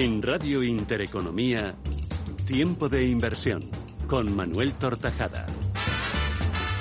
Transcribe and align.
En 0.00 0.22
Radio 0.22 0.62
Intereconomía, 0.62 1.74
Tiempo 2.46 2.88
de 2.88 3.04
Inversión, 3.04 3.58
con 4.06 4.32
Manuel 4.36 4.74
Tortajada. 4.74 5.44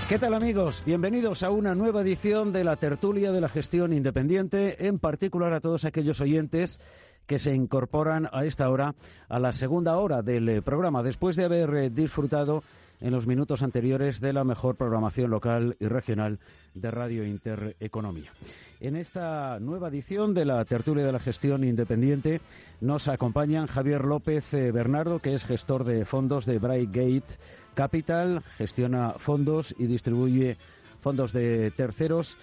¿Qué 0.08 0.20
tal 0.20 0.36
amigos? 0.36 0.84
Bienvenidos 0.86 1.42
a 1.42 1.50
una 1.50 1.74
nueva 1.74 2.04
edición 2.04 2.54
de 2.54 2.64
la 2.64 2.76
tertulia 2.76 3.32
de 3.32 3.42
la 3.42 3.50
gestión 3.50 3.92
independiente, 3.92 4.86
en 4.86 5.00
particular 5.00 5.52
a 5.54 5.62
todos 5.62 5.84
aquellos 5.84 6.22
oyentes 6.22 6.80
que 7.26 7.40
se 7.40 7.56
incorporan 7.56 8.30
a 8.32 8.46
esta 8.46 8.70
hora, 8.70 8.94
a 9.30 9.40
la 9.40 9.52
segunda 9.52 9.98
hora 9.98 10.22
del 10.22 10.48
eh, 10.48 10.62
programa, 10.62 11.02
después 11.02 11.36
de 11.36 11.46
haber 11.46 11.74
eh, 11.74 11.90
disfrutado 11.90 12.62
en 13.00 13.12
los 13.12 13.28
minutos 13.28 13.62
anteriores 13.62 14.20
de 14.20 14.34
la 14.34 14.44
mejor 14.44 14.76
programación 14.76 15.30
local 15.30 15.76
y 15.80 15.88
regional 15.88 16.40
de 16.74 16.92
Radio 16.92 17.26
Intereconomía. 17.26 18.32
En 18.80 18.96
esta 18.96 19.60
nueva 19.60 19.90
edición 19.90 20.34
de 20.34 20.46
la 20.46 20.64
tertulia 20.66 21.06
de 21.06 21.12
la 21.12 21.20
gestión 21.20 21.64
independiente 21.64 22.42
nos 22.82 23.08
acompañan 23.08 23.68
Javier 23.68 24.06
López 24.06 24.54
eh, 24.54 24.72
Bernardo, 24.72 25.20
que 25.20 25.34
es 25.34 25.46
gestor 25.46 25.84
de 25.84 26.06
fondos 26.06 26.46
de 26.46 26.60
Brightgate 26.60 27.38
Capital, 27.74 28.44
gestiona 28.58 29.14
fondos 29.18 29.76
y 29.78 29.86
distribuye 29.86 30.58
fondos 31.02 31.34
de 31.34 31.72
terceros. 31.72 32.38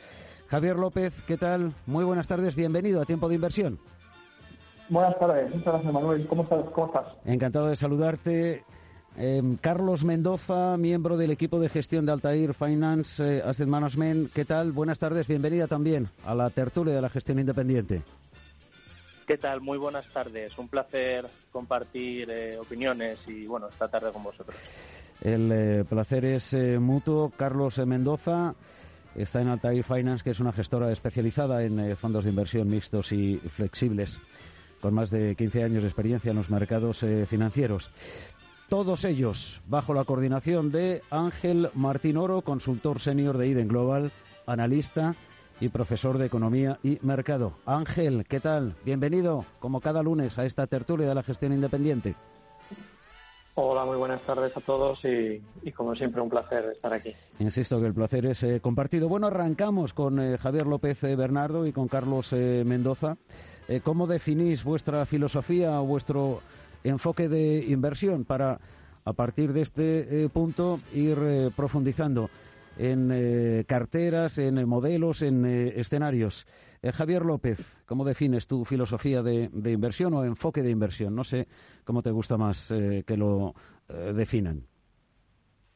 Javier 0.49 0.77
López, 0.77 1.15
¿qué 1.27 1.37
tal? 1.37 1.73
Muy 1.87 2.05
buenas 2.05 2.29
tardes, 2.29 2.55
bienvenido 2.55 3.01
a 3.01 3.05
Tiempo 3.05 3.29
de 3.29 3.35
Inversión. 3.35 3.79
Buenas 4.89 5.19
tardes, 5.19 5.55
muchas 5.55 5.73
gracias 5.73 5.93
Manuel. 5.93 6.27
¿Cómo 6.27 6.43
estás? 6.43 6.65
¿Cómo 6.73 6.87
estás? 6.87 7.07
Encantado 7.25 7.69
de 7.69 7.77
saludarte. 7.77 8.65
Em, 9.17 9.57
Carlos 9.59 10.03
Mendoza, 10.03 10.77
miembro 10.77 11.17
del 11.17 11.31
equipo 11.31 11.61
de 11.61 11.69
gestión 11.69 12.05
de 12.05 12.11
Altair 12.11 12.53
Finance 12.53 13.39
eh, 13.39 13.43
Asset 13.45 13.69
Management. 13.69 14.33
¿Qué 14.33 14.45
tal? 14.45 14.73
Buenas 14.73 14.99
tardes, 14.99 15.29
bienvenida 15.29 15.69
también 15.69 16.09
a 16.25 16.35
la 16.35 16.51
tertulia 16.51 16.95
de 16.95 17.01
la 17.01 17.09
gestión 17.09 17.39
independiente. 17.39 18.03
¿Qué 19.25 19.39
tal? 19.39 19.61
Muy 19.61 19.79
buenas 19.79 20.07
tardes. 20.13 20.59
Un 20.59 20.69
placer 20.69 21.29
compartir 21.53 22.29
eh, 22.29 22.59
opiniones 22.59 23.21
y, 23.29 23.47
bueno, 23.47 23.69
esta 23.69 23.87
tarde 23.87 24.11
con 24.11 24.25
vosotros. 24.25 24.57
El 25.21 25.51
eh, 25.53 25.85
placer 25.89 26.25
es 26.25 26.53
mutuo. 26.81 27.33
Carlos 27.37 27.79
Mendoza 27.87 28.55
está 29.15 29.41
en 29.41 29.49
Altair 29.49 29.85
Finance, 29.85 30.25
que 30.25 30.31
es 30.31 30.41
una 30.41 30.53
gestora 30.53 30.91
especializada 30.91 31.63
en 31.63 31.97
fondos 31.97 32.25
de 32.25 32.31
inversión 32.31 32.69
mixtos 32.69 33.13
y 33.13 33.37
flexibles 33.37 34.21
con 34.81 34.93
más 34.93 35.11
de 35.11 35.35
15 35.35 35.63
años 35.63 35.83
de 35.83 35.89
experiencia 35.89 36.33
en 36.33 36.37
los 36.37 36.51
mercados 36.51 37.03
financieros. 37.27 37.91
Todos 38.75 39.05
ellos 39.05 39.61
bajo 39.69 39.95
la 39.95 40.03
coordinación 40.03 40.73
de 40.73 41.01
Ángel 41.09 41.71
Martín 41.75 42.17
Oro, 42.17 42.43
consultor 42.43 42.99
senior 42.99 43.39
de 43.39 43.47
Iden 43.47 43.69
Global, 43.69 44.11
analista 44.49 45.15
y 45.61 45.69
profesor 45.69 46.19
de 46.19 46.27
Economía 46.27 46.81
y 46.83 46.99
Mercado. 47.03 47.53
Ángel, 47.67 48.27
¿qué 48.29 48.41
tal? 48.41 48.75
Bienvenido, 48.85 49.45
como 49.61 49.81
cada 49.81 50.03
lunes, 50.03 50.41
a 50.41 50.45
esta 50.45 50.67
tertulia 50.67 51.07
de 51.07 51.15
la 51.15 51.23
gestión 51.23 51.53
independiente. 51.53 52.17
Hola, 53.55 53.85
muy 53.85 53.97
buenas 53.97 54.21
tardes 54.23 54.57
a 54.57 54.61
todos 54.61 55.05
y, 55.05 55.71
como 55.71 55.95
siempre 55.95 56.21
un 56.21 56.29
placer 56.29 56.65
estar 56.73 56.93
aquí. 56.93 57.13
Insisto 57.39 57.79
que 57.79 57.87
el 57.87 57.95
placer 57.95 58.27
es 58.27 58.43
eh, 58.43 58.59
compartido. 58.61 59.09
Bueno, 59.09 59.29
arrancamos 59.29 59.95
con 59.95 60.19
eh, 60.19 60.37
Javier 60.37 60.67
López 60.67 61.05
eh, 61.05 61.15
Bernardo 61.15 61.65
y 61.65 61.73
con 61.73 61.87
Carlos 61.87 62.33
Mendoza. 62.33 63.17
¿Cómo 63.83 64.07
definís 64.07 64.63
vuestra 64.63 65.07
filosofía 65.07 65.81
o 65.81 65.87
vuestro 65.87 66.43
enfoque 66.85 67.29
de 67.29 67.65
inversión 67.69 68.25
para, 68.25 68.61
a 69.05 69.13
partir 69.13 69.53
de 69.53 69.63
este 69.63 70.25
eh, 70.25 70.29
punto, 70.29 70.81
ir 70.95 71.19
eh, 71.21 71.51
profundizando 71.55 72.31
en 72.77 73.11
eh, 73.13 73.65
carteras, 73.67 74.39
en 74.39 74.69
modelos, 74.69 75.23
en 75.23 75.45
escenarios. 75.45 76.47
Javier 76.93 77.25
López, 77.25 77.61
¿cómo 77.87 78.05
defines 78.05 78.47
tu 78.47 78.67
filosofía 78.67 79.23
de, 79.23 79.49
inversión 79.65 80.13
o 80.13 80.25
enfoque 80.25 80.63
de 80.63 80.71
inversión? 80.71 81.15
No 81.15 81.25
sé 81.25 81.49
cómo 81.85 82.03
te 82.03 82.11
gusta 82.11 82.37
más 82.37 82.69
que 82.69 83.17
lo 83.17 83.55
definan. 84.13 84.67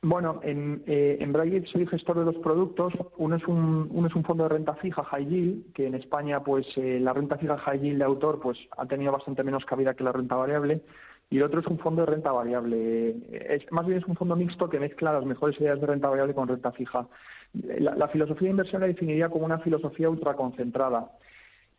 Bueno, 0.00 0.41
en, 0.44 0.84
eh, 0.86 1.64
soy 1.66 1.86
gestor 1.86 2.19
de 2.19 2.25
dos 2.25 2.36
productos. 2.36 2.92
Uno 3.16 3.36
es 3.36 3.47
un, 3.48 3.88
uno 3.91 4.06
es 4.06 4.14
un 4.14 4.25
fondo 4.25 4.44
de 4.44 4.50
renta 4.50 4.75
fija, 4.75 5.03
High 5.03 5.26
Yield, 5.26 5.72
que 5.72 5.86
en 5.86 5.94
España, 5.94 6.42
pues 6.42 6.66
la 6.76 7.12
renta 7.12 7.36
fija 7.36 7.59
High 7.59 7.81
Yield 7.81 7.98
de 7.98 8.04
autor, 8.04 8.38
pues 8.41 8.59
ha 8.76 8.86
tenido 8.86 9.10
bastante 9.10 9.42
menos 9.42 9.64
cabida 9.64 9.94
que 9.94 10.04
la 10.04 10.12
renta 10.12 10.36
variable 10.36 10.82
y 11.31 11.36
el 11.36 11.42
otro 11.42 11.60
es 11.60 11.66
un 11.66 11.78
fondo 11.78 12.03
de 12.03 12.06
renta 12.06 12.32
variable. 12.32 13.16
Es, 13.31 13.70
más 13.70 13.86
bien 13.86 13.98
es 13.98 14.06
un 14.06 14.16
fondo 14.16 14.34
mixto 14.34 14.69
que 14.69 14.81
mezcla 14.81 15.12
las 15.12 15.25
mejores 15.25 15.60
ideas 15.60 15.81
de 15.81 15.86
renta 15.86 16.09
variable 16.09 16.34
con 16.34 16.48
renta 16.48 16.72
fija. 16.72 17.06
La, 17.53 18.09
filosofía 18.09 18.47
de 18.47 18.53
inversión 18.53 18.80
la 18.80 18.86
definiría 18.86 19.28
como 19.28 19.44
una 19.44 19.59
filosofía 19.59 20.09
ultraconcentrada. 20.09 21.10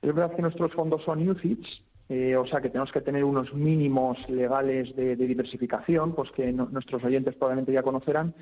Es 0.02 0.14
verdad 0.14 0.36
que 0.36 0.42
nuestros 0.42 0.74
fondos 0.74 1.04
son 1.04 1.28
UCITS, 1.28 1.84
eh, 2.10 2.36
o 2.36 2.46
sea 2.48 2.60
que 2.60 2.70
tenemos 2.70 2.92
que 2.92 3.02
tener 3.02 3.24
unos 3.24 3.54
mínimos 3.54 4.18
legales 4.30 4.96
de, 4.96 5.16
diversificación, 5.16 6.14
pues 6.14 6.32
que 6.32 6.52
nuestros 6.52 7.04
oyentes 7.04 7.36
probablemente 7.36 7.72
ya 7.72 7.84
conocerán, 7.84 8.34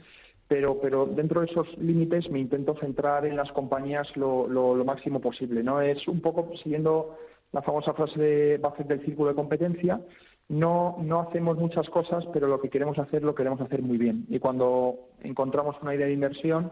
pero, 0.48 0.80
pero 0.82 1.06
dentro 1.06 1.42
de 1.42 1.48
esos 1.48 1.78
límites 1.78 2.30
me 2.30 2.40
intento 2.40 2.76
centrar 2.76 3.26
en 3.26 3.36
las 3.36 3.52
compañías 3.52 4.16
lo, 4.16 4.48
lo, 4.48 4.86
máximo 4.86 5.20
posible. 5.20 5.64
¿no? 5.64 5.82
Es 5.82 6.08
un 6.08 6.22
poco 6.22 6.56
siguiendo 6.56 7.18
la 7.52 7.62
famosa 7.62 7.94
frase 7.94 8.20
de 8.20 8.58
Buffett 8.58 8.88
del 8.88 9.04
círculo 9.04 9.30
de 9.30 9.36
competencia, 9.36 10.00
no, 10.50 10.96
no 11.02 11.20
hacemos 11.20 11.58
muchas 11.58 11.90
cosas, 11.90 12.26
pero 12.32 12.48
lo 12.48 12.62
que 12.62 12.70
queremos 12.70 12.98
hacer 13.00 13.22
lo 13.24 13.36
queremos 13.36 13.60
hacer 13.60 13.82
muy 13.82 13.98
bien. 13.98 14.26
Y 14.30 14.40
cuando 14.40 15.10
encontramos 15.22 15.76
una 15.82 15.94
idea 15.94 16.08
de 16.08 16.14
inversión, 16.14 16.72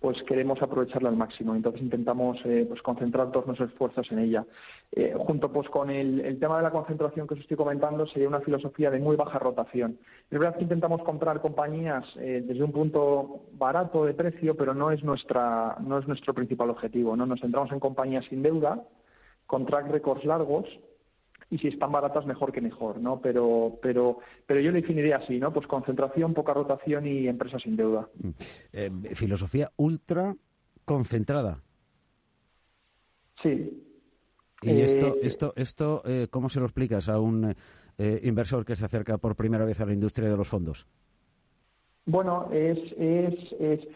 pues 0.00 0.22
queremos 0.24 0.60
aprovecharla 0.62 1.08
al 1.08 1.16
máximo. 1.16 1.54
Entonces 1.54 1.82
intentamos 1.82 2.38
eh, 2.44 2.64
pues 2.68 2.82
concentrar 2.82 3.30
todos 3.30 3.46
nuestros 3.46 3.70
esfuerzos 3.70 4.10
en 4.12 4.18
ella. 4.18 4.44
Eh, 4.92 5.14
junto 5.16 5.50
pues 5.50 5.68
con 5.68 5.90
el, 5.90 6.38
tema 6.38 6.58
de 6.58 6.62
la 6.62 6.70
concentración 6.70 7.26
que 7.26 7.34
os 7.34 7.40
estoy 7.40 7.56
comentando, 7.56 8.06
sería 8.06 8.28
una 8.28 8.40
filosofía 8.40 8.90
de 8.90 9.00
muy 9.00 9.16
baja 9.16 9.38
rotación. 9.38 9.98
Es 10.30 10.38
verdad 10.38 10.56
que 10.56 10.64
intentamos 10.64 11.02
comprar 11.02 11.40
compañías 11.40 12.04
eh, 12.16 12.42
desde 12.46 12.62
un 12.62 12.72
punto 12.72 13.42
barato 13.52 14.04
de 14.04 14.14
precio, 14.14 14.56
pero 14.56 14.74
no 14.74 14.90
es 14.90 15.02
nuestra 15.02 15.76
no 15.80 15.98
es 15.98 16.06
nuestro 16.06 16.34
principal 16.34 16.70
objetivo. 16.70 17.16
No 17.16 17.26
nos 17.26 17.40
centramos 17.40 17.72
en 17.72 17.80
compañías 17.80 18.26
sin 18.26 18.42
deuda, 18.42 18.82
con 19.46 19.64
track 19.66 19.90
records 19.90 20.24
largos 20.24 20.66
y 21.50 21.58
si 21.58 21.68
están 21.68 21.92
baratas 21.92 22.26
mejor 22.26 22.52
que 22.52 22.60
mejor, 22.60 22.98
¿no? 23.00 23.20
Pero, 23.20 23.78
pero, 23.80 24.18
pero 24.46 24.60
yo 24.60 24.70
lo 24.70 24.76
definiría 24.76 25.18
así, 25.18 25.38
¿no? 25.38 25.52
Pues 25.52 25.66
concentración, 25.66 26.34
poca 26.34 26.52
rotación 26.52 27.06
y 27.06 27.28
empresas 27.28 27.62
sin 27.62 27.76
deuda. 27.76 28.08
Mm. 28.18 28.30
Eh, 28.72 28.90
filosofía 29.14 29.70
ultra 29.76 30.34
concentrada. 30.84 31.62
Sí. 33.42 33.82
¿Y 34.62 34.80
esto, 34.80 35.16
eh, 35.16 35.20
esto, 35.22 35.52
esto 35.56 36.02
eh, 36.04 36.28
cómo 36.30 36.48
se 36.48 36.58
lo 36.58 36.66
explicas 36.66 37.08
a 37.08 37.20
un 37.20 37.54
inversor 37.98 38.66
que 38.66 38.76
se 38.76 38.84
acerca 38.84 39.16
por 39.16 39.36
primera 39.36 39.64
vez 39.64 39.80
a 39.80 39.86
la 39.86 39.94
industria 39.94 40.28
de 40.28 40.36
los 40.36 40.46
fondos? 40.46 40.86
Bueno, 42.04 42.50
es, 42.52 42.78
es, 42.98 43.52
es 43.58 43.88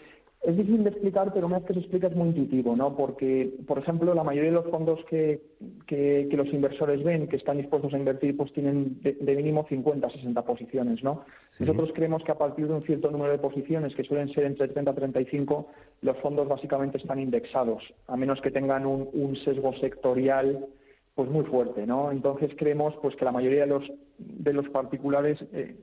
es 0.42 0.56
difícil 0.56 0.84
de 0.84 0.90
explicar, 0.90 1.32
pero 1.34 1.46
una 1.46 1.58
vez 1.58 1.66
que 1.66 1.74
se 1.74 1.80
explica 1.80 2.06
es 2.06 2.16
muy 2.16 2.28
intuitivo, 2.28 2.74
¿no? 2.74 2.96
Porque, 2.96 3.52
por 3.66 3.78
ejemplo, 3.78 4.14
la 4.14 4.24
mayoría 4.24 4.50
de 4.50 4.56
los 4.56 4.70
fondos 4.70 4.98
que, 5.04 5.42
que, 5.86 6.26
los 6.32 6.48
inversores 6.48 7.04
ven 7.04 7.28
que 7.28 7.36
están 7.36 7.58
dispuestos 7.58 7.92
a 7.92 7.98
invertir, 7.98 8.36
pues 8.36 8.50
tienen 8.54 9.00
de, 9.02 9.36
mínimo 9.36 9.66
50, 9.68 10.08
60 10.08 10.42
posiciones, 10.42 11.04
¿no? 11.04 11.24
Nosotros 11.58 11.90
creemos 11.94 12.24
que 12.24 12.32
a 12.32 12.38
partir 12.38 12.68
de 12.68 12.74
un 12.74 12.82
cierto 12.82 13.10
número 13.10 13.32
de 13.32 13.38
posiciones, 13.38 13.94
que 13.94 14.02
suelen 14.04 14.30
ser 14.30 14.44
entre 14.44 14.68
30 14.68 14.90
y 14.90 14.94
35, 14.94 15.66
los 16.00 16.16
fondos 16.18 16.48
básicamente 16.48 16.96
están 16.96 17.20
indexados, 17.20 17.92
a 18.06 18.16
menos 18.16 18.40
que 18.40 18.50
tengan 18.50 18.86
un, 18.86 19.10
un 19.12 19.36
sesgo 19.36 19.74
sectorial 19.74 20.66
pues 21.14 21.28
muy 21.28 21.44
fuerte, 21.44 21.86
¿no? 21.86 22.10
Entonces 22.10 22.52
creemos 22.56 22.94
pues 23.02 23.14
que 23.14 23.26
la 23.26 23.32
mayoría 23.32 23.62
de 23.62 23.66
los 23.66 23.92
de 24.18 24.52
los 24.52 24.68
particulares 24.68 25.44
eh, 25.52 25.76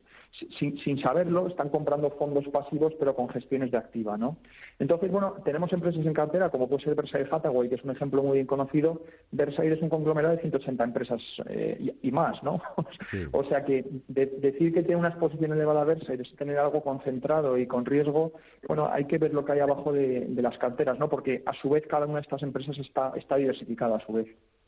sin, 0.57 0.97
saberlo 0.99 1.47
están 1.47 1.69
comprando 1.69 2.09
fondos 2.11 2.47
pasivos 2.49 2.93
pero 2.99 3.15
con 3.15 3.29
gestiones 3.29 3.71
de 3.71 3.77
activa, 3.77 4.17
¿no? 4.17 4.37
Entonces 4.79 5.11
bueno 5.11 5.35
tenemos 5.43 5.71
empresas 5.73 6.05
en 6.05 6.13
cartera 6.13 6.49
como 6.49 6.67
puede 6.67 6.83
ser 6.83 6.95
Versailles 6.95 7.31
Hathaway 7.31 7.69
que 7.69 7.75
es 7.75 7.83
un 7.83 7.91
ejemplo 7.91 8.23
muy 8.23 8.35
bien 8.35 8.47
conocido. 8.47 9.01
Versailles 9.31 9.77
es 9.77 9.83
un 9.83 9.89
conglomerado 9.89 10.35
de 10.35 10.41
180 10.41 10.83
empresas 10.83 11.21
eh, 11.49 11.95
y, 12.01 12.11
más, 12.11 12.41
¿no? 12.43 12.61
o 13.31 13.43
sea 13.45 13.63
que 13.63 13.85
decir 14.07 14.73
que 14.73 14.83
tiene 14.83 14.97
una 14.97 15.09
exposición 15.09 15.53
elevada 15.53 15.81
a 15.81 15.85
Versailles 15.85 16.27
es 16.27 16.35
tener 16.35 16.57
algo 16.57 16.81
concentrado 16.81 17.57
y 17.57 17.67
con 17.67 17.85
riesgo, 17.85 18.33
bueno 18.67 18.89
hay 18.91 19.05
que 19.05 19.17
ver 19.17 19.33
lo 19.33 19.45
que 19.45 19.53
hay 19.53 19.59
abajo 19.59 19.91
de, 19.91 20.25
de 20.27 20.41
las 20.41 20.57
carteras, 20.57 20.99
¿no? 20.99 21.09
Porque 21.09 21.43
a 21.45 21.53
su 21.53 21.69
vez 21.69 21.85
cada 21.87 22.05
una 22.05 22.15
de 22.15 22.21
estas 22.21 22.43
empresas 22.43 22.77
está 22.77 23.13
está 23.15 23.35
diversificada 23.37 23.97
a 23.97 24.05
su 24.05 24.13
vez. 24.13 24.27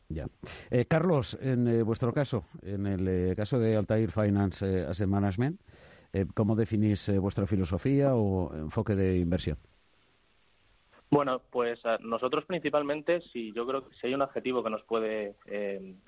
Ya. 0.10 0.28
Eh, 0.72 0.86
Carlos, 0.86 1.38
en 1.40 1.68
eh, 1.68 1.84
vuestro 1.84 2.12
caso, 2.12 2.46
en 2.64 2.88
el 2.88 3.08
eh, 3.08 3.36
caso 3.36 3.60
de 3.60 3.76
Altair 3.76 4.12
Finance 4.12 4.86
Asset 4.86 5.08
Management, 5.08 5.62
¿cómo 6.34 6.56
definís 6.56 7.08
vuestra 7.20 7.46
filosofía 7.46 8.16
o 8.16 8.52
enfoque 8.56 8.96
de 8.96 9.18
inversión? 9.20 9.60
Bueno, 11.12 11.40
pues 11.52 11.84
nosotros 12.00 12.46
principalmente, 12.46 13.22
si 13.22 13.54
yo 13.54 13.68
creo 13.68 13.88
que 13.88 13.96
si 13.96 14.08
hay 14.08 14.16
un 14.16 14.24
adjetivo 14.24 14.64
que 14.64 14.72
nos 14.72 14.82
puede 14.82 15.36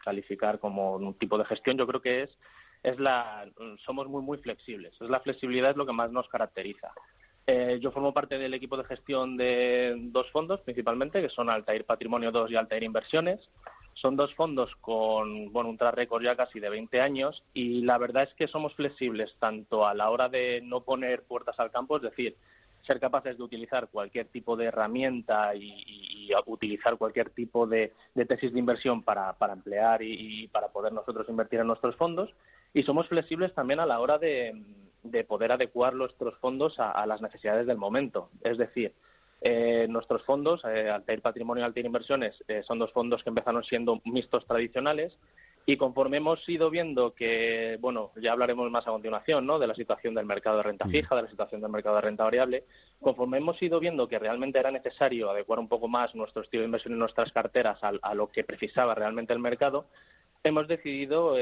calificar 0.04 0.58
como 0.58 0.96
un 0.96 1.14
tipo 1.14 1.38
de 1.38 1.46
gestión, 1.46 1.78
yo 1.78 1.86
creo 1.86 2.02
que 2.02 2.24
es 2.24 2.40
es 2.82 3.00
la 3.00 3.48
somos 3.86 4.08
muy 4.08 4.24
muy 4.24 4.40
flexibles. 4.40 5.00
Es 5.00 5.08
la 5.08 5.20
flexibilidad 5.20 5.70
es 5.70 5.78
lo 5.78 5.86
que 5.86 5.94
más 5.94 6.12
nos 6.12 6.28
caracteriza. 6.30 6.92
yo 7.80 7.92
formo 7.92 8.12
parte 8.12 8.40
del 8.40 8.56
equipo 8.56 8.78
de 8.78 8.86
gestión 8.86 9.38
de 9.38 9.94
dos 10.00 10.32
fondos 10.32 10.62
principalmente, 10.62 11.22
que 11.22 11.30
son 11.30 11.52
Altair 11.52 11.86
Patrimonio 11.86 12.32
2 12.32 12.50
y 12.50 12.56
Altair 12.56 12.82
Inversiones. 12.82 13.52
Son 13.94 14.16
dos 14.16 14.34
fondos 14.36 14.76
con 14.78 15.52
bueno, 15.52 15.70
un 15.70 15.78
track 15.78 15.96
record 15.96 16.24
ya 16.24 16.36
casi 16.36 16.60
de 16.60 16.70
20 16.70 17.02
años 17.02 17.44
y 17.54 17.82
la 17.82 17.98
verdad 17.98 18.24
es 18.24 18.34
que 18.36 18.48
somos 18.48 18.74
flexibles 18.76 19.36
tanto 19.40 19.86
a 19.86 19.94
la 19.94 20.10
hora 20.10 20.30
de 20.30 20.62
no 20.64 20.82
poner 20.82 21.24
puertas 21.24 21.60
al 21.60 21.72
campo, 21.72 21.98
es 21.98 22.04
decir, 22.04 22.36
ser 22.84 23.00
capaces 23.00 23.38
de 23.38 23.44
utilizar 23.44 23.88
cualquier 23.90 24.28
tipo 24.28 24.56
de 24.56 24.66
herramienta 24.66 25.56
y, 25.56 26.30
utilizar 26.46 26.98
cualquier 26.98 27.30
tipo 27.30 27.68
de, 27.68 27.94
tesis 28.28 28.54
de 28.54 28.60
inversión 28.60 29.04
para, 29.04 29.36
emplear 29.52 30.02
y, 30.02 30.48
para 30.48 30.70
poder 30.70 30.94
nosotros 30.94 31.28
invertir 31.30 31.60
en 31.60 31.68
nuestros 31.68 31.96
fondos. 31.96 32.34
Y 32.74 32.84
somos 32.84 33.08
flexibles 33.08 33.54
también 33.54 33.80
a 33.80 33.86
la 33.86 34.00
hora 34.00 34.18
de, 34.18 34.54
poder 35.28 35.52
adecuar 35.52 35.94
nuestros 35.94 36.38
fondos 36.38 36.80
a, 36.80 37.06
las 37.06 37.22
necesidades 37.22 37.68
del 37.68 37.78
momento. 37.78 38.30
Es 38.42 38.58
decir, 38.58 38.94
eh, 39.44 39.88
nuestros 39.90 40.24
fondos, 40.24 40.64
eh, 40.66 40.88
Altair 40.88 41.20
Patrimonio 41.20 41.64
y 41.64 41.66
Altair 41.66 41.88
Inversiones, 41.88 42.44
eh, 42.48 42.62
son 42.62 42.78
dos 42.78 42.92
fondos 42.92 43.24
que 43.24 43.30
empezaron 43.30 43.64
siendo 43.64 44.00
mixtos 44.06 44.46
tradicionales 44.46 45.18
y 45.66 45.78
conforme 45.78 46.18
hemos 46.18 46.48
ido 46.48 46.70
viendo 46.70 47.16
que, 47.16 47.80
bueno, 47.82 48.12
ya 48.22 48.34
hablaremos 48.34 48.70
más 48.70 48.88
a 48.88 48.92
continuación, 48.92 49.48
¿no? 49.48 49.58
De 49.58 49.66
la 49.66 49.74
situación 49.74 50.14
del 50.14 50.28
mercado 50.28 50.58
de 50.58 50.64
renta 50.64 50.86
mm. 50.86 50.92
fija, 50.92 51.16
de 51.16 51.24
la 51.24 51.30
situación 51.30 51.60
del 51.60 51.72
mercado 51.72 51.96
de 51.96 52.02
renta 52.02 52.24
variable, 52.24 52.66
conforme 53.00 53.40
hemos 53.40 53.60
ido 53.64 53.80
viendo 53.80 54.08
que 54.08 54.20
realmente 54.20 54.60
era 54.60 54.70
necesario 54.70 55.32
adecuar 55.32 55.58
un 55.58 55.68
poco 55.68 55.88
más 55.88 56.14
nuestro 56.14 56.44
estilo 56.44 56.62
de 56.62 56.68
inversión 56.68 56.94
y 56.94 56.98
nuestras 56.98 57.32
carteras 57.32 57.80
a, 57.82 58.14
lo 58.14 58.32
que 58.32 58.44
precisaba 58.44 58.94
realmente 58.94 59.34
el 59.34 59.40
mercado, 59.40 59.88
hemos 60.44 60.68
decidido 60.68 61.36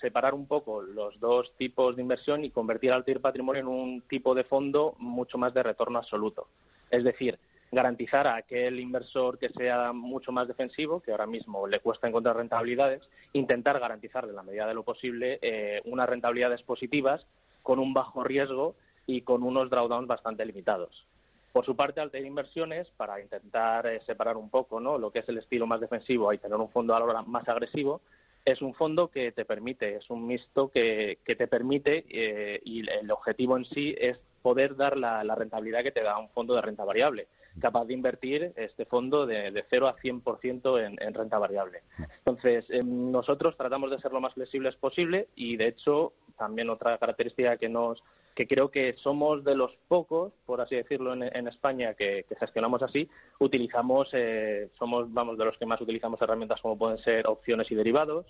separar 0.00 0.34
un 0.34 0.46
poco 0.46 0.82
los 0.82 1.18
dos 1.20 1.54
tipos 1.56 1.96
de 1.96 2.02
inversión 2.02 2.44
y 2.44 2.50
convertir 2.50 2.92
Altair 2.92 3.20
Patrimonio 3.20 3.60
en 3.60 3.68
un 3.68 4.02
tipo 4.02 4.34
de 4.34 4.44
fondo 4.44 4.94
mucho 4.98 5.38
más 5.38 5.52
de 5.54 5.62
retorno 5.62 5.98
absoluto. 5.98 6.48
Es 6.90 7.04
decir, 7.04 7.38
garantizar 7.72 8.26
a 8.26 8.36
aquel 8.36 8.78
inversor 8.80 9.38
que 9.38 9.50
sea 9.50 9.92
mucho 9.92 10.32
más 10.32 10.48
defensivo, 10.48 11.00
que 11.00 11.10
ahora 11.10 11.26
mismo 11.26 11.66
le 11.66 11.80
cuesta 11.80 12.08
encontrar 12.08 12.36
rentabilidades, 12.36 13.08
intentar 13.32 13.78
garantizar 13.80 14.24
en 14.24 14.36
la 14.36 14.42
medida 14.42 14.66
de 14.66 14.74
lo 14.74 14.82
posible 14.82 15.38
eh, 15.42 15.82
unas 15.84 16.08
rentabilidades 16.08 16.62
positivas 16.62 17.26
con 17.62 17.78
un 17.78 17.92
bajo 17.92 18.22
riesgo 18.22 18.74
y 19.06 19.22
con 19.22 19.42
unos 19.42 19.70
drawdowns 19.70 20.06
bastante 20.06 20.44
limitados. 20.44 21.06
Por 21.52 21.64
su 21.64 21.74
parte, 21.74 22.00
Altair 22.00 22.26
Inversiones, 22.26 22.88
para 22.96 23.20
intentar 23.20 23.86
eh, 23.86 24.00
separar 24.04 24.36
un 24.36 24.50
poco 24.50 24.78
¿no? 24.78 24.98
lo 24.98 25.10
que 25.10 25.20
es 25.20 25.28
el 25.28 25.38
estilo 25.38 25.66
más 25.66 25.80
defensivo 25.80 26.32
y 26.32 26.38
tener 26.38 26.58
un 26.58 26.70
fondo 26.70 26.94
ahora 26.94 27.22
más 27.22 27.48
agresivo, 27.48 28.02
es 28.44 28.62
un 28.62 28.74
fondo 28.74 29.08
que 29.08 29.32
te 29.32 29.44
permite, 29.44 29.96
es 29.96 30.08
un 30.08 30.26
mixto 30.26 30.68
que, 30.68 31.18
te 31.24 31.48
permite 31.48 32.04
eh, 32.08 32.60
y 32.64 32.88
el 32.88 33.10
objetivo 33.10 33.56
en 33.56 33.64
sí 33.64 33.94
es 33.98 34.18
poder 34.46 34.76
dar 34.76 34.96
la, 34.96 35.34
rentabilidad 35.34 35.82
que 35.82 35.90
te 35.90 36.04
da 36.04 36.16
un 36.18 36.28
fondo 36.28 36.54
de 36.54 36.62
renta 36.62 36.84
variable, 36.84 37.26
capaz 37.60 37.84
de 37.84 37.94
invertir 37.94 38.52
este 38.54 38.84
fondo 38.84 39.26
de, 39.26 39.50
de 39.50 39.64
0 39.68 39.88
a 39.88 39.96
100% 39.96 40.86
en, 40.86 40.96
en 41.02 41.14
renta 41.14 41.36
variable. 41.36 41.82
Entonces, 42.18 42.64
em, 42.70 43.10
nosotros 43.10 43.56
tratamos 43.56 43.90
de 43.90 43.98
ser 43.98 44.12
lo 44.12 44.20
más 44.20 44.34
flexibles 44.34 44.76
posible 44.76 45.26
y, 45.34 45.56
de 45.56 45.66
hecho, 45.66 46.12
también 46.38 46.70
otra 46.70 46.96
característica 46.96 47.56
que 47.56 47.68
nos 47.68 48.04
que 48.36 48.46
creo 48.46 48.70
que 48.70 48.94
somos 48.98 49.42
de 49.42 49.56
los 49.56 49.72
pocos, 49.88 50.32
por 50.44 50.60
así 50.60 50.76
decirlo, 50.76 51.14
en, 51.14 51.48
España 51.48 51.94
que, 51.94 52.24
gestionamos 52.38 52.82
así, 52.82 53.08
utilizamos, 53.40 54.10
eh, 54.12 54.68
somos, 54.78 55.12
vamos, 55.12 55.38
de 55.38 55.46
los 55.46 55.56
que 55.56 55.64
más 55.64 55.80
utilizamos 55.80 56.20
herramientas 56.20 56.60
como 56.60 56.76
pueden 56.76 56.98
ser 56.98 57.26
opciones 57.26 57.68
y 57.70 57.74
derivados, 57.74 58.26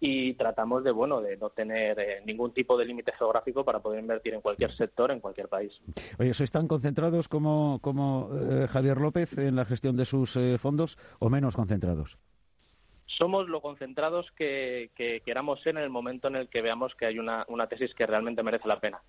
y 0.00 0.34
tratamos 0.34 0.84
de 0.84 0.92
bueno 0.92 1.20
de 1.20 1.36
no 1.36 1.50
tener 1.50 1.98
eh, 1.98 2.22
ningún 2.24 2.52
tipo 2.52 2.76
de 2.76 2.84
límite 2.84 3.12
geográfico 3.18 3.64
para 3.64 3.80
poder 3.80 4.00
invertir 4.00 4.34
en 4.34 4.40
cualquier 4.40 4.72
sector 4.72 5.10
en 5.10 5.20
cualquier 5.20 5.48
país. 5.48 5.80
Oye, 6.18 6.34
¿sois 6.34 6.50
tan 6.50 6.68
concentrados 6.68 7.28
como, 7.28 7.80
como 7.82 8.30
eh, 8.32 8.68
Javier 8.68 8.98
López 8.98 9.36
en 9.38 9.56
la 9.56 9.64
gestión 9.64 9.96
de 9.96 10.04
sus 10.04 10.36
eh, 10.36 10.58
fondos 10.58 10.98
o 11.18 11.28
menos 11.30 11.56
concentrados? 11.56 12.16
Somos 13.06 13.48
lo 13.48 13.62
concentrados 13.62 14.30
que, 14.32 14.90
que, 14.94 15.22
queramos 15.24 15.62
ser 15.62 15.76
en 15.76 15.82
el 15.82 15.90
momento 15.90 16.28
en 16.28 16.36
el 16.36 16.48
que 16.48 16.60
veamos 16.60 16.94
que 16.94 17.06
hay 17.06 17.18
una, 17.18 17.44
una 17.48 17.66
tesis 17.66 17.94
que 17.94 18.06
realmente 18.06 18.42
merece 18.42 18.68
la 18.68 18.80
pena. 18.80 19.00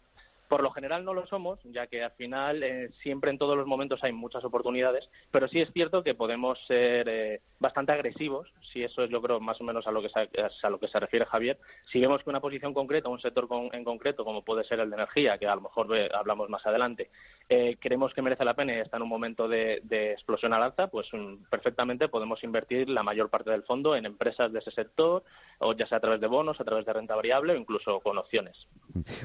Por 0.50 0.63
lo 0.63 0.72
general 0.72 1.06
no 1.06 1.13
lo 1.13 1.28
somos, 1.28 1.60
ya 1.63 1.88
que 1.88 2.04
al 2.04 2.12
final 2.12 2.63
eh, 2.63 2.90
siempre 3.04 3.30
en 3.30 3.38
todos 3.38 3.56
los 3.56 3.68
momentos 3.68 4.04
hay 4.04 4.12
muchas 4.12 4.44
oportunidades, 4.44 5.10
pero 5.31 5.48
sí 5.48 5.62
es 5.62 5.72
cierto 5.72 6.04
que 6.04 6.16
podemos 6.16 6.60
ser 6.66 7.07
eh, 7.07 7.42
bastante 7.60 7.92
agresivos, 7.92 8.51
si 8.62 8.84
eso 8.84 9.04
es 9.04 9.12
yo 9.12 9.22
creo 9.22 9.40
más 9.40 9.62
o 9.62 9.63
menos 9.63 9.86
a 9.86 9.92
lo 9.92 10.01
que 10.01 10.10
se, 10.10 10.19
a 10.19 10.69
lo 10.69 10.80
que 10.80 10.88
se 10.88 11.00
refiere 11.00 11.25
Javier. 11.25 11.60
Si 11.86 12.01
vemos 12.01 12.24
que 12.24 12.31
una 12.31 12.42
posición 12.42 12.74
concreta, 12.74 13.10
un 13.10 13.19
sector 13.19 13.48
en 13.72 13.84
concreto, 13.84 14.25
como 14.25 14.44
puede 14.44 14.63
ser 14.63 14.80
el 14.80 14.90
de 14.90 14.96
energía, 14.96 15.38
que 15.38 15.48
a 15.48 15.56
lo 15.56 15.62
mejor 15.62 15.88
hablamos 16.13 16.50
más 16.50 16.66
adelante, 16.66 17.12
eh, 17.51 17.78
creemos 17.80 18.13
que 18.13 18.22
merece 18.22 18.46
la 18.46 18.56
pena 18.56 18.74
y 18.74 18.80
está 18.80 18.98
en 18.98 19.04
un 19.04 19.10
momento 19.10 19.48
de, 19.48 19.81
explosión 20.12 20.54
al 20.54 20.63
alza, 20.63 20.88
pues 20.88 21.07
mm, 21.12 21.46
perfectamente 21.50 22.07
podemos 22.07 22.44
invertir 22.44 22.90
la 22.90 23.04
mayor 23.04 23.30
parte 23.30 23.51
del 23.51 23.63
fondo 23.63 23.96
en 23.96 24.06
empresas 24.06 24.51
de 24.51 24.60
ese 24.60 24.72
sector, 24.72 25.24
o 25.60 25.74
ya 25.74 25.86
sea 25.86 25.98
a 25.98 26.01
través 26.01 26.22
de 26.22 26.28
bonos, 26.28 26.60
a 26.62 26.63
través 26.63 26.86
de 26.86 26.94
renta 26.94 27.16
variable 27.16 27.54
o 27.54 27.56
incluso 27.56 28.00
con 28.01 28.18
opciones. 28.18 28.68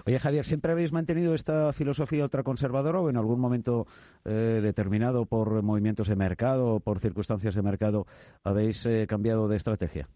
Oye, 0.07 0.19
Javier, 0.19 0.45
¿siempre 0.45 0.73
habéis 0.73 0.93
mantenido 0.93 1.14
esta 1.35 1.73
filosofía 1.73 2.25
ultraconservadora 2.25 3.01
o 3.01 3.11
en 3.11 3.17
algún 3.17 3.41
momento 3.41 3.87
eh, 4.25 4.61
determinado 4.63 5.27
por 5.27 5.63
movimientos 5.63 6.09
de 6.09 6.17
mercado 6.17 6.67
o 6.67 6.81
por 6.81 6.99
circunstancias 6.99 7.55
de 7.55 7.63
mercado 7.63 8.07
habéis 8.43 8.85
eh, 8.87 9.07
cambiado 9.07 9.49
de 9.49 9.57
estrategia? 9.57 10.09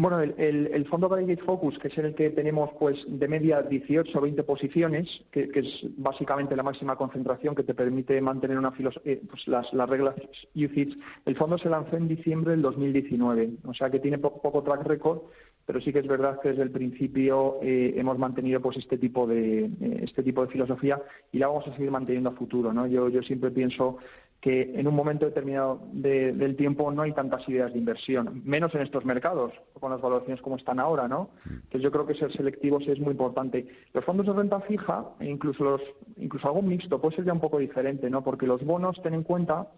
Bueno, 0.00 0.20
el, 0.20 0.86
fondo 0.86 1.08
Gate 1.08 1.42
Focus, 1.44 1.76
que 1.80 1.88
es 1.88 1.98
el 1.98 2.14
que 2.14 2.30
tenemos 2.30 2.70
pues 2.78 3.04
de 3.08 3.26
media 3.26 3.62
18 3.62 4.16
o 4.16 4.20
20 4.20 4.44
posiciones, 4.44 5.08
que, 5.32 5.50
es 5.52 5.86
básicamente 5.96 6.54
la 6.54 6.62
máxima 6.62 6.94
concentración 6.94 7.56
que 7.56 7.64
te 7.64 7.74
permite 7.74 8.20
mantener 8.20 8.58
una 8.58 8.72
eh, 9.04 9.20
pues 9.28 9.48
las, 9.48 9.68
reglas 9.72 10.14
UCITS, 10.54 10.96
el 11.26 11.34
fondo 11.34 11.58
se 11.58 11.68
lanzó 11.68 11.96
en 11.96 12.06
diciembre 12.06 12.52
del 12.52 12.62
2019, 12.62 13.54
o 13.64 13.74
sea 13.74 13.90
que 13.90 13.98
tiene 13.98 14.18
poco, 14.18 14.62
track 14.62 14.86
record, 14.86 15.22
pero 15.68 15.82
sí 15.82 15.92
que 15.92 15.98
es 15.98 16.06
verdad 16.06 16.40
que 16.40 16.48
desde 16.48 16.62
el 16.62 16.70
principio 16.70 17.58
eh, 17.60 17.92
hemos 17.98 18.16
mantenido 18.16 18.58
pues 18.58 18.78
este 18.78 18.96
tipo 18.96 19.26
de 19.26 19.66
eh, 19.66 20.00
este 20.00 20.22
tipo 20.22 20.40
de 20.40 20.50
filosofía 20.50 20.98
y 21.30 21.36
la 21.36 21.48
vamos 21.48 21.68
a 21.68 21.74
seguir 21.74 21.90
manteniendo 21.90 22.30
a 22.30 22.32
futuro, 22.32 22.72
¿no? 22.72 22.86
Yo, 22.86 23.10
yo 23.10 23.22
siempre 23.22 23.50
pienso 23.50 23.98
que 24.40 24.62
en 24.80 24.88
un 24.88 24.94
momento 24.94 25.26
determinado 25.26 25.82
del 25.92 26.56
tiempo 26.56 26.90
no 26.90 27.02
hay 27.02 27.12
tantas 27.12 27.46
ideas 27.50 27.70
de 27.74 27.80
inversión, 27.80 28.40
menos 28.46 28.74
en 28.74 28.80
estos 28.80 29.04
mercados, 29.04 29.52
con 29.78 29.92
las 29.92 30.00
valoraciones 30.00 30.40
como 30.40 30.56
están 30.56 30.80
ahora, 30.80 31.06
¿no? 31.06 31.32
Entonces 31.44 31.82
yo 31.82 31.90
creo 31.90 32.06
que 32.06 32.14
ser 32.14 32.32
selectivos 32.32 32.88
es 32.88 32.98
muy 32.98 33.10
importante. 33.10 33.68
Los 33.92 34.06
fondos 34.06 34.24
de 34.24 34.32
renta 34.32 34.60
fija, 34.60 35.04
e 35.20 35.26
incluso 35.26 35.64
los, 35.64 35.82
incluso 36.16 36.48
algo 36.48 36.62
mixto, 36.62 36.98
puede 36.98 37.16
ser 37.16 37.26
ya 37.26 37.34
un 37.34 37.40
poco 37.40 37.58
diferente, 37.58 38.08
¿no? 38.08 38.24
Porque 38.24 38.46
los 38.46 38.64
bonos, 38.64 39.02
ten 39.02 39.12
en 39.12 39.22
cuenta 39.22 39.68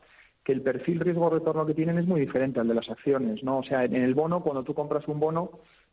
que 0.44 0.52
el 0.52 0.62
perfil 0.62 1.00
riesgo-retorno 1.00 1.66
que 1.66 1.74
tienen 1.74 1.98
es 1.98 2.06
muy 2.06 2.20
diferente 2.20 2.60
al 2.60 2.68
de 2.68 2.74
las 2.74 2.88
acciones, 2.88 3.42
¿no? 3.42 3.58
O 3.58 3.62
sea, 3.62 3.84
en 3.84 3.94
el 3.96 4.14
bono, 4.14 4.42
cuando 4.42 4.62
tú 4.62 4.74
compras 4.74 5.06
un 5.08 5.20
bono, 5.20 5.50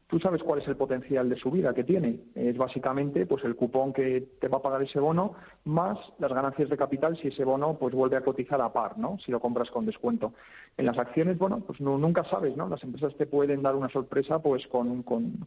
tú 0.07 0.19
sabes 0.19 0.41
cuál 0.41 0.59
es 0.59 0.67
el 0.67 0.77
potencial 0.77 1.29
de 1.29 1.35
subida 1.35 1.73
que 1.73 1.83
tiene. 1.83 2.19
Es 2.33 2.57
básicamente 2.57 3.25
pues 3.25 3.43
el 3.43 3.55
cupón 3.55 3.93
que 3.93 4.25
te 4.39 4.47
va 4.47 4.57
a 4.57 4.61
pagar 4.61 4.81
ese 4.81 4.99
bono 4.99 5.33
más 5.65 5.97
las 6.19 6.31
ganancias 6.31 6.69
de 6.69 6.77
capital 6.77 7.17
si 7.17 7.27
ese 7.27 7.43
bono 7.43 7.77
pues 7.77 7.93
vuelve 7.93 8.15
a 8.15 8.21
cotizar 8.21 8.61
a 8.61 8.71
par, 8.71 8.97
¿no? 8.97 9.19
Si 9.19 9.31
lo 9.31 9.39
compras 9.39 9.69
con 9.69 9.85
descuento. 9.85 10.33
En 10.77 10.85
las 10.85 10.97
acciones, 10.97 11.37
bueno, 11.37 11.61
pues 11.65 11.81
nunca 11.81 12.23
sabes, 12.23 12.55
¿no? 12.55 12.69
Las 12.69 12.83
empresas 12.83 13.15
te 13.15 13.25
pueden 13.25 13.61
dar 13.61 13.75
una 13.75 13.89
sorpresa 13.89 14.39
pues 14.39 14.65
con, 14.67 15.03
con, 15.03 15.45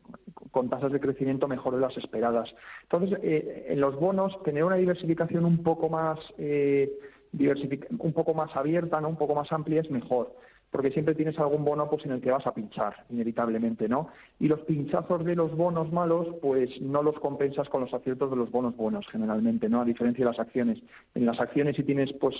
tasas 0.69 0.93
de 0.93 1.01
crecimiento 1.01 1.49
mejor 1.49 1.75
de 1.75 1.81
las 1.81 1.97
esperadas. 1.97 2.55
Entonces, 2.83 3.19
eh, 3.23 3.67
en 3.71 3.81
los 3.81 3.97
bonos, 3.99 4.43
tener 4.43 4.65
una 4.65 4.77
diversificación 4.77 5.45
un 5.45 5.63
poco 5.63 5.89
más 5.89 6.19
eh, 6.39 6.93
un 7.33 8.13
poco 8.13 8.35
más 8.35 8.55
abierta, 8.57 9.01
¿no? 9.01 9.09
un 9.09 9.17
poco 9.17 9.35
más 9.35 9.51
amplia 9.53 9.81
es 9.81 9.91
mejor 9.91 10.35
porque 10.71 10.91
siempre 10.91 11.15
tienes 11.15 11.39
algún 11.39 11.65
bono 11.65 11.89
pues 11.91 12.05
en 12.07 12.13
el 12.13 12.21
que 12.21 12.31
vas 12.31 12.47
a 12.47 12.55
pinchar 12.55 13.05
inevitablemente, 13.11 13.89
¿no? 13.89 14.09
Y 14.39 14.47
los 14.47 14.61
pinchazos 14.61 15.25
de 15.25 15.35
los 15.35 15.57
bonos 15.57 15.93
malos 15.93 16.29
pues 16.41 16.81
no 16.81 17.03
los 17.03 17.19
compensas 17.19 17.69
con 17.69 17.81
los 17.81 17.93
aciertos 17.93 18.31
de 18.31 18.37
los 18.37 18.51
bonos 18.51 18.77
buenos 18.77 19.07
generalmente, 19.09 19.69
¿no? 19.69 19.81
A 19.81 19.85
diferencia 19.85 20.25
de 20.25 20.31
las 20.31 20.39
acciones. 20.39 20.81
En 21.15 21.27
las 21.27 21.41
acciones 21.41 21.77
si 21.77 21.83
tienes 21.83 22.13
pues 22.13 22.37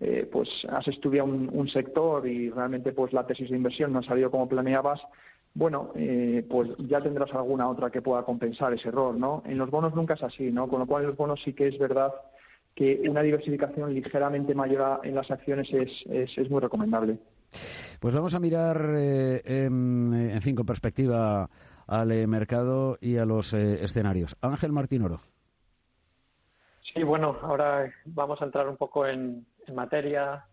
eh, 0.00 0.28
pues 0.30 0.48
has 0.70 0.86
estudiado 0.88 1.28
un, 1.28 1.68
sector 1.68 2.26
y 2.26 2.50
realmente 2.50 2.92
pues 2.92 3.12
la 3.12 3.26
tesis 3.26 3.48
de 3.50 3.56
inversión 3.56 3.92
no 3.92 4.00
ha 4.00 4.02
salido 4.02 4.30
como 4.30 4.48
planeabas, 4.48 5.00
bueno, 5.54 5.92
eh, 5.94 6.44
pues 6.48 6.70
ya 6.78 7.00
tendrás 7.00 7.32
alguna 7.34 7.68
otra 7.68 7.90
que 7.90 8.02
pueda 8.02 8.22
compensar 8.24 8.72
ese 8.72 8.88
error, 8.88 9.14
¿no? 9.14 9.42
En 9.46 9.58
los 9.58 9.70
bonos 9.70 9.94
nunca 9.94 10.14
es 10.14 10.22
así, 10.22 10.50
¿no? 10.50 10.68
Con 10.68 10.80
lo 10.80 10.86
cual 10.86 11.02
en 11.02 11.08
los 11.08 11.16
bonos 11.16 11.40
sí 11.42 11.52
que 11.52 11.68
es 11.68 11.78
verdad 11.78 12.12
que 12.74 13.02
una 13.08 13.22
diversificación 13.22 13.94
ligeramente 13.94 14.54
mayor 14.54 15.00
en 15.04 15.14
las 15.14 15.30
acciones 15.30 15.72
es, 15.72 16.36
es 16.36 16.50
muy 16.50 16.60
recomendable. 16.60 17.18
Pues 18.00 18.14
vamos 18.14 18.34
a 18.34 18.40
mirar, 18.40 18.94
eh, 18.96 19.42
en, 19.44 20.40
fin, 20.42 20.56
con 20.56 20.66
perspectiva 20.66 21.48
al 21.86 22.12
eh, 22.12 22.26
mercado 22.26 22.98
y 23.00 23.16
a 23.16 23.24
los 23.24 23.52
eh, 23.52 23.84
escenarios. 23.84 24.36
Ángel 24.40 24.72
Martín 24.72 25.02
Oro. 25.02 25.20
Sí, 26.82 27.02
bueno, 27.04 27.38
ahora 27.42 27.92
vamos 28.06 28.42
a 28.42 28.44
entrar 28.44 28.68
un 28.68 28.76
poco 28.76 29.06
en, 29.06 29.46
materia. 29.72 30.44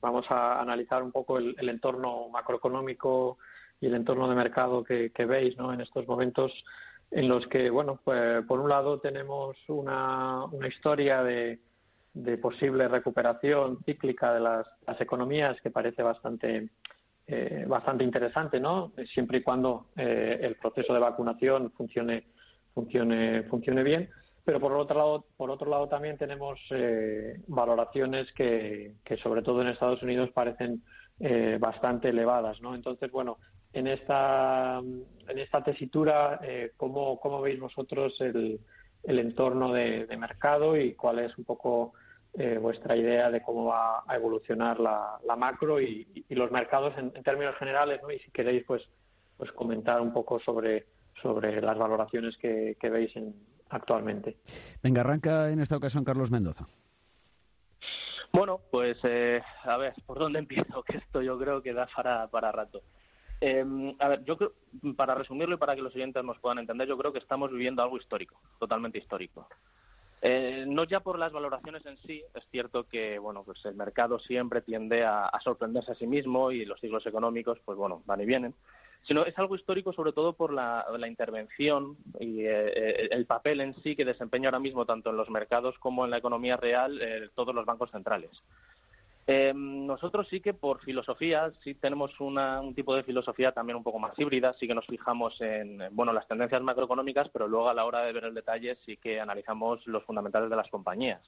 vamos 0.00 0.30
a 0.30 0.58
analizar 0.58 1.02
un 1.02 1.12
poco 1.12 1.36
el, 1.36 1.68
entorno 1.68 2.30
macroeconómico 2.30 3.36
y 3.78 3.86
el 3.86 3.94
entorno 3.94 4.26
de 4.26 4.34
mercado 4.34 4.82
que, 4.82 5.10
veis 5.28 5.58
¿no? 5.58 5.74
en 5.74 5.82
estos 5.82 6.08
momentos 6.08 6.64
en 7.10 7.28
los 7.28 7.46
que, 7.46 7.68
bueno, 7.68 8.00
pues, 8.02 8.42
por 8.46 8.60
un 8.60 8.70
lado 8.70 8.98
tenemos 8.98 9.58
una 9.68 10.48
historia 10.66 11.22
de 11.22 11.60
de 12.14 12.38
posible 12.38 12.86
recuperación 12.86 13.80
cíclica 13.84 14.32
de 14.32 14.40
las, 14.40 14.66
economías 15.00 15.60
que 15.60 15.70
parece 15.70 16.02
bastante 16.02 16.70
eh, 17.26 17.64
bastante 17.66 18.04
interesante, 18.04 18.60
¿no? 18.60 18.92
Siempre 19.06 19.38
y 19.38 19.42
cuando 19.42 19.88
eh, 19.96 20.38
el 20.42 20.56
proceso 20.56 20.92
de 20.92 21.00
vacunación 21.00 21.72
funcione, 21.72 22.24
funcione, 22.72 23.42
funcione 23.44 23.82
bien. 23.82 24.10
Pero 24.44 24.60
por 24.60 24.72
otro 24.74 24.98
lado, 24.98 25.26
por 25.36 25.50
otro 25.50 25.70
lado 25.70 25.88
también 25.88 26.18
tenemos 26.18 26.60
eh, 26.70 27.40
valoraciones 27.46 28.30
que, 28.32 28.96
que, 29.02 29.16
sobre 29.16 29.40
todo 29.40 29.62
en 29.62 29.68
Estados 29.68 30.02
Unidos, 30.02 30.30
parecen 30.32 30.82
bastante 31.60 32.08
elevadas, 32.08 32.60
¿no? 32.60 32.74
Entonces, 32.74 33.10
bueno, 33.10 33.38
en 33.72 33.86
esta, 33.86 34.80
en 34.80 35.38
esta 35.38 35.62
tesitura, 35.62 36.40
¿cómo, 36.76 37.20
¿cómo, 37.20 37.40
veis 37.40 37.60
vosotros 37.60 38.20
el, 38.20 38.60
el 39.04 39.18
entorno 39.20 39.72
de 39.72 40.16
mercado 40.18 40.76
y 40.76 40.94
cuál 40.94 41.20
es 41.20 41.38
un 41.38 41.44
poco 41.44 41.94
eh, 42.36 42.58
vuestra 42.58 42.96
idea 42.96 43.30
de 43.30 43.42
cómo 43.42 43.66
va 43.66 44.02
a 44.06 44.16
evolucionar 44.16 44.80
la, 44.80 45.18
macro 45.36 45.80
y, 45.80 46.24
los 46.30 46.50
mercados 46.50 46.92
en, 46.98 47.12
términos 47.22 47.54
generales, 47.56 48.00
¿no? 48.02 48.10
Y 48.10 48.18
si 48.18 48.30
queréis, 48.32 48.64
pues, 48.64 48.88
pues 49.36 49.52
comentar 49.52 50.00
un 50.00 50.12
poco 50.12 50.40
sobre, 50.40 50.86
sobre 51.22 51.60
las 51.60 51.78
valoraciones 51.78 52.36
que, 52.36 52.76
veis 52.82 53.12
actualmente. 53.68 54.36
Venga, 54.82 55.02
arranca 55.02 55.50
en 55.50 55.60
esta 55.60 55.76
ocasión 55.76 56.04
Carlos 56.04 56.30
Mendoza. 56.30 56.66
Bueno, 58.32 58.60
pues 58.68 58.98
eh, 59.04 59.40
a 59.62 59.76
ver, 59.76 59.94
¿por 60.04 60.18
dónde 60.18 60.40
empiezo? 60.40 60.82
Que 60.86 60.96
esto 60.96 61.22
yo 61.22 61.38
creo 61.38 61.62
que 61.62 61.72
da 61.72 61.86
para, 61.86 62.26
para 62.26 62.50
rato. 62.50 62.82
Em, 63.40 63.94
a 64.00 64.08
ver, 64.08 64.24
yo 64.24 64.36
creo, 64.36 64.54
para 64.96 65.14
resumirlo 65.14 65.54
y 65.54 65.58
para 65.58 65.76
que 65.76 65.82
los 65.82 65.94
oyentes 65.94 66.24
nos 66.24 66.38
puedan 66.40 66.58
entender, 66.58 66.88
yo 66.88 66.98
creo 66.98 67.12
que 67.12 67.18
estamos 67.18 67.52
viviendo 67.52 67.82
algo 67.82 67.96
histórico, 67.96 68.40
totalmente 68.58 68.98
histórico. 68.98 69.46
Eh, 70.22 70.64
no 70.66 70.84
ya 70.84 71.00
por 71.00 71.18
las 71.18 71.32
valoraciones 71.32 71.84
en 71.84 71.98
sí, 71.98 72.22
es 72.34 72.44
cierto 72.50 72.84
que 72.84 73.18
bueno, 73.18 73.42
pues 73.44 73.64
el 73.66 73.74
mercado 73.74 74.18
siempre 74.18 74.62
tiende 74.62 75.04
a, 75.04 75.30
sorprenderse 75.42 75.92
a 75.92 75.96
sí 75.96 76.06
mismo 76.06 76.50
y 76.50 76.64
los 76.64 76.80
ciclos 76.80 77.06
económicos, 77.06 77.58
pues 77.64 77.76
bueno, 77.76 78.02
van 78.06 78.22
y 78.22 78.24
vienen, 78.24 78.54
sino 79.02 79.24
es 79.26 79.38
algo 79.38 79.54
histórico 79.54 79.92
sobre 79.92 80.12
todo 80.12 80.32
por 80.32 80.52
la, 80.52 80.86
intervención 81.06 81.98
y 82.18 82.40
eh, 82.40 83.08
el 83.10 83.26
papel 83.26 83.60
en 83.60 83.74
sí 83.82 83.96
que 83.96 84.06
desempeña 84.06 84.48
ahora 84.48 84.60
mismo 84.60 84.86
tanto 84.86 85.10
en 85.10 85.18
los 85.18 85.28
mercados 85.28 85.78
como 85.78 86.06
en 86.06 86.10
la 86.10 86.18
economía 86.18 86.56
real 86.56 86.98
eh, 87.02 87.28
todos 87.34 87.54
los 87.54 87.66
bancos 87.66 87.90
centrales. 87.90 88.42
Eh, 89.26 89.52
nosotros 89.54 90.28
sí 90.28 90.40
que 90.40 90.52
por 90.52 90.80
filosofía, 90.80 91.50
sí 91.62 91.74
tenemos 91.74 92.18
un 92.20 92.74
tipo 92.74 92.94
de 92.94 93.04
filosofía 93.04 93.52
también 93.52 93.76
un 93.76 93.82
poco 93.82 93.98
más 93.98 94.18
híbrida, 94.18 94.52
sí 94.54 94.68
que 94.68 94.74
nos 94.74 94.86
fijamos 94.86 95.40
en 95.40 95.78
bueno 95.92 96.12
las 96.12 96.28
tendencias 96.28 96.60
macroeconómicas, 96.60 97.30
pero 97.30 97.48
luego 97.48 97.70
a 97.70 97.74
la 97.74 97.86
hora 97.86 98.02
de 98.02 98.12
ver 98.12 98.24
el 98.24 98.34
detalle 98.34 98.76
sí 98.84 98.98
que 98.98 99.20
analizamos 99.20 99.86
los 99.86 100.04
fundamentales 100.04 100.50
de 100.50 100.56
las 100.56 100.68
compañías. 100.68 101.22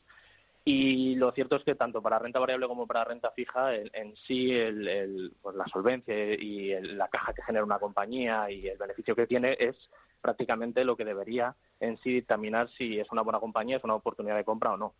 Y 0.69 1.15
lo 1.15 1.31
cierto 1.31 1.57
es 1.57 1.62
que 1.62 1.76
tanto 1.76 2.03
para 2.03 2.19
renta 2.19 2.41
variable 2.41 2.67
como 2.67 2.88
para 2.88 3.05
renta 3.05 3.31
fija, 3.31 3.73
en 3.76 4.17
sí 4.17 4.53
el, 4.53 5.33
pues 5.41 5.55
la 5.55 5.65
solvencia 5.69 6.35
y 6.35 6.75
la 6.81 7.07
caja 7.07 7.33
que 7.33 7.43
genera 7.45 7.65
una 7.65 7.79
compañía 7.79 8.50
y 8.50 8.67
el 8.67 8.76
beneficio 8.76 9.15
que 9.15 9.29
tiene 9.29 9.57
es 9.61 9.76
prácticamente 10.21 10.85
lo 10.85 10.97
que 10.97 11.05
debería 11.05 11.55
en 11.79 11.97
sí 11.99 12.12
dictaminar 12.12 12.69
si 12.71 12.99
es 12.99 13.11
una 13.12 13.23
buena 13.23 13.38
compañía, 13.38 13.76
es 13.76 13.85
una 13.85 13.95
oportunidad 13.95 14.37
de 14.37 14.45
compra 14.45 14.73
o 14.73 14.76
no. 14.76 14.95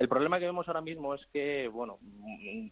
El 0.00 0.08
problema 0.08 0.38
que 0.38 0.46
vemos 0.46 0.66
ahora 0.66 0.80
mismo 0.80 1.14
es 1.14 1.26
que, 1.26 1.68
bueno, 1.68 1.98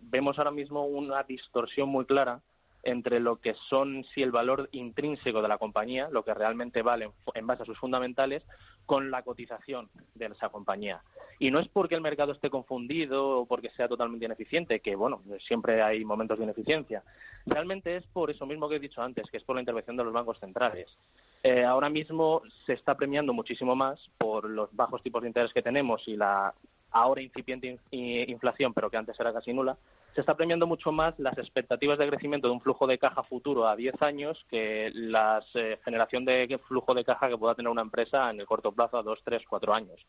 vemos 0.00 0.38
ahora 0.38 0.50
mismo 0.50 0.86
una 0.86 1.22
distorsión 1.24 1.90
muy 1.90 2.06
clara 2.06 2.40
entre 2.82 3.20
lo 3.20 3.36
que 3.36 3.52
son 3.68 4.02
si 4.04 4.22
el 4.22 4.32
valor 4.32 4.70
intrínseco 4.72 5.42
de 5.42 5.48
la 5.48 5.58
compañía, 5.58 6.08
lo 6.10 6.24
que 6.24 6.32
realmente 6.32 6.80
vale 6.80 7.10
en 7.34 7.46
base 7.46 7.64
a 7.64 7.66
sus 7.66 7.78
fundamentales, 7.78 8.46
con 8.86 9.10
la 9.10 9.22
cotización 9.24 9.90
de 10.14 10.24
esa 10.24 10.48
compañía. 10.48 11.02
Y 11.38 11.50
no 11.50 11.58
es 11.58 11.68
porque 11.68 11.96
el 11.96 12.00
mercado 12.00 12.32
esté 12.32 12.48
confundido 12.48 13.40
o 13.40 13.46
porque 13.46 13.68
sea 13.70 13.88
totalmente 13.88 14.24
ineficiente, 14.24 14.80
que 14.80 14.96
bueno, 14.96 15.20
siempre 15.38 15.82
hay 15.82 16.06
momentos 16.06 16.38
de 16.38 16.44
ineficiencia. 16.44 17.04
Realmente 17.44 17.96
es 17.96 18.06
por 18.06 18.30
eso 18.30 18.46
mismo 18.46 18.70
que 18.70 18.76
he 18.76 18.80
dicho 18.80 19.02
antes, 19.02 19.30
que 19.30 19.36
es 19.36 19.44
por 19.44 19.56
la 19.56 19.60
intervención 19.60 19.98
de 19.98 20.04
los 20.04 20.14
bancos 20.14 20.40
centrales. 20.40 20.96
Eh, 21.42 21.62
ahora 21.62 21.90
mismo 21.90 22.40
se 22.64 22.72
está 22.72 22.96
premiando 22.96 23.34
muchísimo 23.34 23.76
más 23.76 24.10
por 24.16 24.48
los 24.48 24.74
bajos 24.74 25.02
tipos 25.02 25.20
de 25.20 25.28
interés 25.28 25.52
que 25.52 25.60
tenemos 25.60 26.08
y 26.08 26.16
la 26.16 26.54
ahora 26.90 27.22
incipiente 27.22 27.78
inflación, 27.90 28.72
pero 28.72 28.90
que 28.90 28.96
antes 28.96 29.18
era 29.18 29.32
casi 29.32 29.52
nula, 29.52 29.76
se 30.14 30.22
está 30.22 30.34
premiando 30.34 30.66
mucho 30.66 30.90
más 30.90 31.18
las 31.18 31.36
expectativas 31.38 31.98
de 31.98 32.08
crecimiento 32.08 32.48
de 32.48 32.54
un 32.54 32.60
flujo 32.60 32.86
de 32.86 32.98
caja 32.98 33.22
futuro 33.22 33.68
a 33.68 33.76
10 33.76 34.02
años 34.02 34.44
que 34.50 34.90
la 34.94 35.42
eh, 35.54 35.78
generación 35.84 36.24
de 36.24 36.58
flujo 36.66 36.94
de 36.94 37.04
caja 37.04 37.28
que 37.28 37.38
pueda 37.38 37.54
tener 37.54 37.70
una 37.70 37.82
empresa 37.82 38.30
en 38.30 38.40
el 38.40 38.46
corto 38.46 38.72
plazo 38.72 38.98
a 38.98 39.02
2, 39.02 39.20
3, 39.24 39.42
4 39.48 39.74
años. 39.74 40.06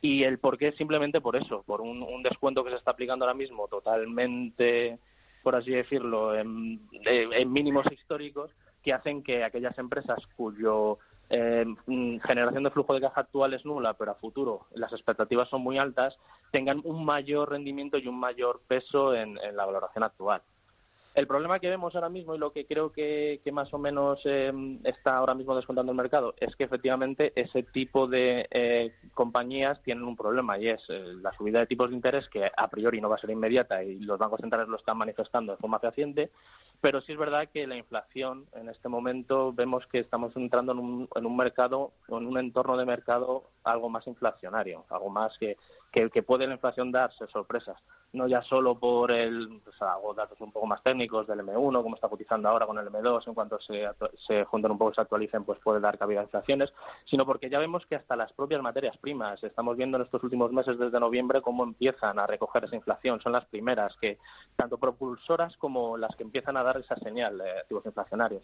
Y 0.00 0.24
el 0.24 0.38
por 0.38 0.58
qué 0.58 0.68
es 0.68 0.76
simplemente 0.76 1.20
por 1.20 1.36
eso, 1.36 1.62
por 1.62 1.80
un, 1.80 2.22
descuento 2.22 2.64
que 2.64 2.70
se 2.70 2.76
está 2.76 2.90
aplicando 2.90 3.24
ahora 3.24 3.36
mismo 3.36 3.68
totalmente, 3.68 4.98
por 5.42 5.54
así 5.54 5.70
decirlo, 5.70 6.34
en 6.34 6.80
mínimos 7.52 7.86
históricos, 7.90 8.50
que 8.82 8.92
hacen 8.92 9.22
que 9.22 9.42
aquellas 9.42 9.76
empresas 9.78 10.24
cuyo 10.36 10.98
eh, 11.28 11.64
generación 12.24 12.64
de 12.64 12.70
flujo 12.70 12.94
de 12.94 13.00
caja 13.00 13.22
actual 13.22 13.54
es 13.54 13.64
nula, 13.64 13.94
pero 13.94 14.12
a 14.12 14.14
futuro 14.14 14.66
las 14.72 14.92
expectativas 14.92 15.48
son 15.48 15.62
muy 15.62 15.78
altas, 15.78 16.18
tengan 16.52 16.80
un 16.84 17.04
mayor 17.04 17.50
rendimiento 17.50 17.98
y 17.98 18.06
un 18.06 18.18
mayor 18.18 18.60
peso 18.68 19.14
en, 19.14 19.34
la 19.34 19.66
valoración 19.66 20.04
actual. 20.04 20.42
El 21.16 21.26
problema 21.26 21.58
que 21.58 21.70
vemos 21.70 21.94
ahora 21.94 22.10
mismo 22.10 22.34
y 22.34 22.38
lo 22.38 22.52
que 22.52 22.66
creo 22.66 22.92
que, 22.92 23.40
más 23.50 23.72
o 23.72 23.78
menos 23.78 24.20
eh, 24.26 24.52
está 24.84 25.16
ahora 25.16 25.34
mismo 25.34 25.56
descontando 25.56 25.90
el 25.90 25.96
mercado 25.96 26.34
es 26.38 26.54
que 26.56 26.64
efectivamente 26.64 27.32
ese 27.34 27.62
tipo 27.62 28.06
de 28.06 28.46
eh, 28.50 28.92
compañías 29.14 29.82
tienen 29.82 30.04
un 30.04 30.14
problema 30.14 30.58
y 30.58 30.68
es 30.68 30.86
la 30.90 31.32
subida 31.32 31.60
de 31.60 31.66
tipos 31.66 31.88
de 31.88 31.96
interés 31.96 32.28
que 32.28 32.50
a 32.54 32.68
priori 32.68 33.00
no 33.00 33.08
va 33.08 33.14
a 33.14 33.18
ser 33.18 33.30
inmediata 33.30 33.82
y 33.82 33.98
los 34.00 34.18
bancos 34.18 34.42
centrales 34.42 34.68
lo 34.68 34.76
están 34.76 34.98
manifestando 34.98 35.52
de 35.52 35.58
forma 35.58 35.78
fehaciente 35.78 36.30
pero 36.80 37.00
sí 37.00 37.12
es 37.12 37.18
verdad 37.18 37.48
que 37.52 37.66
la 37.66 37.76
inflación 37.76 38.46
en 38.54 38.68
este 38.68 38.88
momento 38.88 39.52
vemos 39.52 39.86
que 39.86 39.98
estamos 39.98 40.36
entrando 40.36 40.72
en 40.72 40.78
un, 40.78 41.08
en 41.14 41.26
un 41.26 41.36
mercado, 41.36 41.92
en 42.08 42.26
un 42.26 42.38
entorno 42.38 42.76
de 42.76 42.84
mercado 42.84 43.50
algo 43.64 43.88
más 43.88 44.06
inflacionario, 44.06 44.84
algo 44.90 45.10
más 45.10 45.36
que, 45.38 45.56
que, 45.92 46.22
puede 46.22 46.46
la 46.46 46.54
inflación 46.54 46.92
darse 46.92 47.26
sorpresas, 47.26 47.82
no 48.16 48.26
ya 48.26 48.42
solo 48.42 48.78
por 48.78 49.12
el, 49.12 49.60
pues 49.62 49.80
hago 49.82 50.14
datos 50.14 50.40
un 50.40 50.50
poco 50.50 50.66
más 50.66 50.82
técnicos 50.82 51.26
del 51.26 51.40
M1, 51.40 51.82
como 51.82 51.94
está 51.94 52.08
cotizando 52.08 52.48
ahora 52.48 52.66
con 52.66 52.78
el 52.78 52.88
M2, 52.88 53.28
en 53.28 53.34
cuanto 53.34 53.60
se, 53.60 53.88
se 54.26 54.44
junten 54.44 54.72
un 54.72 54.78
poco 54.78 54.92
y 54.92 54.94
se 54.94 55.00
actualicen, 55.02 55.44
pues 55.44 55.58
puede 55.60 55.80
dar 55.80 55.98
cabida 55.98 56.20
a 56.20 56.24
inflaciones, 56.24 56.72
sino 57.04 57.24
porque 57.26 57.50
ya 57.50 57.58
vemos 57.58 57.86
que 57.86 57.96
hasta 57.96 58.16
las 58.16 58.32
propias 58.32 58.62
materias 58.62 58.96
primas, 58.96 59.42
estamos 59.44 59.76
viendo 59.76 59.98
en 59.98 60.04
estos 60.04 60.22
últimos 60.24 60.52
meses 60.52 60.78
desde 60.78 60.98
noviembre 60.98 61.42
cómo 61.42 61.64
empiezan 61.64 62.18
a 62.18 62.26
recoger 62.26 62.64
esa 62.64 62.76
inflación, 62.76 63.20
son 63.20 63.32
las 63.32 63.44
primeras 63.46 63.96
que, 63.96 64.18
tanto 64.56 64.78
propulsoras 64.78 65.56
como 65.56 65.96
las 65.96 66.16
que 66.16 66.22
empiezan 66.22 66.56
a 66.56 66.62
dar 66.62 66.78
esa 66.78 66.96
señal 66.96 67.38
de 67.38 67.50
activos 67.58 67.86
inflacionarios. 67.86 68.42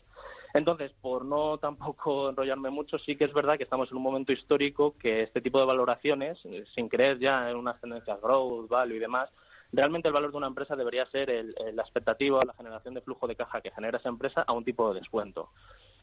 Entonces, 0.54 0.92
por 1.00 1.24
no 1.24 1.58
tampoco 1.58 2.28
enrollarme 2.30 2.70
mucho, 2.70 2.98
sí 2.98 3.16
que 3.16 3.24
es 3.24 3.32
verdad 3.32 3.56
que 3.56 3.64
estamos 3.64 3.90
en 3.90 3.96
un 3.96 4.02
momento 4.02 4.32
histórico 4.32 4.94
que 4.98 5.22
este 5.22 5.40
tipo 5.40 5.58
de 5.58 5.66
valoraciones, 5.66 6.44
eh, 6.44 6.64
sin 6.74 6.88
creer 6.88 7.18
ya 7.18 7.50
en 7.50 7.56
unas 7.56 7.80
tendencias 7.80 8.20
growth, 8.20 8.68
value 8.68 8.96
y 8.96 9.00
demás, 9.00 9.30
realmente 9.72 10.08
el 10.08 10.14
valor 10.14 10.30
de 10.30 10.36
una 10.36 10.46
empresa 10.46 10.76
debería 10.76 11.06
ser 11.06 11.30
el, 11.30 11.54
la 11.72 11.82
expectativa, 11.82 12.44
la 12.44 12.54
generación 12.54 12.94
de 12.94 13.00
flujo 13.00 13.26
de 13.26 13.36
caja 13.36 13.60
que 13.60 13.70
genera 13.70 13.98
esa 13.98 14.08
empresa 14.08 14.42
a 14.46 14.52
un 14.52 14.64
tipo 14.64 14.92
de 14.92 15.00
descuento. 15.00 15.50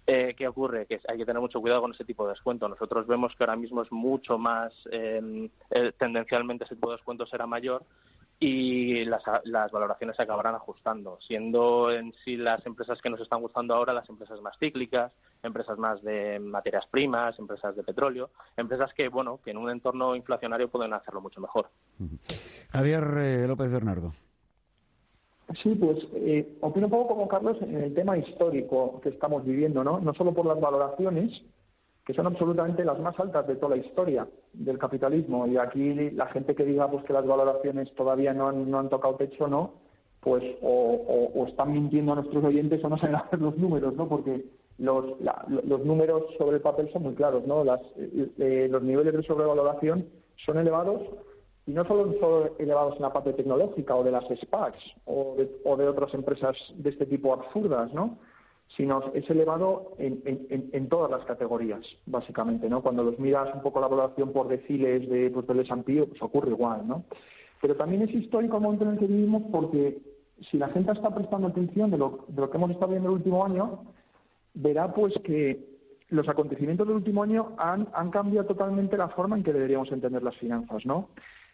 Eh, 0.07 0.33
¿Qué 0.35 0.47
ocurre? 0.47 0.87
Que 0.87 0.99
hay 1.07 1.17
que 1.17 1.25
tener 1.25 1.39
mucho 1.39 1.61
cuidado 1.61 1.81
con 1.81 1.91
ese 1.91 2.03
tipo 2.03 2.23
de 2.25 2.31
descuento. 2.31 2.67
Nosotros 2.67 3.05
vemos 3.05 3.35
que 3.35 3.43
ahora 3.43 3.55
mismo 3.55 3.83
es 3.83 3.91
mucho 3.91 4.39
más, 4.39 4.73
eh, 4.91 5.49
tendencialmente 5.97 6.63
ese 6.63 6.75
tipo 6.75 6.89
de 6.89 6.95
descuento 6.95 7.27
será 7.27 7.45
mayor 7.45 7.85
y 8.39 9.03
las, 9.05 9.21
las, 9.43 9.71
valoraciones 9.71 10.15
se 10.15 10.23
acabarán 10.23 10.55
ajustando, 10.55 11.19
siendo 11.19 11.91
en 11.91 12.13
sí 12.23 12.37
las 12.37 12.65
empresas 12.65 13.01
que 13.01 13.09
nos 13.09 13.19
están 13.19 13.41
gustando 13.41 13.75
ahora 13.75 13.93
las 13.93 14.09
empresas 14.09 14.41
más 14.41 14.57
cíclicas, 14.57 15.11
empresas 15.43 15.77
más 15.77 16.01
de 16.03 16.39
materias 16.39 16.85
primas, 16.87 17.37
empresas 17.39 17.75
de 17.75 17.83
petróleo, 17.83 18.29
empresas 18.57 18.93
que, 18.93 19.09
bueno, 19.09 19.39
que 19.43 19.51
en 19.51 19.57
un 19.57 19.69
entorno 19.69 20.15
inflacionario 20.15 20.69
pueden 20.69 20.93
hacerlo 20.93 21.21
mucho 21.21 21.41
mejor. 21.41 21.69
Javier 22.71 23.03
eh, 23.17 23.47
López 23.47 23.71
Bernardo. 23.71 24.13
Sí, 25.63 25.73
pues 25.75 26.07
eh, 26.13 26.57
opino 26.61 26.85
un 26.85 26.91
poco 26.91 27.15
como 27.15 27.27
Carlos 27.27 27.57
en 27.61 27.75
el 27.75 27.93
tema 27.93 28.17
histórico 28.17 28.99
que 29.01 29.09
estamos 29.09 29.43
viviendo, 29.43 29.83
¿no? 29.83 29.99
No 29.99 30.13
solo 30.13 30.33
por 30.33 30.45
las 30.45 30.59
valoraciones, 30.59 31.41
que 32.05 32.13
son 32.15 32.27
absolutamente 32.27 32.83
las 32.83 32.99
más 32.99 33.19
altas 33.19 33.45
de 33.47 33.55
toda 33.55 33.75
la 33.75 33.83
historia 33.83 34.27
del 34.53 34.77
capitalismo. 34.77 35.45
Y 35.47 35.57
aquí 35.57 36.11
la 36.11 36.25
gente 36.27 36.55
que 36.55 36.65
diga 36.65 36.89
pues 36.89 37.03
que 37.05 37.13
las 37.13 37.25
valoraciones 37.25 37.93
todavía 37.93 38.33
no 38.33 38.47
han, 38.47 38.69
no 38.69 38.79
han 38.79 38.89
tocado 38.89 39.15
techo, 39.15 39.47
¿no? 39.47 39.73
Pues 40.19 40.43
o, 40.61 41.45
están 41.47 41.71
mintiendo 41.71 42.11
a 42.11 42.15
nuestros 42.15 42.43
oyentes 42.43 42.83
o 42.83 42.89
no 42.89 42.97
saben 42.97 43.15
hacer 43.27 43.39
los 43.39 43.57
números, 43.57 43.95
¿no? 43.95 44.07
Porque 44.07 44.43
los, 44.79 45.05
los 45.65 45.85
números 45.85 46.23
sobre 46.37 46.57
el 46.57 46.61
papel 46.61 46.91
son 46.91 47.03
muy 47.03 47.13
claros, 47.13 47.45
¿no? 47.45 47.63
Las, 47.63 47.81
eh, 47.97 48.67
los 48.69 48.81
niveles 48.81 49.13
de 49.13 49.23
sobrevaloración 49.23 50.07
son 50.45 50.57
elevados 50.57 51.01
y 51.67 51.71
no 51.71 51.85
solo 51.85 52.13
son 52.19 52.51
elevados 52.57 52.95
en 52.95 53.01
la 53.01 53.13
parte 53.13 53.33
tecnológica 53.33 53.95
o 53.95 54.03
de 54.03 54.11
las 54.11 54.25
SPACs 54.25 54.79
o 55.05 55.35
de, 55.37 55.49
o 55.65 55.75
de 55.77 55.87
otras 55.87 56.13
empresas 56.13 56.55
de 56.75 56.89
este 56.89 57.05
tipo 57.05 57.33
absurdas, 57.33 57.93
¿no? 57.93 58.17
sino 58.77 59.11
es 59.13 59.27
elevado 59.29 59.93
en, 59.97 60.21
en, 60.25 60.89
todas 60.89 61.09
las 61.09 61.25
categorías, 61.25 61.81
básicamente, 62.05 62.69
¿no? 62.69 62.83
Cuando 62.83 63.03
los 63.03 63.17
miras 63.17 63.53
un 63.55 63.61
poco 63.61 63.79
la 63.79 63.87
valoración 63.87 64.31
por 64.31 64.47
deciles 64.47 65.09
de, 65.09 65.31
pues, 65.31 65.47
del 65.47 65.65
pues 66.07 66.21
ocurre 66.21 66.51
igual, 66.51 66.87
¿no? 66.87 67.03
Pero 67.61 67.75
también 67.75 68.03
es 68.03 68.11
histórico 68.11 68.57
el 68.57 68.63
momento 68.63 68.85
en 68.85 68.91
el 68.91 68.99
que 68.99 69.07
vivimos 69.07 69.43
porque 69.51 69.99
si 70.51 70.57
la 70.57 70.69
gente 70.69 70.91
está 70.91 71.13
prestando 71.13 71.47
atención 71.47 71.89
de 71.89 71.97
lo, 71.97 72.25
de 72.27 72.41
lo 72.41 72.49
que 72.49 72.57
hemos 72.57 72.71
estado 72.71 72.91
viendo 72.91 73.09
el 73.09 73.15
último 73.15 73.43
año, 73.43 73.85
verá 74.53 74.93
pues 74.93 75.13
que 75.23 75.67
los 76.09 76.27
acontecimientos 76.27 76.87
del 76.87 76.97
último 76.97 77.23
año 77.23 77.55
han, 77.57 77.87
han 77.93 78.09
cambiado 78.09 78.47
totalmente 78.47 78.97
la 78.97 79.09
forma 79.09 79.37
en 79.37 79.43
que 79.43 79.53
deberíamos 79.53 79.91
entender 79.91 80.23
las 80.23 80.35
finanzas, 80.37 80.85
¿no? 80.85 81.09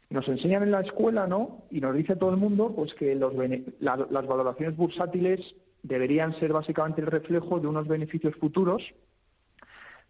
Nos 0.09 0.27
enseñan 0.27 0.63
en 0.63 0.71
la 0.71 0.81
escuela, 0.81 1.27
¿no? 1.27 1.65
Y 1.71 1.81
nos 1.81 1.95
dice 1.95 2.15
todo 2.15 2.29
el 2.29 2.37
mundo, 2.37 2.73
pues 2.75 2.93
que 2.93 3.15
las 3.15 4.27
valoraciones 4.27 4.77
bursátiles 4.77 5.55
deberían 5.83 6.33
ser 6.39 6.53
básicamente 6.53 7.01
el 7.01 7.07
reflejo 7.07 7.59
de 7.59 7.67
unos 7.67 7.87
beneficios 7.87 8.35
futuros 8.35 8.83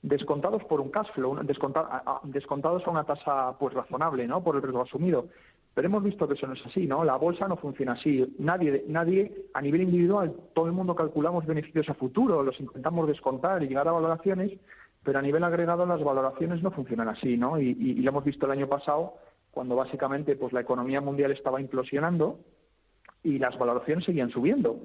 descontados 0.02 0.64
por 0.66 0.82
un 0.82 0.92
cash 0.92 1.12
flow, 1.14 1.40
descontados 1.44 2.86
a 2.86 2.92
una 2.92 3.04
tasa 3.06 3.58
pues 3.58 3.74
razonable, 3.74 4.28
¿no? 4.28 4.44
Por 4.44 4.56
el 4.56 4.62
riesgo 4.62 4.82
asumido. 4.82 5.30
Pero 5.76 5.90
hemos 5.90 6.04
visto 6.04 6.26
que 6.26 6.36
eso 6.36 6.48
no 6.48 6.54
es 6.54 6.66
así, 6.66 6.88
¿no? 6.88 7.04
La 7.04 7.18
bolsa 7.18 7.50
no 7.50 7.58
funciona 7.58 7.92
así. 7.92 8.34
Nadie, 8.40 8.86
nadie, 8.88 9.46
a 9.54 9.62
nivel 9.62 9.82
individual, 9.82 10.34
todo 10.54 10.68
el 10.68 10.72
mundo 10.72 10.96
calculamos 10.96 11.46
beneficios 11.46 11.90
a 11.90 11.94
futuro, 11.94 12.42
los 12.44 12.58
intentamos 12.62 13.10
descontar 13.10 13.62
y 13.62 13.68
llegar 13.68 13.90
a 13.90 13.92
valoraciones, 13.92 14.54
pero 15.04 15.20
a 15.20 15.22
nivel 15.22 15.44
agregado 15.44 15.86
las 15.86 16.02
valoraciones 16.02 16.64
no 16.64 16.72
funcionan 16.72 17.10
así, 17.10 17.36
¿no? 17.36 17.60
Y, 17.60 17.72
y, 17.78 17.96
lo 17.96 18.10
hemos 18.10 18.24
visto 18.24 18.46
el 18.46 18.54
año 18.54 18.70
pasado, 18.70 19.16
cuando 19.52 19.76
básicamente 19.76 20.38
pues 20.38 20.54
la 20.54 20.62
economía 20.62 21.02
mundial 21.02 21.32
estaba 21.32 21.60
implosionando 21.60 22.40
y 23.22 23.38
las 23.38 23.60
valoraciones 23.60 24.06
seguían 24.06 24.30
subiendo 24.30 24.80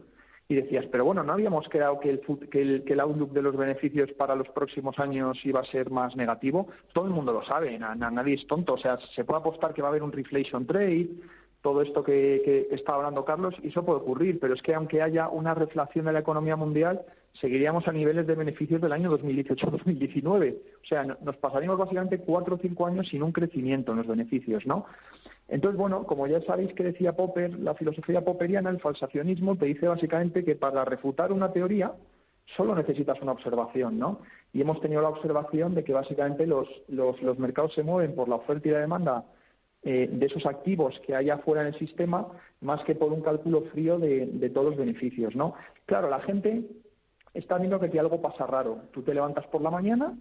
y 0.50 0.56
decías, 0.56 0.84
pero 0.90 1.04
bueno, 1.04 1.22
no 1.22 1.34
habíamos 1.34 1.68
quedado 1.68 2.00
que 2.00 2.10
el, 2.10 2.20
que 2.50 2.82
que 2.84 2.92
el 2.92 3.00
outlook 3.00 3.30
de 3.30 3.40
los 3.40 3.56
beneficios 3.56 4.10
para 4.14 4.34
los 4.34 4.48
próximos 4.48 4.98
años 4.98 5.38
iba 5.44 5.60
a 5.60 5.64
ser 5.64 5.90
más 5.90 6.16
negativo. 6.16 6.66
Todo 6.92 7.06
el 7.06 7.12
mundo 7.12 7.32
lo 7.32 7.44
sabe, 7.44 7.78
nadie 7.78 8.34
es 8.34 8.44
tonto. 8.48 8.74
O 8.74 8.78
sea, 8.78 8.98
se 9.14 9.24
puede 9.24 9.38
apostar 9.38 9.72
que 9.72 9.80
va 9.80 9.88
a 9.88 9.90
haber 9.92 10.02
un 10.02 10.10
reflation 10.10 10.66
trade, 10.66 11.08
todo 11.62 11.82
esto 11.82 12.02
que, 12.02 12.42
que 12.44 12.74
estaba 12.74 12.98
hablando 12.98 13.24
Carlos, 13.24 13.54
y 13.62 13.68
eso 13.68 13.84
puede 13.84 14.00
ocurrir, 14.00 14.40
pero 14.40 14.54
es 14.54 14.62
que 14.62 14.74
aunque 14.74 15.02
haya 15.02 15.28
una 15.28 15.54
reflación 15.54 16.06
de 16.06 16.12
la 16.14 16.18
economía 16.18 16.56
mundial, 16.56 17.02
seguiríamos 17.34 17.86
a 17.86 17.92
niveles 17.92 18.26
de 18.26 18.34
beneficios 18.34 18.80
del 18.80 18.92
año 18.92 19.10
2018-2019. 19.18 20.56
O 20.82 20.86
sea, 20.86 21.04
nos 21.04 21.36
pasaríamos 21.36 21.78
básicamente 21.78 22.18
cuatro 22.18 22.56
o 22.56 22.58
cinco 22.58 22.86
años 22.86 23.08
sin 23.08 23.22
un 23.22 23.32
crecimiento 23.32 23.92
en 23.92 23.98
los 23.98 24.06
beneficios, 24.06 24.66
¿no? 24.66 24.86
Entonces, 25.48 25.78
bueno, 25.78 26.04
como 26.04 26.26
ya 26.26 26.40
sabéis 26.42 26.72
que 26.74 26.84
decía 26.84 27.16
Popper, 27.16 27.58
la 27.58 27.74
filosofía 27.74 28.24
popperiana, 28.24 28.70
el 28.70 28.80
falsacionismo, 28.80 29.56
te 29.56 29.66
dice 29.66 29.88
básicamente 29.88 30.44
que 30.44 30.54
para 30.54 30.84
refutar 30.84 31.32
una 31.32 31.52
teoría 31.52 31.92
solo 32.56 32.74
necesitas 32.74 33.20
una 33.20 33.32
observación, 33.32 33.98
¿no? 33.98 34.20
Y 34.52 34.60
hemos 34.60 34.80
tenido 34.80 35.02
la 35.02 35.08
observación 35.08 35.74
de 35.74 35.84
que 35.84 35.92
básicamente 35.92 36.46
los, 36.46 36.68
los, 36.88 37.20
los 37.22 37.38
mercados 37.38 37.74
se 37.74 37.82
mueven 37.82 38.14
por 38.14 38.28
la 38.28 38.36
oferta 38.36 38.68
y 38.68 38.72
la 38.72 38.80
demanda 38.80 39.24
eh, 39.82 40.08
de 40.10 40.26
esos 40.26 40.46
activos 40.46 41.00
que 41.06 41.14
hay 41.14 41.30
afuera 41.30 41.62
en 41.62 41.68
el 41.68 41.78
sistema, 41.78 42.26
más 42.60 42.82
que 42.84 42.94
por 42.94 43.12
un 43.12 43.22
cálculo 43.22 43.62
frío 43.72 43.98
de, 43.98 44.26
de 44.26 44.50
todos 44.50 44.70
los 44.70 44.76
beneficios, 44.76 45.34
¿no? 45.36 45.54
Claro, 45.86 46.10
la 46.10 46.20
gente 46.20 46.64
está 47.34 47.58
viendo 47.58 47.78
que 47.78 47.86
aquí 47.86 47.98
algo 47.98 48.20
pasa 48.20 48.46
raro. 48.46 48.82
Tú 48.92 49.02
te 49.02 49.14
levantas 49.14 49.46
por 49.46 49.62
la 49.62 49.70
mañana 49.70 50.16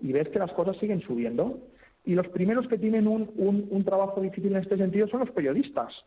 y 0.00 0.12
ves 0.12 0.28
que 0.28 0.38
las 0.38 0.52
cosas 0.52 0.76
siguen 0.76 1.00
subiendo. 1.00 1.58
Y 2.04 2.14
los 2.14 2.28
primeros 2.28 2.68
que 2.68 2.78
tienen 2.78 3.08
un, 3.08 3.32
un, 3.36 3.84
trabajo 3.84 4.20
difícil 4.20 4.52
en 4.52 4.62
este 4.62 4.76
sentido 4.76 5.08
son 5.08 5.20
los 5.20 5.30
periodistas. 5.30 6.04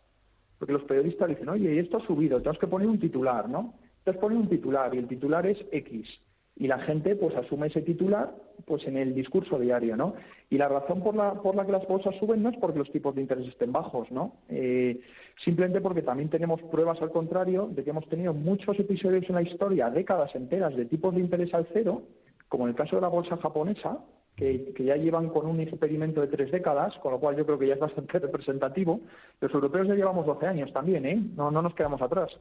Porque 0.58 0.74
los 0.74 0.84
periodistas 0.84 1.28
dicen, 1.30 1.50
oye, 1.50 1.80
esto 1.80 1.98
ha 1.98 2.06
subido, 2.06 2.38
tenemos 2.40 2.60
que 2.60 2.68
poner 2.68 2.88
un 2.88 3.00
titular, 3.00 3.50
¿no? 3.50 3.74
Entonces 4.00 4.22
ponen 4.22 4.40
un 4.40 4.50
titular 4.50 4.94
y 4.96 4.98
el 4.98 5.08
titular 5.08 5.46
es 5.46 5.64
X. 5.72 6.22
Y 6.60 6.68
la 6.68 6.78
gente 6.80 7.16
pues 7.16 7.36
asume 7.36 7.68
ese 7.68 7.82
titular 7.82 8.36
pues 8.66 8.86
en 8.86 8.98
el 8.98 9.16
discurso 9.16 9.58
diario, 9.58 9.96
¿no? 9.96 10.14
Y 10.50 10.58
la 10.58 10.68
razón 10.68 11.02
por 11.02 11.16
la, 11.16 11.34
por 11.42 11.56
la 11.56 11.66
que 11.66 11.72
las 11.72 11.88
bolsas 11.88 12.16
suben 12.18 12.44
no 12.44 12.50
es 12.50 12.58
porque 12.58 12.80
los 12.80 12.92
tipos 12.92 13.16
de 13.16 13.22
interés 13.22 13.48
estén 13.48 13.72
bajos, 13.72 14.12
¿no? 14.12 14.36
Eh, 14.50 15.00
simplemente 15.44 15.82
porque 15.82 16.02
también 16.02 16.30
tenemos 16.30 16.62
pruebas 16.64 17.02
al 17.02 17.12
contrario 17.12 17.70
de 17.72 17.84
que 17.84 17.90
hemos 17.90 18.08
tenido 18.10 18.34
muchos 18.34 18.78
episodios 18.78 19.28
en 19.30 19.36
la 19.36 19.42
historia, 19.42 19.90
décadas 19.90 20.36
enteras, 20.36 20.76
de 20.76 20.86
tipos 20.86 21.16
de 21.16 21.22
interés 21.22 21.54
al 21.54 21.68
cero, 21.74 22.04
como 22.50 22.66
en 22.66 22.72
el 22.72 22.76
caso 22.76 22.98
de 22.98 23.04
la 23.04 23.08
bolsa 23.08 23.38
japonesa, 23.38 24.00
que, 24.36 24.74
ya 24.80 24.96
llevan 24.96 25.30
con 25.30 25.46
un 25.46 25.60
experimento 25.60 26.22
de 26.22 26.28
tres 26.28 26.52
décadas, 26.52 26.98
con 27.00 27.12
lo 27.12 27.20
cual 27.20 27.36
yo 27.36 27.46
creo 27.46 27.60
que 27.60 27.68
ya 27.68 27.74
es 27.74 27.80
bastante 27.80 28.20
representativo. 28.20 29.02
Los 29.42 29.54
europeos 29.54 29.88
ya 29.88 29.96
llevamos 29.96 30.26
12 30.26 30.46
años 30.46 30.74
también, 30.74 31.06
¿eh? 31.06 31.22
No, 31.36 31.52
no 31.52 31.62
nos 31.62 31.74
quedamos 31.74 32.02
atrás. 32.02 32.38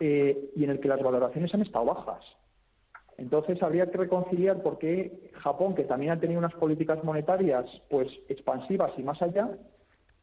Eh, 0.00 0.50
y 0.56 0.64
en 0.64 0.70
el 0.70 0.80
que 0.80 0.88
las 0.88 1.02
valoraciones 1.02 1.52
han 1.54 1.62
estado 1.62 1.84
bajas. 1.84 2.24
Entonces 3.20 3.62
habría 3.62 3.90
que 3.90 3.98
reconciliar 3.98 4.62
por 4.62 4.78
qué 4.78 5.30
Japón, 5.34 5.74
que 5.74 5.84
también 5.84 6.12
ha 6.12 6.20
tenido 6.20 6.38
unas 6.38 6.54
políticas 6.54 7.04
monetarias 7.04 7.66
pues 7.90 8.08
expansivas 8.30 8.92
y 8.96 9.02
más 9.02 9.20
allá, 9.20 9.50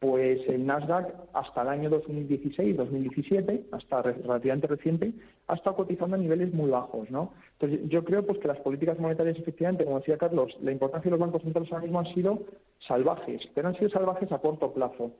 pues 0.00 0.40
el 0.48 0.66
Nasdaq 0.66 1.14
hasta 1.32 1.62
el 1.62 1.68
año 1.68 1.90
2016-2017, 1.90 3.66
hasta 3.70 4.02
relativamente 4.02 4.66
reciente, 4.66 5.12
ha 5.46 5.54
estado 5.54 5.76
cotizando 5.76 6.16
a 6.16 6.18
niveles 6.18 6.52
muy 6.52 6.70
bajos, 6.70 7.08
¿no? 7.08 7.34
Entonces 7.52 7.88
yo 7.88 8.04
creo 8.04 8.26
pues 8.26 8.38
que 8.40 8.48
las 8.48 8.58
políticas 8.58 8.98
monetarias 8.98 9.38
efectivamente, 9.38 9.84
como 9.84 10.00
decía 10.00 10.18
Carlos, 10.18 10.56
la 10.60 10.72
importancia 10.72 11.08
de 11.08 11.16
los 11.16 11.20
bancos 11.20 11.42
centrales 11.42 11.72
ahora 11.72 11.84
mismo 11.84 12.00
han 12.00 12.06
sido 12.06 12.40
salvajes, 12.80 13.48
pero 13.54 13.68
han 13.68 13.76
sido 13.76 13.90
salvajes 13.90 14.30
a 14.32 14.38
corto 14.38 14.72
plazo. 14.72 15.12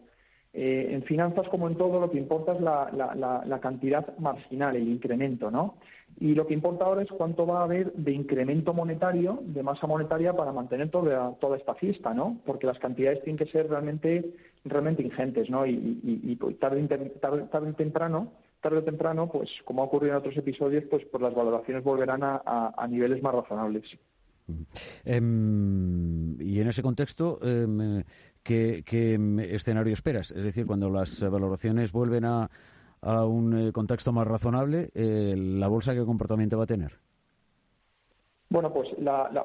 Eh, 0.55 0.89
en 0.91 1.03
finanzas, 1.03 1.47
como 1.49 1.69
en 1.69 1.77
todo, 1.77 2.01
lo 2.01 2.11
que 2.11 2.17
importa 2.17 2.55
es 2.55 2.61
la, 2.61 3.59
cantidad 3.61 4.17
marginal, 4.19 4.77
el 4.77 4.89
incremento, 4.89 5.51
¿no? 5.51 5.77
Y 6.19 6.35
lo 6.35 6.47
que 6.47 6.55
importa 6.55 6.87
ahora 6.87 7.03
es 7.03 7.11
cuánto 7.11 7.47
va 7.47 7.61
a 7.61 7.65
haber 7.65 7.93
de 7.93 8.13
incremento 8.13 8.73
monetario, 8.73 9.41
de 9.45 9.63
masa 9.63 9.87
monetaria 9.87 10.33
para 10.33 10.53
mantener 10.53 10.91
toda, 10.91 11.35
toda 11.39 11.59
esta 11.59 11.75
fiesta, 11.75 12.15
¿no? 12.15 12.41
Porque 12.47 12.67
las 12.67 12.79
cantidades 12.79 13.23
tienen 13.23 13.37
que 13.39 13.53
ser 13.53 13.69
realmente, 13.69 14.35
realmente 14.65 15.03
ingentes, 15.03 15.51
¿no? 15.51 15.67
Y, 15.67 16.37
pues, 16.41 16.59
tarde, 16.59 16.83
tarde, 17.21 17.73
temprano, 17.75 18.33
tarde 18.63 18.79
o 18.79 18.85
temprano, 18.85 19.29
pues 19.31 19.51
como 19.65 19.83
ha 19.83 19.85
ocurrido 19.85 20.15
en 20.15 20.19
otros 20.19 20.37
episodios, 20.37 20.85
pues, 20.91 21.05
pues 21.05 21.23
las 21.23 21.35
valoraciones 21.35 21.85
volverán 21.85 22.23
a, 22.23 22.87
niveles 22.89 23.23
más 23.23 23.35
razonables. 23.35 23.85
Em, 25.05 26.41
y 26.41 26.59
en 26.59 26.69
ese 26.69 26.83
contexto, 26.83 27.39
em, 27.43 28.03
¿qué, 28.49 29.49
escenario 29.51 29.93
esperas? 29.93 30.31
Es 30.31 30.43
decir, 30.43 30.67
cuando 30.67 30.89
las 30.91 31.21
valoraciones 31.21 31.93
vuelven 31.93 32.25
a, 32.25 32.51
a 33.03 33.25
un 33.25 33.69
eh, 33.69 33.73
contexto 33.73 34.13
más 34.13 34.27
razonable, 34.27 34.91
eh, 34.95 35.35
¿la 35.37 35.69
bolsa 35.69 35.95
qué 35.95 36.05
comportamiento 36.05 36.57
va 36.57 36.65
a 36.65 36.67
tener? 36.67 36.93
Bueno, 38.51 38.73
pues, 38.73 38.89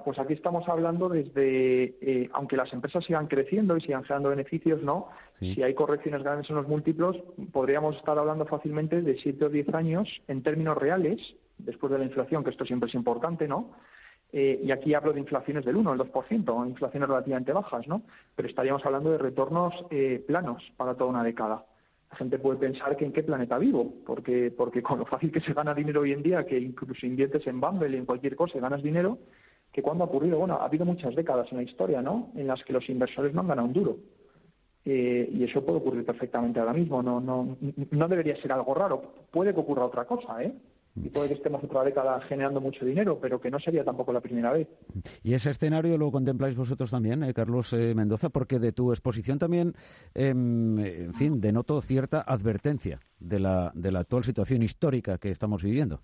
pues 0.06 0.18
aquí 0.18 0.32
estamos 0.32 0.68
hablando 0.70 1.10
desde, 1.10 1.96
eh, 2.00 2.30
aunque 2.32 2.56
las 2.56 2.72
empresas 2.72 3.04
sigan 3.04 3.28
creciendo 3.28 3.76
y 3.76 3.82
sigan 3.82 4.04
generando 4.04 4.30
beneficios, 4.30 4.82
¿no? 4.82 5.10
Si 5.40 5.62
hay 5.62 5.74
correcciones 5.74 6.24
grandes 6.24 6.50
en 6.50 6.56
los 6.56 6.70
múltiplos, 6.70 7.22
podríamos 7.52 7.98
estar 7.98 8.18
hablando 8.18 8.46
fácilmente 8.46 9.02
de 9.02 9.18
7 9.18 9.44
o 9.44 9.50
10 9.50 9.74
años 9.74 10.22
en 10.30 10.42
términos 10.42 10.78
reales, 10.78 11.36
después 11.58 11.92
de 11.92 12.00
la 12.00 12.06
inflación, 12.06 12.46
que 12.46 12.52
esto 12.52 12.66
siempre 12.66 12.88
es 12.88 12.96
importante, 12.96 13.46
¿no? 13.46 13.72
Y 14.34 14.72
aquí 14.72 14.96
hablo 14.96 15.14
de 15.14 15.20
inflaciones 15.20 15.64
del 15.64 15.76
1, 15.76 15.94
el 15.94 16.00
2%, 16.00 16.68
inflaciones 16.68 17.08
relativamente 17.08 17.54
bajas, 17.54 17.88
¿no? 17.88 18.02
Pero 18.36 18.48
estaríamos 18.48 18.84
hablando 18.84 19.12
de 19.12 19.20
retornos 19.20 19.86
planos 20.26 20.74
para 20.76 20.96
toda 20.96 21.12
una 21.12 21.24
década 21.24 21.66
la 22.14 22.18
gente 22.18 22.38
puede 22.38 22.60
pensar 22.60 22.96
que 22.96 23.06
en 23.06 23.12
qué 23.12 23.24
planeta 23.24 23.58
vivo, 23.58 23.92
porque, 24.06 24.54
porque 24.56 24.84
con 24.84 25.00
lo 25.00 25.06
fácil 25.06 25.32
que 25.32 25.42
se 25.42 25.52
gana 25.52 25.74
dinero 25.74 26.02
hoy 26.02 26.12
en 26.12 26.22
día, 26.22 26.46
que 26.46 26.60
incluso 26.60 27.08
inviertes 27.08 27.48
en 27.48 27.60
Bumble 27.60 27.90
y 27.90 27.98
en 27.98 28.06
cualquier 28.06 28.36
cosa 28.36 28.56
y 28.56 28.62
ganas 28.62 28.84
dinero, 28.84 29.18
que 29.72 29.82
cuando 29.82 30.04
ha 30.04 30.08
ocurrido, 30.08 30.38
bueno, 30.38 30.60
ha 30.62 30.66
habido 30.66 30.86
muchas 30.86 31.16
décadas 31.16 31.52
en 31.52 31.58
la 31.58 31.64
historia, 31.64 32.04
¿no? 32.04 32.30
En 32.36 32.46
las 32.46 32.64
que 32.64 32.72
los 32.72 32.88
inversores 32.88 33.34
no 33.34 33.42
han 33.42 33.48
ganado 33.48 33.68
un 33.68 33.74
duro. 33.74 33.98
Eh, 34.86 35.28
y 35.34 35.44
eso 35.44 35.66
puede 35.66 35.80
ocurrir 35.80 36.06
perfectamente 36.06 36.60
ahora 36.60 36.74
mismo, 36.74 37.02
no, 37.02 37.20
no, 37.20 37.58
no 37.90 38.08
debería 38.08 38.36
ser 38.36 38.52
algo 38.52 38.76
raro. 38.76 39.02
Puede 39.32 39.52
que 39.52 39.62
ocurra 39.62 39.86
otra 39.86 40.06
cosa, 40.06 40.44
¿eh? 40.44 40.54
Y 40.96 41.10
puede 41.10 41.30
que 41.30 41.34
estemos 41.36 41.64
otra 41.64 41.84
década 41.84 42.22
generando 42.22 42.62
mucho 42.62 42.86
dinero, 42.86 43.18
pero 43.20 43.42
que 43.42 43.50
no 43.50 43.60
sería 43.60 43.84
tampoco 43.84 44.14
la 44.14 44.22
primera 44.22 44.52
vez. 44.52 44.68
¿Y 45.24 45.34
ese 45.34 45.50
escenario 45.50 45.98
lo 45.98 46.12
contempláis 46.12 46.56
vosotros 46.56 46.92
también, 46.92 47.24
eh, 47.24 47.34
Carlos 47.34 47.74
eh, 47.74 47.94
Mendoza? 47.96 48.30
Porque 48.30 48.60
de 48.60 48.72
tu 48.72 48.92
exposición 48.92 49.40
también, 49.40 49.74
em, 50.14 50.78
en 50.80 51.14
fin, 51.14 51.42
denoto 51.42 51.82
cierta 51.82 52.22
advertencia 52.22 53.00
de 53.20 53.40
la, 53.40 53.72
de 53.74 53.92
la 53.92 54.00
actual 54.00 54.24
situación 54.24 54.62
histórica 54.62 55.18
que 55.18 55.32
estamos 55.32 55.64
viviendo. 55.64 56.02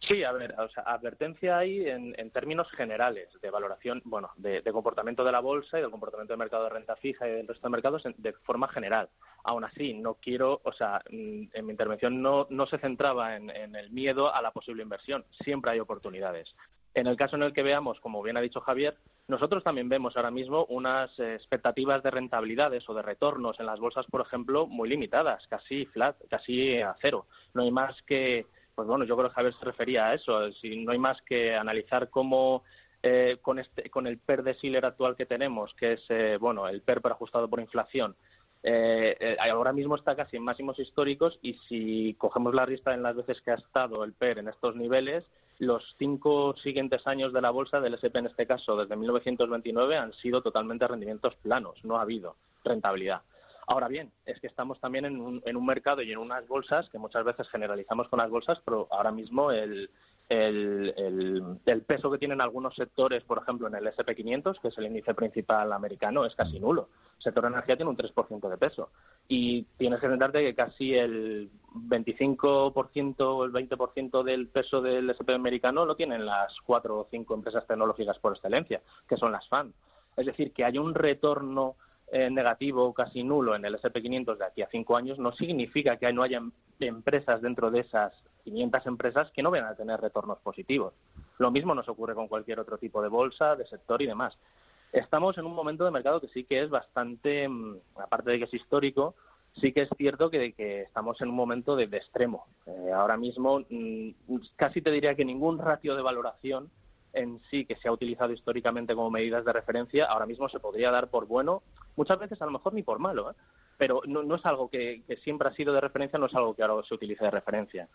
Sí, 0.00 0.22
a 0.22 0.32
ver, 0.32 0.54
o 0.58 0.68
sea, 0.68 0.82
advertencia 0.84 1.58
hay 1.58 1.88
en, 1.88 2.30
términos 2.30 2.70
generales 2.72 3.28
de 3.40 3.50
valoración, 3.50 4.02
bueno, 4.04 4.30
de, 4.36 4.62
comportamiento 4.70 5.24
de 5.24 5.32
la 5.32 5.40
bolsa 5.40 5.78
y 5.78 5.80
del 5.80 5.90
comportamiento 5.90 6.32
del 6.34 6.38
mercado 6.38 6.64
de 6.64 6.70
renta 6.70 6.96
fija 6.96 7.26
y 7.26 7.32
del 7.32 7.48
resto 7.48 7.66
de 7.66 7.72
mercados 7.72 8.02
de 8.04 8.32
forma 8.44 8.68
general. 8.68 9.08
Aún 9.42 9.64
así, 9.64 9.94
no 9.94 10.14
quiero, 10.14 10.60
o 10.64 10.72
sea, 10.72 11.00
mm, 11.10 11.44
en 11.52 11.66
mi 11.66 11.72
intervención 11.72 12.20
no, 12.20 12.46
no 12.50 12.66
se 12.66 12.78
centraba 12.78 13.36
en, 13.36 13.50
el 13.50 13.90
miedo 13.90 14.32
a 14.32 14.42
la 14.42 14.50
posible 14.50 14.82
inversión. 14.82 15.24
Siempre 15.42 15.72
hay 15.72 15.80
oportunidades. 15.80 16.54
En 16.94 17.06
el 17.06 17.16
caso 17.16 17.36
en 17.36 17.42
el 17.42 17.52
que 17.52 17.62
veamos, 17.62 17.98
como 18.00 18.22
bien 18.22 18.36
ha 18.36 18.40
dicho 18.40 18.60
Javier, 18.60 18.96
nosotros 19.28 19.64
también 19.64 19.88
vemos 19.88 20.16
ahora 20.16 20.30
mismo 20.30 20.66
unas 20.66 21.18
expectativas 21.18 22.02
de 22.02 22.10
rentabilidades 22.10 22.88
o 22.88 22.94
de 22.94 23.02
retornos 23.02 23.58
en 23.60 23.66
las 23.66 23.80
bolsas, 23.80 24.06
por 24.06 24.20
ejemplo, 24.20 24.66
muy 24.66 24.88
limitadas, 24.88 25.46
casi 25.48 25.86
flat, 25.86 26.16
casi 26.28 26.80
a 26.80 26.94
cero. 27.00 27.26
No 27.54 27.62
hay 27.62 27.70
más 27.70 28.00
que 28.02 28.46
pues 28.76 28.86
bueno, 28.86 29.04
yo 29.06 29.16
creo 29.16 29.30
que 29.30 29.34
Javier 29.34 29.54
se 29.54 29.64
refería 29.64 30.06
a 30.06 30.14
eso. 30.14 30.52
Si 30.52 30.84
no 30.84 30.92
hay 30.92 30.98
más 30.98 31.20
que 31.22 31.56
analizar 31.56 32.10
cómo 32.10 32.62
eh, 33.02 33.38
con, 33.40 33.58
este, 33.58 33.88
con 33.88 34.06
el 34.06 34.18
PER 34.18 34.42
de 34.42 34.54
Siller 34.54 34.84
actual 34.84 35.16
que 35.16 35.24
tenemos, 35.24 35.74
que 35.74 35.94
es 35.94 36.04
eh, 36.10 36.36
bueno 36.38 36.68
el 36.68 36.82
PER 36.82 37.00
ajustado 37.04 37.48
por 37.48 37.58
inflación, 37.58 38.14
eh, 38.62 39.36
ahora 39.50 39.72
mismo 39.72 39.94
está 39.94 40.14
casi 40.14 40.36
en 40.36 40.44
máximos 40.44 40.78
históricos 40.78 41.38
y 41.40 41.54
si 41.54 42.14
cogemos 42.18 42.54
la 42.54 42.66
lista 42.66 42.92
en 42.92 43.02
las 43.02 43.16
veces 43.16 43.40
que 43.40 43.52
ha 43.52 43.54
estado 43.54 44.04
el 44.04 44.12
PER 44.12 44.40
en 44.40 44.48
estos 44.48 44.76
niveles, 44.76 45.24
los 45.58 45.94
cinco 45.98 46.54
siguientes 46.58 47.06
años 47.06 47.32
de 47.32 47.40
la 47.40 47.50
bolsa, 47.50 47.80
del 47.80 47.94
SP 47.96 48.18
en 48.18 48.26
este 48.26 48.46
caso, 48.46 48.76
desde 48.76 48.94
1929, 48.94 49.96
han 49.96 50.12
sido 50.12 50.42
totalmente 50.42 50.86
rendimientos 50.86 51.34
planos, 51.36 51.82
no 51.82 51.96
ha 51.96 52.02
habido 52.02 52.36
rentabilidad. 52.62 53.22
Ahora 53.66 53.88
bien, 53.88 54.12
es 54.24 54.40
que 54.40 54.46
estamos 54.46 54.80
también 54.80 55.06
en 55.06 55.20
un, 55.20 55.42
en 55.44 55.56
un 55.56 55.66
mercado 55.66 56.00
y 56.00 56.12
en 56.12 56.18
unas 56.18 56.46
bolsas 56.46 56.88
que 56.88 56.98
muchas 56.98 57.24
veces 57.24 57.48
generalizamos 57.48 58.08
con 58.08 58.20
las 58.20 58.30
bolsas, 58.30 58.60
pero 58.64 58.86
ahora 58.92 59.10
mismo 59.10 59.50
el, 59.50 59.90
el, 60.28 61.54
el, 61.64 61.82
peso 61.82 62.10
que 62.10 62.18
tienen 62.18 62.40
algunos 62.40 62.74
sectores, 62.74 63.24
por 63.24 63.38
ejemplo, 63.38 63.68
en 63.68 63.74
el 63.76 63.86
SP500, 63.86 64.60
que 64.60 64.68
es 64.68 64.78
el 64.78 64.86
índice 64.86 65.14
principal 65.14 65.72
americano, 65.72 66.24
es 66.24 66.34
casi 66.34 66.58
nulo. 66.58 66.88
El 67.16 67.22
sector 67.22 67.44
energía 67.44 67.76
tiene 67.76 67.90
un 67.90 67.96
3% 67.96 68.48
de 68.48 68.56
peso. 68.56 68.90
Y 69.28 69.62
tienes 69.76 70.00
que 70.00 70.08
centrarte 70.08 70.44
que 70.44 70.54
casi 70.54 70.94
el 70.94 71.50
25% 71.74 73.14
o 73.20 73.44
el 73.44 73.52
20% 73.52 74.22
del 74.22 74.48
peso 74.48 74.80
del 74.82 75.10
SP 75.10 75.34
americano 75.34 75.86
lo 75.86 75.96
tienen 75.96 76.26
las 76.26 76.60
cuatro 76.60 76.98
o 77.00 77.08
cinco 77.10 77.34
empresas 77.34 77.66
tecnológicas 77.66 78.18
por 78.18 78.32
excelencia, 78.32 78.82
que 79.08 79.16
son 79.16 79.32
las 79.32 79.48
FAN. 79.48 79.72
Es 80.16 80.26
decir, 80.26 80.52
que 80.52 80.64
hay 80.64 80.78
un 80.78 80.94
retorno 80.94 81.76
eh, 82.08 82.30
negativo 82.30 82.94
casi 82.94 83.24
nulo 83.24 83.56
en 83.56 83.64
el 83.64 83.76
SP500 83.76 84.36
de 84.36 84.44
aquí 84.44 84.62
a 84.62 84.68
cinco 84.70 84.96
años 84.96 85.18
no 85.18 85.32
significa 85.32 85.96
que 85.96 86.12
no 86.12 86.22
haya 86.22 86.40
empresas 86.78 87.42
dentro 87.42 87.70
de 87.70 87.80
esas 87.80 88.12
500 88.44 88.86
empresas 88.86 89.30
que 89.32 89.42
no 89.42 89.50
vayan 89.50 89.66
a 89.66 89.74
tener 89.74 90.00
retornos 90.00 90.38
positivos. 90.38 90.94
Lo 91.38 91.50
mismo 91.50 91.74
nos 91.74 91.88
ocurre 91.88 92.14
con 92.14 92.28
cualquier 92.28 92.60
otro 92.60 92.78
tipo 92.78 93.02
de 93.02 93.08
bolsa, 93.08 93.56
de 93.56 93.66
sector 93.66 94.00
y 94.02 94.06
demás. 94.06 94.38
Estamos 94.92 95.36
en 95.36 95.46
un 95.46 95.54
momento 95.54 95.84
de 95.84 95.90
mercado 95.90 96.20
que 96.20 96.28
sí 96.28 96.44
que 96.44 96.62
es 96.62 96.70
bastante, 96.70 97.48
mm, 97.48 97.76
aparte 97.96 98.30
de 98.30 98.38
que 98.38 98.44
es 98.44 98.54
histórico, 98.54 99.16
sí 99.54 99.72
que 99.72 99.82
es 99.82 99.88
cierto 99.96 100.30
que, 100.30 100.52
que 100.52 100.82
estamos 100.82 101.20
en 101.20 101.28
un 101.28 101.34
momento 101.34 101.74
de, 101.74 101.84
extremo. 101.84 102.46
Eh, 102.66 102.92
ahora 102.94 103.16
mismo 103.16 103.60
mm, 103.68 104.10
casi 104.54 104.80
te 104.80 104.90
diría 104.92 105.14
que 105.14 105.24
ningún 105.24 105.58
ratio 105.58 105.96
de 105.96 106.02
valoración 106.02 106.70
en 107.12 107.40
sí 107.50 107.64
que 107.64 107.76
se 107.76 107.88
ha 107.88 107.92
utilizado 107.92 108.32
históricamente 108.32 108.94
como 108.94 109.10
medidas 109.10 109.44
de 109.44 109.52
referencia 109.52 110.04
ahora 110.04 110.26
mismo 110.26 110.48
se 110.48 110.60
podría 110.60 110.90
dar 110.90 111.08
por 111.08 111.26
bueno, 111.26 111.62
muchas 111.96 112.18
veces 112.18 112.40
a 112.40 112.46
lo 112.46 112.52
mejor 112.52 112.74
ni 112.74 112.82
por 112.82 112.98
malo, 112.98 113.30
¿eh? 113.30 113.34
pero 113.76 114.02
no, 114.06 114.34
es 114.34 114.46
algo 114.46 114.68
que, 114.68 115.02
siempre 115.22 115.48
ha 115.48 115.52
sido 115.52 115.72
de 115.72 115.80
referencia, 115.80 116.18
no 116.18 116.26
es 116.26 116.34
algo 116.34 116.54
que 116.54 116.62
ahora 116.62 116.86
se 116.86 116.94
utilice 116.94 117.24
de 117.24 117.30
referencia. 117.30 117.88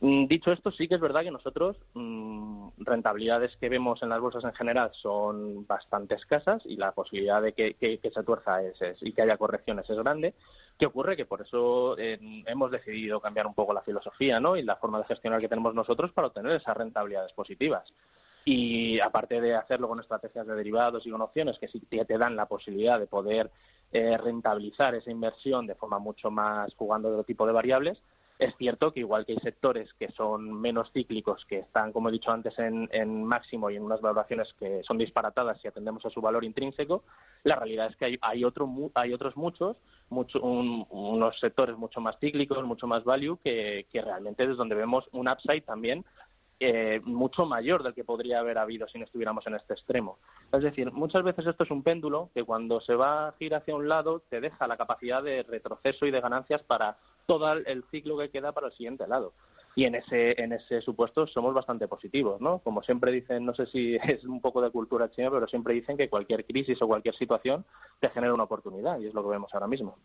Mm, 0.00 0.26
dicho 0.26 0.50
esto, 0.50 0.72
sí 0.72 0.88
que 0.88 0.96
es 0.96 1.00
verdad 1.00 1.22
que 1.22 1.30
nosotros 1.30 1.76
mmm, 1.94 2.70
rentabilidades 2.78 3.56
que 3.58 3.68
vemos 3.68 4.02
en 4.02 4.08
las 4.08 4.20
bolsas 4.20 4.42
en 4.42 4.52
general 4.52 4.90
son 4.94 5.64
bastante 5.64 6.16
escasas 6.16 6.60
y 6.66 6.76
la 6.76 6.90
posibilidad 6.90 7.40
de 7.40 7.52
que, 7.52 7.76
se 8.02 8.22
tuerza 8.24 8.62
es, 8.62 8.80
y 9.00 9.12
que 9.12 9.22
haya 9.22 9.36
correcciones 9.36 9.88
es 9.88 9.96
grande. 9.98 10.34
¿Qué 10.76 10.86
ocurre? 10.86 11.16
Que 11.16 11.24
por 11.24 11.42
eso 11.42 11.96
eh, 11.98 12.18
hemos 12.46 12.72
decidido 12.72 13.20
cambiar 13.20 13.46
un 13.46 13.54
poco 13.54 13.72
la 13.72 13.82
filosofía 13.82 14.40
y 14.56 14.62
la 14.62 14.76
forma 14.76 14.98
de 14.98 15.04
gestionar 15.04 15.40
que 15.40 15.48
tenemos 15.48 15.72
nosotros 15.72 16.10
para 16.10 16.28
obtener 16.28 16.52
esas 16.52 16.76
rentabilidades 16.76 17.32
positivas. 17.32 17.92
Y 18.44 18.98
aparte 19.00 19.40
de 19.40 19.54
hacerlo 19.54 19.88
con 19.88 20.00
estrategias 20.00 20.46
de 20.46 20.54
derivados 20.54 21.06
y 21.06 21.10
con 21.10 21.20
opciones 21.20 21.58
que 21.58 21.68
sí 21.68 21.80
te 21.80 22.18
dan 22.18 22.34
la 22.34 22.46
posibilidad 22.46 22.98
de 22.98 23.06
poder 23.06 23.50
eh, 23.92 24.16
rentabilizar 24.16 24.94
esa 24.94 25.10
inversión 25.10 25.66
de 25.66 25.74
forma 25.74 25.98
mucho 25.98 26.30
más 26.30 26.74
jugando 26.74 27.08
de 27.08 27.14
otro 27.14 27.24
tipo 27.24 27.46
de 27.46 27.52
variables, 27.52 28.02
es 28.42 28.56
cierto 28.56 28.92
que 28.92 29.00
igual 29.00 29.24
que 29.24 29.32
hay 29.32 29.38
sectores 29.38 29.92
que 29.94 30.10
son 30.10 30.52
menos 30.52 30.90
cíclicos, 30.92 31.44
que 31.44 31.60
están, 31.60 31.92
como 31.92 32.08
he 32.08 32.12
dicho 32.12 32.30
antes, 32.30 32.58
en, 32.58 33.24
máximo 33.24 33.70
y 33.70 33.76
en 33.76 33.84
unas 33.84 34.00
valoraciones 34.00 34.52
que 34.58 34.82
son 34.82 34.98
disparatadas 34.98 35.60
si 35.60 35.68
atendemos 35.68 36.04
a 36.04 36.10
su 36.10 36.20
valor 36.20 36.44
intrínseco, 36.44 37.04
la 37.44 37.56
realidad 37.56 37.88
es 37.88 37.96
que 37.96 38.06
hay, 38.06 38.18
hay, 38.20 38.44
otro, 38.44 38.68
hay 38.94 39.12
otros 39.12 39.36
muchos, 39.36 39.76
mucho, 40.08 40.40
un, 40.40 40.86
unos 40.90 41.38
sectores 41.38 41.76
mucho 41.76 42.00
más 42.00 42.18
cíclicos, 42.18 42.64
mucho 42.64 42.86
más 42.86 43.04
value, 43.04 43.38
que, 43.44 43.86
que 43.92 44.02
realmente 44.02 44.42
es 44.44 44.56
donde 44.56 44.74
vemos 44.74 45.08
un 45.12 45.28
upside 45.28 45.62
también 45.62 46.04
eh, 46.62 47.00
mucho 47.04 47.44
mayor 47.44 47.82
del 47.82 47.94
que 47.94 48.04
podría 48.04 48.40
haber 48.40 48.58
habido 48.58 48.86
si 48.88 48.98
no 48.98 49.04
estuviéramos 49.04 49.46
en 49.46 49.54
este 49.54 49.74
extremo. 49.74 50.18
Es 50.52 50.62
decir, 50.62 50.92
muchas 50.92 51.22
veces 51.22 51.46
esto 51.46 51.64
es 51.64 51.70
un 51.70 51.82
péndulo 51.82 52.30
que 52.34 52.44
cuando 52.44 52.80
se 52.80 52.94
va 52.94 53.28
a 53.28 53.32
girar 53.32 53.62
hacia 53.62 53.74
un 53.74 53.88
lado 53.88 54.22
te 54.28 54.40
deja 54.40 54.66
la 54.66 54.76
capacidad 54.76 55.22
de 55.22 55.42
retroceso 55.42 56.06
y 56.06 56.10
de 56.10 56.20
ganancias 56.20 56.62
para 56.62 56.96
todo 57.26 57.52
el 57.52 57.84
ciclo 57.90 58.16
que 58.18 58.30
queda 58.30 58.52
para 58.52 58.68
el 58.68 58.72
siguiente 58.72 59.06
lado. 59.06 59.32
Y 59.74 59.84
en 59.84 59.94
ese, 59.94 60.40
en 60.42 60.52
ese 60.52 60.82
supuesto 60.82 61.26
somos 61.26 61.54
bastante 61.54 61.88
positivos, 61.88 62.40
¿no? 62.40 62.58
Como 62.58 62.82
siempre 62.82 63.10
dicen, 63.10 63.46
no 63.46 63.54
sé 63.54 63.66
si 63.66 63.96
es 64.04 64.24
un 64.24 64.40
poco 64.40 64.60
de 64.60 64.70
cultura 64.70 65.10
china, 65.10 65.30
pero 65.30 65.46
siempre 65.48 65.74
dicen 65.74 65.96
que 65.96 66.08
cualquier 66.08 66.44
crisis 66.44 66.80
o 66.82 66.86
cualquier 66.86 67.14
situación 67.14 67.64
te 68.00 68.10
genera 68.10 68.34
una 68.34 68.44
oportunidad 68.44 68.98
y 69.00 69.06
es 69.06 69.14
lo 69.14 69.22
que 69.22 69.30
vemos 69.30 69.52
ahora 69.54 69.66
mismo. 69.66 69.96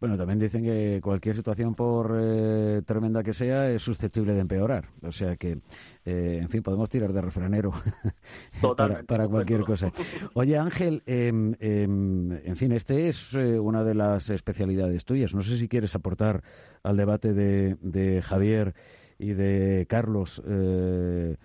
Bueno, 0.00 0.16
también 0.16 0.38
dicen 0.38 0.62
que 0.62 1.00
cualquier 1.02 1.36
situación, 1.36 1.74
por 1.74 2.16
eh, 2.18 2.82
tremenda 2.84 3.22
que 3.22 3.32
sea, 3.32 3.70
es 3.70 3.82
susceptible 3.82 4.34
de 4.34 4.40
empeorar. 4.40 4.88
O 5.02 5.12
sea 5.12 5.36
que, 5.36 5.58
eh, 6.04 6.38
en 6.42 6.48
fin, 6.48 6.62
podemos 6.62 6.88
tirar 6.88 7.12
de 7.12 7.20
refranero 7.20 7.72
para, 8.76 9.02
para, 9.02 9.28
cualquier 9.28 9.62
cosa. 9.62 9.92
Oye, 10.34 10.58
Ángel, 10.58 11.02
eh, 11.06 11.28
en 11.28 12.56
fin, 12.56 12.72
este 12.72 13.08
es 13.08 13.34
eh, 13.34 13.58
una 13.58 13.84
de 13.84 13.94
las 13.94 14.30
especialidades 14.30 15.04
tuyas. 15.04 15.34
No 15.34 15.42
sé 15.42 15.56
si 15.56 15.68
quieres 15.68 15.94
aportar 15.94 16.42
al 16.82 16.96
debate 16.96 17.32
de, 17.32 17.76
de 17.80 18.22
Javier 18.22 18.74
y 19.18 19.32
de 19.32 19.86
Carlos 19.88 20.42
eh, 20.46 21.36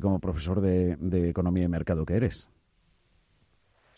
como 0.00 0.20
profesor 0.20 0.60
de, 0.60 0.96
de 0.96 1.28
Economía 1.28 1.64
y 1.64 1.68
Mercado 1.68 2.04
que 2.06 2.14
eres. 2.14 2.48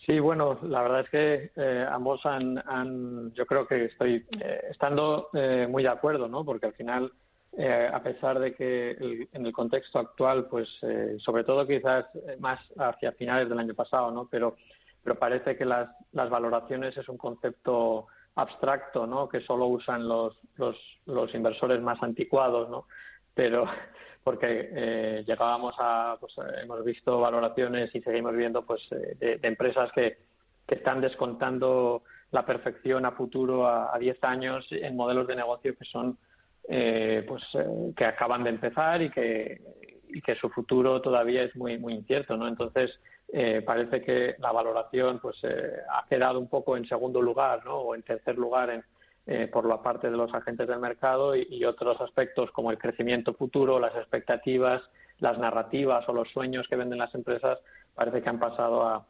Sí, 0.06 0.18
bueno, 0.18 0.58
la 0.62 0.82
verdad 0.82 1.00
es 1.00 1.10
que 1.10 1.50
eh, 1.56 1.86
ambos 1.90 2.24
han, 2.24 2.58
han, 2.66 3.32
yo 3.34 3.44
creo 3.44 3.66
que 3.66 3.84
estoy 3.84 4.26
eh, 4.40 4.62
estando 4.70 5.28
eh, 5.34 5.66
muy 5.68 5.82
de 5.82 5.90
acuerdo, 5.90 6.26
¿no? 6.26 6.42
Porque 6.42 6.66
al 6.66 6.72
final, 6.72 7.12
eh, 7.52 7.88
a 7.92 8.02
pesar 8.02 8.38
de 8.38 8.54
que 8.54 8.92
el, 8.92 9.28
en 9.32 9.44
el 9.44 9.52
contexto 9.52 9.98
actual, 9.98 10.46
pues 10.46 10.68
eh, 10.82 11.16
sobre 11.18 11.44
todo 11.44 11.66
quizás 11.66 12.06
más 12.38 12.60
hacia 12.78 13.12
finales 13.12 13.48
del 13.48 13.58
año 13.58 13.74
pasado, 13.74 14.10
¿no? 14.10 14.26
Pero, 14.30 14.56
pero 15.04 15.18
parece 15.18 15.56
que 15.56 15.66
las, 15.66 15.90
las 16.12 16.30
valoraciones 16.30 16.96
es 16.96 17.08
un 17.08 17.18
concepto 17.18 18.06
abstracto, 18.36 19.06
¿no? 19.06 19.28
Que 19.28 19.42
solo 19.42 19.66
usan 19.66 20.08
los, 20.08 20.34
los, 20.56 20.78
los 21.04 21.34
inversores 21.34 21.80
más 21.82 22.02
anticuados, 22.02 22.70
¿no? 22.70 22.86
Pero 23.34 23.66
porque 24.22 24.70
eh, 24.72 25.24
llegábamos 25.26 25.74
a, 25.78 26.16
pues 26.20 26.36
eh, 26.38 26.62
hemos 26.62 26.84
visto 26.84 27.20
valoraciones 27.20 27.94
y 27.94 28.00
seguimos 28.00 28.36
viendo 28.36 28.64
pues 28.64 28.86
eh, 28.92 29.38
de, 29.40 29.48
empresas 29.48 29.90
que, 29.92 30.18
que 30.66 30.74
están 30.76 31.00
descontando 31.00 32.02
la 32.30 32.44
perfección 32.44 33.06
a 33.06 33.12
futuro 33.12 33.66
a, 33.66 33.94
a 33.94 33.98
10 33.98 34.22
años 34.22 34.66
en 34.70 34.96
modelos 34.96 35.26
de 35.26 35.36
negocio 35.36 35.76
que 35.76 35.84
son 35.84 36.18
eh, 36.68 37.24
pues 37.26 37.42
eh, 37.54 37.92
que 37.96 38.04
acaban 38.04 38.44
de 38.44 38.50
empezar 38.50 39.02
y 39.02 39.10
que 39.10 39.60
y 40.12 40.20
que 40.20 40.34
su 40.34 40.50
futuro 40.50 41.00
todavía 41.00 41.42
es 41.42 41.56
muy 41.56 41.78
muy 41.78 41.94
incierto 41.94 42.36
no 42.36 42.46
entonces 42.46 43.00
eh, 43.32 43.62
parece 43.62 44.02
que 44.02 44.36
la 44.38 44.52
valoración 44.52 45.18
pues 45.20 45.40
ha 45.44 46.06
quedado 46.08 46.38
un 46.38 46.48
poco 46.48 46.76
en 46.76 46.86
segundo 46.86 47.22
lugar 47.22 47.64
no 47.64 47.76
o 47.76 47.94
en 47.94 48.02
tercer 48.02 48.36
lugar 48.36 48.70
en 48.70 48.84
eh, 49.30 49.46
por 49.46 49.64
la 49.64 49.80
parte 49.80 50.10
de 50.10 50.16
los 50.16 50.34
agentes 50.34 50.66
del 50.66 50.80
mercado 50.80 51.36
y, 51.36 51.64
otros 51.64 52.00
aspectos 52.00 52.50
como 52.50 52.72
el 52.72 52.78
crecimiento 52.78 53.32
futuro, 53.32 53.78
las 53.78 53.94
expectativas, 53.94 54.82
las 55.20 55.38
narrativas 55.38 56.08
o 56.08 56.12
los 56.12 56.28
sueños 56.32 56.66
que 56.66 56.74
venden 56.74 56.98
las 56.98 57.14
empresas 57.14 57.60
parece 57.94 58.22
que 58.22 58.28
han 58.28 58.40
pasado 58.40 58.82
a, 58.82 59.06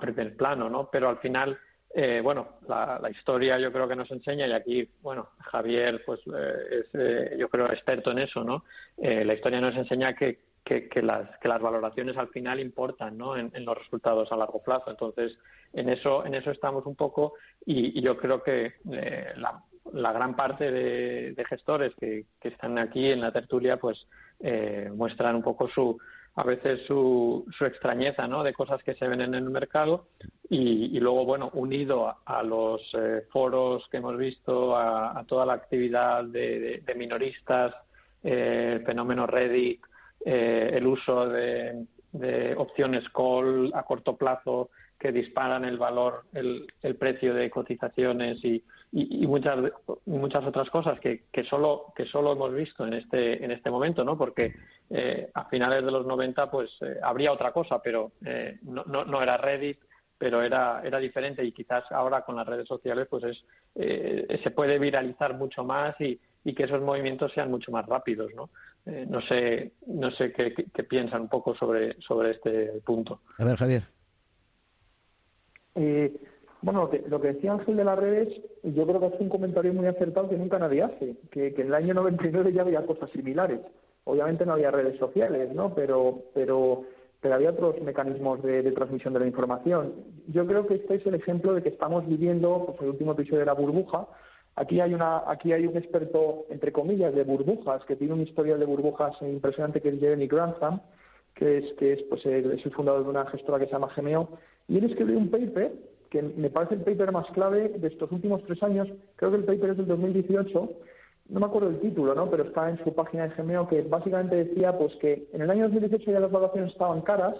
primer 0.00 0.36
plano, 0.36 0.70
¿no? 0.70 0.88
Pero 0.92 1.08
al 1.08 1.18
final, 1.18 1.58
eh, 1.92 2.20
bueno, 2.22 2.50
la, 2.68 3.00
la, 3.02 3.10
historia 3.10 3.58
yo 3.58 3.72
creo 3.72 3.88
que 3.88 3.96
nos 3.96 4.12
enseña 4.12 4.46
y 4.46 4.52
aquí, 4.52 4.88
bueno, 5.02 5.30
Javier, 5.40 6.04
pues 6.06 6.20
eh, 6.26 6.82
es, 6.84 6.86
eh, 6.94 7.36
yo 7.36 7.48
creo 7.48 7.66
experto 7.66 8.12
en 8.12 8.20
eso, 8.20 8.44
¿no? 8.44 8.64
Eh, 8.96 9.24
la 9.24 9.34
historia 9.34 9.60
nos 9.60 9.74
enseña 9.74 10.14
que, 10.14 10.38
que, 10.64 10.88
que, 10.88 11.02
las, 11.02 11.38
que 11.38 11.48
las 11.48 11.60
valoraciones 11.60 12.16
al 12.16 12.28
final 12.28 12.58
importan, 12.58 13.18
¿no? 13.18 13.36
En, 13.36 13.50
en 13.54 13.64
los 13.64 13.76
resultados 13.76 14.32
a 14.32 14.36
largo 14.36 14.62
plazo. 14.62 14.90
Entonces, 14.90 15.38
en 15.74 15.88
eso, 15.88 16.24
en 16.24 16.34
eso 16.34 16.50
estamos 16.50 16.86
un 16.86 16.94
poco 16.94 17.34
y, 17.66 17.98
y 17.98 18.02
yo 18.02 18.16
creo 18.16 18.42
que 18.42 18.74
eh, 18.90 19.34
la, 19.36 20.12
gran 20.12 20.34
parte 20.34 20.70
de, 20.70 21.44
gestores 21.48 21.92
que, 21.96 22.26
que, 22.40 22.48
están 22.48 22.78
aquí 22.78 23.10
en 23.10 23.20
la 23.20 23.32
tertulia 23.32 23.76
pues 23.76 24.06
eh, 24.40 24.90
muestran 24.94 25.36
un 25.36 25.42
poco 25.42 25.68
su 25.68 25.98
a 26.36 26.42
veces 26.42 26.82
su, 26.86 27.46
su 27.56 27.64
extrañeza 27.64 28.26
¿no? 28.26 28.42
de 28.42 28.52
cosas 28.52 28.82
que 28.82 28.94
se 28.94 29.06
ven 29.06 29.20
en 29.20 29.34
el 29.34 29.50
mercado 29.50 30.06
y, 30.48 30.96
y 30.96 31.00
luego 31.00 31.24
bueno 31.24 31.50
unido 31.54 32.16
a, 32.24 32.42
los 32.42 32.82
eh, 32.94 33.26
foros 33.30 33.86
que 33.88 33.98
hemos 33.98 34.16
visto 34.16 34.76
a, 34.76 35.24
toda 35.28 35.46
la 35.46 35.52
actividad 35.52 36.24
de, 36.24 36.82
de, 36.84 36.94
minoristas 36.94 37.74
eh, 38.22 38.78
el 38.78 38.86
fenómeno 38.86 39.26
Reddit 39.26 39.80
eh, 40.24 40.70
el 40.72 40.86
uso 40.86 41.28
de, 41.28 41.84
de 42.12 42.54
opciones 42.56 43.08
call 43.10 43.70
a 43.74 43.82
corto 43.82 44.16
plazo 44.16 44.70
que 44.98 45.12
disparan 45.12 45.64
el 45.64 45.76
valor, 45.76 46.24
el, 46.32 46.66
el 46.80 46.96
precio 46.96 47.34
de 47.34 47.50
cotizaciones 47.50 48.42
y, 48.44 48.64
y, 48.92 49.24
y, 49.24 49.26
muchas 49.26 50.44
otras 50.46 50.70
cosas 50.70 50.98
que, 51.00 51.24
que 51.30 51.44
solo 51.44 51.92
que 51.94 52.06
solo 52.06 52.32
hemos 52.32 52.54
visto 52.54 52.86
en 52.86 52.94
este 52.94 53.44
en 53.44 53.50
este 53.50 53.70
momento, 53.70 54.04
¿no? 54.04 54.16
Porque 54.16 54.54
eh, 54.88 55.28
a 55.34 55.44
finales 55.46 55.84
de 55.84 55.90
los 55.90 56.06
90 56.06 56.50
pues 56.50 56.70
eh, 56.80 56.98
habría 57.02 57.32
otra 57.32 57.52
cosa, 57.52 57.82
pero 57.82 58.12
eh, 58.24 58.58
no, 58.62 58.84
no, 58.86 59.04
no 59.04 59.20
era 59.20 59.36
Reddit, 59.36 59.78
pero 60.16 60.42
era, 60.42 60.80
era 60.84 60.98
diferente 60.98 61.44
y 61.44 61.52
quizás 61.52 61.90
ahora 61.92 62.22
con 62.22 62.36
las 62.36 62.46
redes 62.46 62.68
sociales 62.68 63.06
pues 63.10 63.24
es, 63.24 63.44
eh, 63.74 64.40
se 64.42 64.50
puede 64.52 64.78
viralizar 64.78 65.34
mucho 65.34 65.64
más 65.64 66.00
y, 66.00 66.18
y, 66.44 66.54
que 66.54 66.64
esos 66.64 66.80
movimientos 66.80 67.32
sean 67.32 67.50
mucho 67.50 67.72
más 67.72 67.84
rápidos, 67.86 68.30
¿no? 68.34 68.48
Eh, 68.86 69.06
no 69.08 69.20
sé, 69.22 69.72
no 69.86 70.10
sé 70.10 70.32
qué, 70.32 70.52
qué, 70.54 70.84
piensan 70.84 71.22
un 71.22 71.28
poco 71.28 71.54
sobre, 71.54 72.00
sobre 72.00 72.32
este 72.32 72.82
punto. 72.84 73.20
A 73.38 73.44
ver, 73.44 73.56
Javier. 73.56 73.84
Eh, 75.74 76.14
bueno, 76.60 76.82
lo 76.82 76.90
que, 76.90 77.02
lo 77.08 77.20
que, 77.20 77.32
decía 77.32 77.52
Ángel 77.52 77.76
de 77.76 77.84
las 77.84 77.98
redes, 77.98 78.28
yo 78.62 78.86
creo 78.86 79.00
que 79.00 79.06
es 79.06 79.20
un 79.20 79.28
comentario 79.28 79.72
muy 79.72 79.86
acertado 79.86 80.28
que 80.28 80.36
nunca 80.36 80.58
nadie 80.58 80.82
hace, 80.82 81.16
que, 81.30 81.54
que 81.54 81.62
en 81.62 81.68
el 81.68 81.74
año 81.74 81.94
99 81.94 82.52
ya 82.52 82.62
había 82.62 82.86
cosas 82.86 83.10
similares. 83.10 83.60
Obviamente 84.04 84.44
no 84.44 84.52
había 84.52 84.70
redes 84.70 84.98
sociales, 84.98 85.54
¿no? 85.54 85.74
Pero, 85.74 86.24
pero 86.34 86.84
pero 87.24 87.36
había 87.36 87.52
otros 87.52 87.80
mecanismos 87.80 88.42
de, 88.42 88.70
transmisión 88.72 89.14
de 89.14 89.20
la 89.20 89.26
información. 89.26 89.94
Yo 90.26 90.46
creo 90.46 90.66
que 90.66 90.74
este 90.74 90.96
es 90.96 91.06
el 91.06 91.14
ejemplo 91.14 91.54
de 91.54 91.62
que 91.62 91.70
estamos 91.70 92.06
viviendo 92.06 92.64
pues, 92.66 92.78
el 92.82 92.88
último 92.88 93.12
episodio 93.12 93.38
de 93.38 93.46
la 93.46 93.54
burbuja. 93.54 94.06
Aquí 94.56 94.80
hay, 94.80 94.94
una, 94.94 95.22
aquí 95.26 95.52
hay 95.52 95.66
un 95.66 95.76
experto, 95.76 96.46
entre 96.48 96.72
comillas, 96.72 97.14
de 97.14 97.24
burbujas, 97.24 97.84
que 97.84 97.96
tiene 97.96 98.14
una 98.14 98.22
historia 98.22 98.56
de 98.56 98.64
burbujas 98.64 99.20
impresionante, 99.22 99.80
que 99.80 99.88
es 99.88 100.00
Jeremy 100.00 100.28
Grantham, 100.28 100.80
que 101.34 101.58
es, 101.58 101.72
que 101.74 101.94
es, 101.94 102.02
pues, 102.04 102.24
es 102.24 102.64
el 102.64 102.72
fundador 102.72 103.02
de 103.02 103.10
una 103.10 103.26
gestora 103.26 103.58
que 103.58 103.66
se 103.66 103.72
llama 103.72 103.90
Gemeo, 103.90 104.28
y 104.68 104.78
él 104.78 104.84
escribió 104.84 105.18
un 105.18 105.30
paper 105.30 105.72
que 106.08 106.22
me 106.22 106.48
parece 106.48 106.74
el 106.74 106.82
paper 106.82 107.10
más 107.10 107.28
clave 107.32 107.70
de 107.70 107.88
estos 107.88 108.12
últimos 108.12 108.44
tres 108.44 108.62
años, 108.62 108.88
creo 109.16 109.32
que 109.32 109.38
el 109.38 109.44
paper 109.44 109.70
es 109.70 109.76
del 109.78 109.88
2018, 109.88 110.70
no 111.30 111.40
me 111.40 111.46
acuerdo 111.46 111.70
el 111.70 111.80
título, 111.80 112.14
¿no? 112.14 112.30
Pero 112.30 112.44
está 112.44 112.70
en 112.70 112.78
su 112.84 112.94
página 112.94 113.26
de 113.26 113.34
Gmail 113.34 113.66
que 113.66 113.82
básicamente 113.82 114.44
decía 114.44 114.78
pues 114.78 114.94
que 114.96 115.28
en 115.32 115.42
el 115.42 115.50
año 115.50 115.64
2018 115.64 116.12
ya 116.12 116.20
las 116.20 116.30
valuaciones 116.30 116.70
estaban 116.70 117.00
caras, 117.00 117.34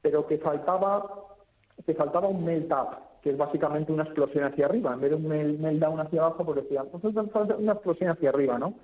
pero 0.00 0.26
que 0.28 0.38
faltaba 0.38 1.24
que 1.84 1.94
faltaba 1.94 2.28
un 2.28 2.44
melt 2.44 2.70
up, 2.70 2.98
que 3.22 3.30
es 3.30 3.36
básicamente 3.36 3.92
una 3.92 4.04
explosión 4.04 4.44
hacia 4.44 4.66
arriba, 4.66 4.94
en 4.94 5.00
vez 5.00 5.10
de 5.10 5.16
un 5.16 5.28
melt, 5.28 5.80
down 5.80 6.00
hacia 6.00 6.20
abajo, 6.20 6.44
porque 6.44 6.62
decía, 6.62 6.84
pues 6.84 7.02
una 7.04 7.72
explosión 7.72 8.10
hacia 8.10 8.30
arriba, 8.30 8.58
¿no? 8.58 8.74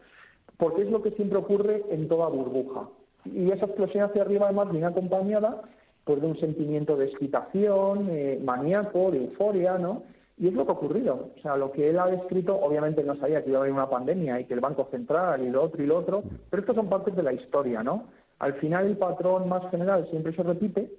Porque 0.57 0.83
es 0.83 0.91
lo 0.91 1.03
que 1.03 1.13
siempre 1.13 1.39
ocurre 1.39 1.85
en 1.91 2.09
toda 2.09 2.29
burbuja. 2.29 2.89
Y 3.25 3.51
esa 3.51 3.67
explosión 3.67 4.05
hacia 4.05 4.23
arriba 4.23 4.47
además 4.47 4.71
viene 4.71 4.87
acompañada 4.87 5.63
pues, 6.05 6.21
de 6.21 6.27
un 6.27 6.39
sentimiento 6.39 6.97
de 6.97 7.07
excitación, 7.07 8.09
eh, 8.11 8.41
maníaco, 8.43 9.11
de 9.11 9.25
euforia, 9.25 9.79
¿no? 9.79 10.03
Y 10.37 10.49
es 10.49 10.55
lo 10.55 10.65
que 10.65 10.73
ha 10.73 10.75
ocurrido. 10.75 11.31
O 11.37 11.41
sea, 11.41 11.57
lo 11.57 11.73
que 11.73 11.91
él 11.91 11.99
ha 11.99 12.07
descrito, 12.07 12.57
obviamente 12.57 13.03
no 13.05 13.17
sabía 13.17 13.43
que 13.43 13.51
iba 13.51 13.59
a 13.59 13.63
haber 13.63 13.73
una 13.73 13.89
pandemia 13.89 14.41
y 14.41 14.45
que 14.45 14.55
el 14.55 14.61
Banco 14.61 14.89
Central 14.91 15.43
y 15.43 15.51
lo 15.51 15.63
otro 15.63 15.83
y 15.83 15.87
lo 15.87 15.99
otro, 15.99 16.25
pero 16.51 16.61
estos 16.61 16.77
son 16.77 16.89
partes 16.89 17.15
de 17.15 17.23
la 17.23 17.33
historia, 17.33 17.83
¿no? 17.83 18.05
Al 18.41 18.55
final 18.55 18.87
el 18.87 18.97
patrón 18.97 19.49
más 19.49 19.71
general 19.71 20.09
siempre 20.11 20.35
se 20.35 20.43
repite 20.43 20.91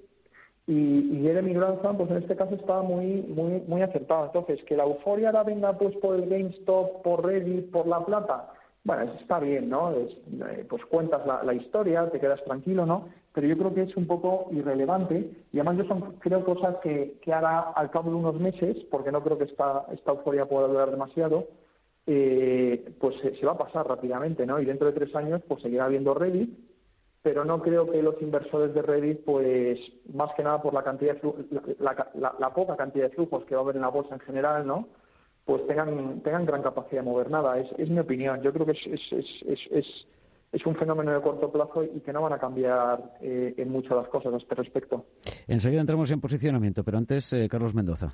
y, 0.68 1.18
y 1.18 1.22
Jeremy 1.22 1.54
Grantham, 1.54 1.98
pues 1.98 2.10
en 2.12 2.18
este 2.18 2.36
caso 2.36 2.56
estaba 2.56 2.82
muy, 2.82 3.22
muy, 3.24 3.62
muy 3.68 3.82
acertado. 3.82 4.26
Entonces, 4.26 4.64
que 4.64 4.76
la 4.76 4.84
euforia 4.84 5.30
ahora 5.30 5.44
venga 5.44 5.78
pues 5.78 5.96
por 5.98 6.16
el 6.16 6.30
GameStop, 6.30 7.02
por 7.04 7.26
Reddit, 7.26 7.72
por 7.72 7.88
La 7.88 8.04
Plata, 8.04 8.52
bueno, 8.84 9.12
está 9.20 9.40
bien, 9.40 9.70
¿no? 9.70 9.92
Eh, 9.92 10.66
pues 10.70 10.86
cuentas 10.86 11.26
la, 11.26 11.44
la 11.44 11.54
historia, 11.54 12.10
te 12.12 12.20
quedas 12.20 12.44
tranquilo, 12.44 12.86
¿no? 12.86 13.06
pero 13.36 13.48
yo 13.48 13.58
creo 13.58 13.74
que 13.74 13.82
es 13.82 13.98
un 13.98 14.08
poco 14.08 14.48
irrelevante 14.54 15.30
y 15.52 15.60
además 15.60 15.78
yo 15.78 15.84
son, 15.84 16.14
creo, 16.20 16.46
cosas 16.46 16.78
que, 16.78 17.18
que 17.22 17.34
hará 17.34 17.60
al 17.60 17.92
cabo 17.92 18.10
de 18.10 18.16
unos 18.16 18.40
meses, 18.40 18.78
porque 18.90 19.12
no 19.12 19.22
creo 19.22 19.38
que 19.38 19.44
esta, 19.44 19.86
esta 19.92 20.12
euforia 20.12 20.48
pueda 20.48 20.70
durar 20.70 20.90
demasiado, 20.90 21.50
eh, 22.08 22.94
pues 22.98 23.18
se, 23.18 23.46
va 23.46 23.52
a 23.52 23.58
pasar 23.58 23.86
rápidamente, 23.88 24.46
¿no? 24.46 24.58
Y 24.62 24.66
dentro 24.66 24.88
de 24.88 24.94
tres 24.94 25.14
años, 25.16 25.42
pues 25.50 25.62
seguirá 25.62 25.84
habiendo 25.84 26.14
Reddit, 26.14 26.50
pero 27.26 27.44
no 27.44 27.60
creo 27.60 27.90
que 27.90 28.04
los 28.04 28.22
inversores 28.22 28.72
de 28.76 28.84
Reddit, 28.84 29.26
pues 29.26 29.80
más 30.14 30.32
que 30.36 30.44
nada 30.44 30.62
por 30.62 30.76
la 30.76 30.84
cantidad 30.84 31.20
de 31.20 31.76
la, 31.80 32.54
poca 32.54 32.76
cantidad 32.76 33.10
de 33.10 33.16
flujos 33.16 33.44
que 33.46 33.56
va 33.56 33.62
a 33.62 33.64
haber 33.64 33.78
en 33.78 33.82
la 33.82 33.88
bolsa 33.88 34.14
en 34.14 34.20
general, 34.20 34.68
¿no? 34.68 34.88
Pues 35.44 35.66
tengan, 35.66 36.22
tengan 36.22 36.46
gran 36.46 36.62
capacidad 36.62 37.02
de 37.02 37.10
mover 37.10 37.32
nada. 37.32 37.60
Es, 37.60 37.68
es 37.80 37.90
mi 37.90 37.98
opinión. 37.98 38.44
Yo 38.44 38.54
creo 38.54 38.68
que 38.68 38.74
es, 38.74 38.86
es, 38.86 39.12
es, 39.44 39.68
es 39.72 40.08
es 40.52 40.66
un 40.68 40.76
fenómeno 40.76 41.14
de 41.14 41.22
corto 41.22 41.52
plazo 41.52 41.84
y 41.84 42.00
que 42.02 42.14
no 42.14 42.22
van 42.22 42.34
a 42.34 42.38
cambiar 42.38 43.18
eh, 43.22 43.56
en 43.58 43.70
mucho 43.70 43.96
las 43.96 44.08
cosas 44.08 44.32
a 44.32 44.38
este 44.38 44.54
respecto. 44.54 45.08
Enseguida 45.48 45.82
entramos 45.82 46.12
en 46.12 46.22
posicionamiento, 46.22 46.84
pero 46.84 47.00
antes, 47.00 47.34
eh, 47.34 47.50
Carlos 47.50 47.74
Mendoza. 47.74 48.14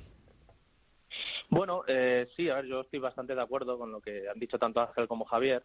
Bueno, 1.49 1.83
eh, 1.85 2.27
sí, 2.37 2.49
a 2.49 2.55
ver, 2.55 2.65
yo 2.65 2.79
estoy 2.79 2.99
bastante 2.99 3.35
de 3.35 3.41
acuerdo 3.41 3.77
con 3.77 3.91
lo 3.91 3.99
que 3.99 4.29
han 4.29 4.39
dicho 4.39 4.57
tanto 4.57 4.79
Ángel 4.79 5.09
como 5.09 5.25
Javier. 5.25 5.63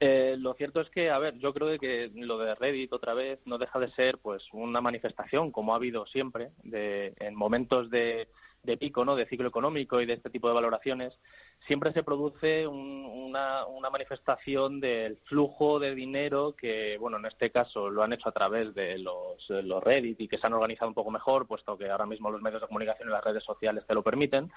Eh, 0.00 0.36
lo 0.38 0.54
cierto 0.54 0.80
es 0.80 0.90
que, 0.90 1.10
a 1.10 1.18
ver, 1.18 1.38
yo 1.38 1.52
creo 1.52 1.76
que 1.78 2.10
lo 2.14 2.38
de 2.38 2.54
Reddit 2.54 2.92
otra 2.92 3.14
vez 3.14 3.40
no 3.46 3.58
deja 3.58 3.80
de 3.80 3.90
ser 3.90 4.18
pues 4.18 4.48
una 4.52 4.80
manifestación, 4.80 5.50
como 5.50 5.72
ha 5.72 5.76
habido 5.76 6.06
siempre, 6.06 6.50
de, 6.62 7.14
en 7.18 7.34
momentos 7.34 7.90
de, 7.90 8.28
de 8.62 8.76
pico, 8.76 9.04
¿no? 9.04 9.16
de 9.16 9.26
ciclo 9.26 9.48
económico 9.48 10.00
y 10.00 10.06
de 10.06 10.14
este 10.14 10.30
tipo 10.30 10.48
de 10.48 10.54
valoraciones, 10.54 11.18
siempre 11.66 11.92
se 11.92 12.02
produce 12.02 12.66
una, 12.66 13.66
una, 13.66 13.90
manifestación 13.90 14.80
del 14.80 15.16
flujo 15.24 15.78
de 15.78 15.94
dinero 15.94 16.54
que, 16.56 16.96
bueno, 16.98 17.16
en 17.18 17.26
este 17.26 17.50
caso 17.50 17.88
lo 17.88 18.02
han 18.02 18.12
hecho 18.12 18.28
a 18.28 18.32
través 18.32 18.74
de 18.74 18.98
los, 18.98 19.48
los 19.48 19.82
Reddit 19.82 20.20
y 20.20 20.28
que 20.28 20.38
se 20.38 20.46
han 20.46 20.52
organizado 20.52 20.88
un 20.88 20.94
poco 20.94 21.10
mejor, 21.10 21.46
puesto 21.46 21.76
que 21.76 21.90
ahora 21.90 22.06
mismo 22.06 22.30
los 22.30 22.42
medios 22.42 22.60
de 22.60 22.66
comunicación 22.66 23.08
y 23.08 23.12
las 23.12 23.24
redes 23.24 23.44
sociales 23.44 23.86
te 23.86 23.94
lo 23.94 24.02
permiten, 24.02 24.50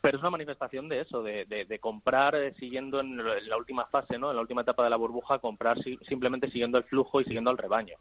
pero 0.00 0.16
es 0.16 0.22
una 0.22 0.30
manifestación 0.30 0.88
de 0.88 1.00
eso, 1.00 1.22
de, 1.22 1.44
de, 1.44 1.78
comprar 1.78 2.34
eh, 2.34 2.54
siguiendo 2.58 3.00
en 3.00 3.16
la 3.48 3.56
última 3.56 3.86
fase, 3.86 4.18
¿no? 4.18 4.30
en 4.30 4.36
la 4.36 4.42
última 4.42 4.62
etapa 4.62 4.84
de 4.84 4.90
la 4.90 4.96
burbuja, 4.96 5.38
comprar 5.38 5.78
simplemente 6.08 6.48
siguiendo 6.48 6.78
el 6.78 6.84
flujo 6.84 7.20
y 7.20 7.24
siguiendo 7.24 7.50
el 7.50 7.58
rebaño. 7.58 7.96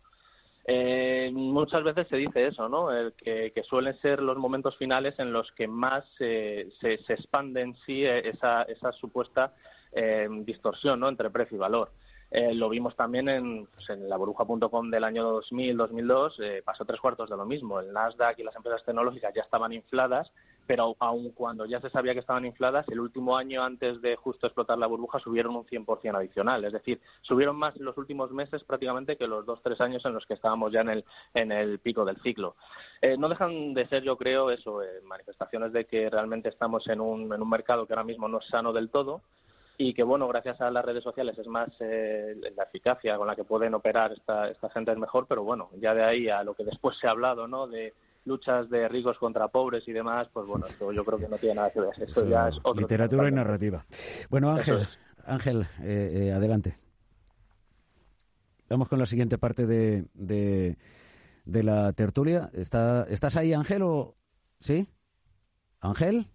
Eh, 0.69 1.31
muchas 1.33 1.81
veces 1.81 2.09
se 2.09 2.17
dice 2.17 2.47
eso, 2.47 2.67
¿no? 2.67 2.89
que, 3.15 3.53
suelen 3.63 3.97
ser 4.01 4.21
los 4.21 4.37
momentos 4.37 4.75
finales 4.75 5.17
en 5.17 5.31
los 5.31 5.49
que 5.53 5.65
más 5.65 6.03
se, 6.17 6.69
se, 6.81 6.95
expande 7.13 7.61
en 7.61 7.73
sí 7.85 8.03
eh, 8.03 8.27
esa, 8.27 8.63
esa 8.63 8.91
supuesta 8.91 9.53
eh, 9.93 10.27
distorsión 10.41 10.99
¿no? 10.99 11.07
entre 11.07 11.29
precio 11.29 11.55
y 11.55 11.59
valor. 11.59 11.91
Eh, 12.29 12.53
lo 12.53 12.67
vimos 12.67 12.97
también 12.97 13.29
en, 13.29 13.67
pues, 13.67 13.97
la 13.97 14.17
burbuja.com 14.17 14.91
del 14.91 15.05
año 15.05 15.39
2000-2002, 15.39 16.63
pasó 16.63 16.83
tres 16.83 16.99
cuartos 16.99 17.29
de 17.29 17.37
lo 17.37 17.45
mismo. 17.45 17.79
El 17.79 17.93
Nasdaq 17.93 18.37
y 18.39 18.43
las 18.43 18.55
empresas 18.57 18.83
tecnológicas 18.83 19.33
ya 19.33 19.43
estaban 19.43 19.71
infladas 19.71 20.33
pero 20.67 20.95
aun 20.99 21.31
cuando 21.31 21.65
ya 21.65 21.79
se 21.79 21.89
sabía 21.89 22.13
que 22.13 22.19
estaban 22.19 22.45
infladas, 22.45 22.85
el 22.89 22.99
último 22.99 23.37
año 23.37 23.63
antes 23.63 24.01
de 24.01 24.17
justo 24.17 24.47
explotar 24.47 24.77
la 24.77 24.87
burbuja 24.87 25.17
subieron 25.17 25.55
un 25.55 25.65
100% 25.65 26.15
adicional. 26.15 26.65
Es 26.65 26.73
decir, 26.73 26.99
subieron 27.21 27.55
más 27.55 27.75
en 27.77 27.85
los 27.85 27.97
últimos 27.97 28.31
meses 28.31 28.63
prácticamente 28.65 29.15
que 29.15 29.27
los 29.27 29.45
dos, 29.45 29.61
tres 29.63 29.79
años 29.79 30.05
en 30.05 30.13
los 30.13 30.25
que 30.25 30.33
estábamos 30.33 30.73
ya 30.73 30.81
en 30.81 30.89
el, 30.89 31.05
en 31.33 31.51
el 31.51 31.79
pico 31.79 32.03
del 32.03 32.21
ciclo. 32.21 32.55
Eh, 33.01 33.17
no 33.17 33.29
dejan 33.29 33.73
de 33.73 33.87
ser, 33.87 34.03
yo 34.03 34.17
creo, 34.17 34.51
eso, 34.51 34.83
eh, 34.83 35.01
manifestaciones 35.03 35.71
de 35.71 35.85
que 35.85 36.09
realmente 36.09 36.49
estamos 36.49 36.87
en 36.87 36.99
un, 36.99 37.33
en 37.33 37.41
un 37.41 37.49
mercado 37.49 37.87
que 37.87 37.93
ahora 37.93 38.03
mismo 38.03 38.27
no 38.27 38.39
es 38.39 38.45
sano 38.45 38.73
del 38.73 38.89
todo 38.89 39.21
y 39.79 39.93
que 39.93 40.01
bueno 40.01 40.27
gracias 40.27 40.59
a 40.59 40.71
las 40.71 40.83
redes 40.83 41.03
sociales 41.03 41.37
es 41.37 41.47
más 41.47 41.69
eh, 41.81 42.35
la 42.55 42.63
eficacia 42.63 43.15
con 43.15 43.27
la 43.27 43.35
que 43.35 43.43
pueden 43.43 43.75
operar 43.75 44.11
esta, 44.11 44.49
esta 44.49 44.71
gente 44.71 44.91
es 44.91 44.97
mejor 44.97 45.27
pero 45.27 45.43
bueno 45.43 45.69
ya 45.79 45.93
de 45.93 46.03
ahí 46.03 46.29
a 46.29 46.43
lo 46.43 46.55
que 46.55 46.63
después 46.63 46.97
se 46.97 47.05
ha 47.05 47.11
hablado 47.11 47.47
no 47.47 47.67
de 47.67 47.93
luchas 48.27 48.69
de 48.69 48.87
ricos 48.87 49.17
contra 49.17 49.47
pobres 49.47 49.87
y 49.87 49.93
demás, 49.93 50.29
pues 50.31 50.45
bueno, 50.45 50.67
yo 50.93 51.03
creo 51.05 51.17
que 51.17 51.27
no 51.27 51.37
tiene 51.37 51.55
nada 51.55 51.71
que 51.71 51.79
ver. 51.79 51.93
Eso 51.99 52.27
ya 52.27 52.49
es 52.49 52.57
otro 52.59 52.81
Literatura 52.81 53.27
y 53.29 53.31
narrativa. 53.31 53.85
Bueno, 54.29 54.51
Ángel, 54.51 54.87
Ángel, 55.25 55.67
eh, 55.81 56.27
eh, 56.27 56.31
adelante. 56.33 56.77
Vamos 58.69 58.89
con 58.89 58.99
la 58.99 59.05
siguiente 59.05 59.37
parte 59.37 59.65
de, 59.65 60.05
de, 60.13 61.63
la 61.63 61.93
tertulia. 61.93 62.49
¿Está, 62.53 63.05
¿Estás 63.09 63.37
ahí, 63.37 63.53
Ángel, 63.53 63.81
o...? 63.83 64.15
¿Sí? 64.59 64.87
¿Ángel? 65.79 66.27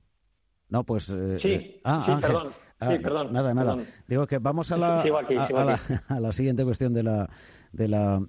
No, 0.68 0.84
pues... 0.84 1.10
Eh, 1.10 1.38
sí, 1.40 1.80
ah, 1.84 2.04
sí, 2.06 2.22
perdón. 2.22 2.52
Ah, 2.78 2.90
sí, 2.90 2.98
perdón. 2.98 3.32
Nada, 3.32 3.52
nada. 3.52 3.76
Digo 4.08 4.26
que 4.26 4.38
vamos 4.38 4.72
a 4.72 4.78
la, 4.78 5.02
a, 6.08 6.20
la, 6.20 6.32
siguiente 6.32 6.64
cuestión 6.64 6.94
de 6.94 7.02
la, 7.02 7.28
de 7.72 7.88
la 7.88 8.22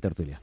tertulia. 0.00 0.40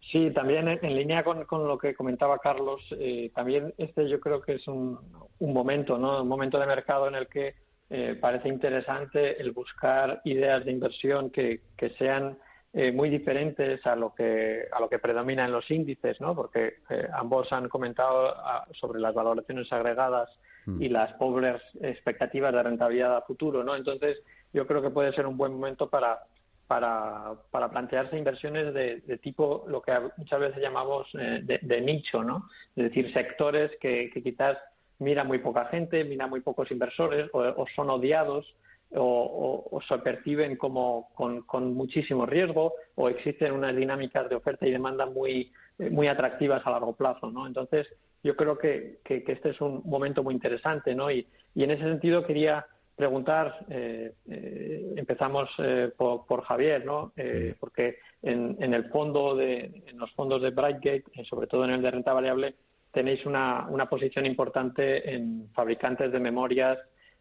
Sí, 0.00 0.30
también 0.30 0.66
en, 0.66 0.96
línea 0.96 1.22
con, 1.22 1.68
lo 1.68 1.78
que 1.78 1.94
comentaba 1.94 2.38
Carlos, 2.38 2.82
eh, 2.98 3.30
también 3.34 3.74
este 3.76 4.08
yo 4.08 4.18
creo 4.18 4.40
que 4.40 4.54
es 4.54 4.66
un, 4.66 4.98
momento, 5.40 5.98
¿no? 5.98 6.22
Un 6.22 6.28
momento 6.28 6.58
de 6.58 6.66
mercado 6.66 7.06
en 7.06 7.14
el 7.14 7.28
que 7.28 7.54
eh, 7.90 8.16
parece 8.20 8.48
interesante 8.48 9.40
el 9.40 9.52
buscar 9.52 10.20
ideas 10.24 10.64
de 10.64 10.72
inversión 10.72 11.30
que, 11.30 11.60
sean 11.98 12.38
eh, 12.72 12.92
muy 12.92 13.10
diferentes 13.10 13.84
a 13.86 13.94
lo 13.94 14.14
que 14.14 14.64
a 14.72 14.80
lo 14.80 14.88
que 14.88 14.98
predomina 14.98 15.44
en 15.44 15.52
los 15.52 15.70
índices, 15.70 16.20
¿no? 16.20 16.34
Porque 16.34 16.78
ambos 17.12 17.52
han 17.52 17.68
comentado 17.68 18.34
ah, 18.36 18.66
sobre 18.72 19.00
las 19.00 19.14
valoraciones 19.14 19.70
agregadas 19.72 20.30
mm. 20.66 20.82
y 20.82 20.88
las 20.88 21.12
pobres 21.14 21.60
expectativas 21.82 22.52
de 22.54 22.62
rentabilidad 22.62 23.16
a 23.16 23.22
futuro, 23.22 23.62
¿no? 23.62 23.76
Entonces 23.76 24.22
yo 24.52 24.66
creo 24.66 24.80
que 24.80 24.90
puede 24.90 25.12
ser 25.12 25.26
un 25.26 25.36
buen 25.36 25.52
momento 25.52 25.90
para 25.90 26.20
para, 26.70 27.34
para 27.50 27.68
plantearse 27.68 28.16
inversiones 28.16 28.72
de, 28.72 29.18
tipo 29.20 29.64
lo 29.66 29.82
que 29.82 29.90
muchas 30.16 30.38
veces 30.38 30.62
llamamos 30.62 31.08
eh, 31.18 31.58
de, 31.60 31.80
nicho, 31.80 32.22
¿no? 32.22 32.48
Es 32.76 32.84
decir, 32.84 33.12
sectores 33.12 33.72
que, 33.80 34.08
quizás 34.22 34.56
mira 35.00 35.24
muy 35.24 35.40
poca 35.40 35.64
gente, 35.64 36.04
mira 36.04 36.28
muy 36.28 36.42
pocos 36.42 36.70
inversores 36.70 37.28
o, 37.32 37.66
son 37.74 37.90
odiados 37.90 38.54
o, 38.94 39.80
se 39.88 39.98
perciben 39.98 40.54
como 40.54 41.10
con, 41.16 41.74
muchísimo 41.74 42.24
riesgo 42.24 42.74
o 42.94 43.08
existen 43.08 43.50
unas 43.50 43.74
dinámicas 43.74 44.28
de 44.28 44.36
oferta 44.36 44.64
y 44.64 44.70
demanda 44.70 45.06
muy, 45.06 45.50
muy 45.76 46.06
atractivas 46.06 46.64
a 46.64 46.70
largo 46.70 46.92
plazo, 46.92 47.32
¿no? 47.32 47.48
Entonces, 47.48 47.88
yo 48.22 48.36
creo 48.36 48.56
que, 48.56 49.00
que, 49.02 49.24
este 49.26 49.48
es 49.48 49.60
un 49.60 49.82
momento 49.86 50.22
muy 50.22 50.34
interesante, 50.34 50.94
¿no? 50.94 51.10
Y 51.10 51.26
en 51.56 51.72
ese 51.72 51.82
sentido 51.82 52.24
quería 52.24 52.64
preguntar, 53.00 53.64
eh, 53.70 54.12
eh, 54.28 54.92
empezamos 54.94 55.48
eh, 55.56 55.90
por, 55.96 56.42
Javier, 56.42 56.84
¿no? 56.84 57.14
porque 57.58 57.96
en, 58.20 58.58
en, 58.60 58.74
el 58.74 58.90
fondo 58.90 59.34
de, 59.34 59.84
en 59.86 59.98
los 59.98 60.12
fondos 60.12 60.42
de 60.42 60.50
Brightgate, 60.50 61.04
sobre 61.24 61.46
todo 61.46 61.64
en 61.64 61.70
el 61.70 61.80
de 61.80 61.92
renta 61.92 62.12
variable, 62.12 62.56
tenéis 62.92 63.24
una, 63.24 63.66
una 63.70 63.88
posición 63.88 64.26
importante 64.26 65.14
en 65.14 65.48
fabricantes 65.54 66.12
de 66.12 66.20
memorias 66.20 66.78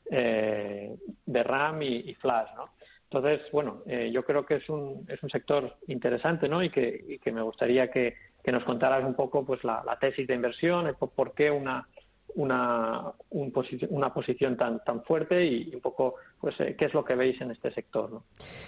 de 0.09 1.43
RAM 1.43 1.81
y, 1.81 2.13
Flash, 2.15 2.49
¿no? 2.57 2.71
Entonces, 3.03 3.49
bueno, 3.51 3.83
yo 4.11 4.23
creo 4.25 4.45
que 4.45 4.55
es 4.55 4.69
un, 4.69 5.05
es 5.07 5.23
un 5.23 5.29
sector 5.29 5.77
interesante, 5.87 6.49
¿no? 6.49 6.61
Y 6.61 6.69
que, 6.69 7.05
y 7.07 7.19
que 7.19 7.31
me 7.31 7.41
gustaría 7.41 7.89
que, 7.89 8.15
que 8.43 8.51
nos 8.51 8.63
contaras 8.63 9.03
un 9.05 9.15
poco 9.15 9.45
pues 9.45 9.63
la, 9.63 9.97
tesis 9.99 10.27
de 10.27 10.35
inversión, 10.35 10.95
por, 11.15 11.33
qué 11.33 11.51
una, 11.51 11.87
una, 12.35 13.11
una 13.31 14.13
posición 14.13 14.57
tan, 14.57 14.83
tan 14.83 15.03
fuerte 15.03 15.45
y 15.45 15.71
un 15.75 15.81
poco 15.81 16.15
pues 16.39 16.59
eh, 16.59 16.75
qué 16.77 16.85
es 16.85 16.93
lo 16.93 17.03
que 17.03 17.15
veis 17.15 17.39
en 17.41 17.51
este 17.51 17.71
sector. 17.71 18.11
¿no? 18.11 18.23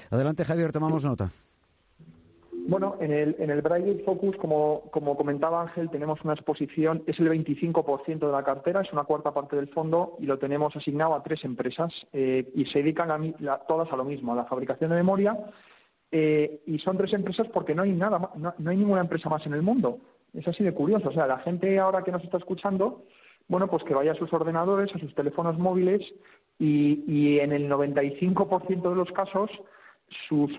Adelante, 0.09 0.45
Javier, 0.45 0.71
tomamos 0.71 1.03
nota. 1.03 1.31
Bueno, 2.67 2.97
en 3.01 3.11
el, 3.11 3.35
en 3.39 3.49
el 3.49 4.03
Focus, 4.05 4.37
como, 4.37 4.83
como 4.91 5.17
comentaba 5.17 5.61
Ángel, 5.61 5.89
tenemos 5.89 6.21
una 6.23 6.33
exposición, 6.33 7.03
es 7.07 7.19
el 7.19 7.29
25% 7.29 8.19
de 8.19 8.31
la 8.31 8.43
cartera, 8.43 8.81
es 8.81 8.93
una 8.93 9.03
cuarta 9.03 9.33
parte 9.33 9.55
del 9.55 9.69
fondo 9.69 10.15
y 10.19 10.25
lo 10.25 10.37
tenemos 10.37 10.75
asignado 10.75 11.15
a 11.15 11.23
tres 11.23 11.43
empresas 11.43 11.91
eh, 12.13 12.49
y 12.53 12.65
se 12.65 12.79
dedican 12.79 13.09
a, 13.09 13.57
todas 13.67 13.91
a 13.91 13.95
lo 13.95 14.03
mismo, 14.03 14.33
a 14.33 14.35
la 14.35 14.45
fabricación 14.45 14.91
de 14.91 14.95
memoria 14.95 15.37
eh, 16.11 16.61
y 16.67 16.77
son 16.79 16.97
tres 16.97 17.13
empresas 17.13 17.47
porque 17.47 17.73
no 17.73 17.83
hay 17.83 17.93
nada, 17.93 18.31
no, 18.35 18.53
hay 18.69 18.77
ninguna 18.77 19.01
empresa 19.01 19.27
más 19.27 19.45
en 19.45 19.53
el 19.53 19.61
mundo. 19.61 19.99
Es 20.33 20.47
así 20.47 20.63
de 20.63 20.73
curioso. 20.73 21.09
O 21.09 21.13
sea, 21.13 21.27
la 21.27 21.39
gente 21.39 21.79
ahora 21.79 22.03
que 22.03 22.11
nos 22.11 22.23
está 22.23 22.37
escuchando, 22.37 23.05
bueno, 23.47 23.67
pues 23.67 23.83
que 23.83 23.93
vaya 23.93 24.11
a 24.13 24.15
sus 24.15 24.31
ordenadores, 24.33 24.93
a 24.95 24.99
sus 24.99 25.13
teléfonos 25.15 25.57
móviles 25.57 26.13
y, 26.59 27.39
en 27.39 27.51
el 27.51 27.69
95% 27.69 28.89
de 28.89 28.95
los 28.95 29.11
casos 29.11 29.49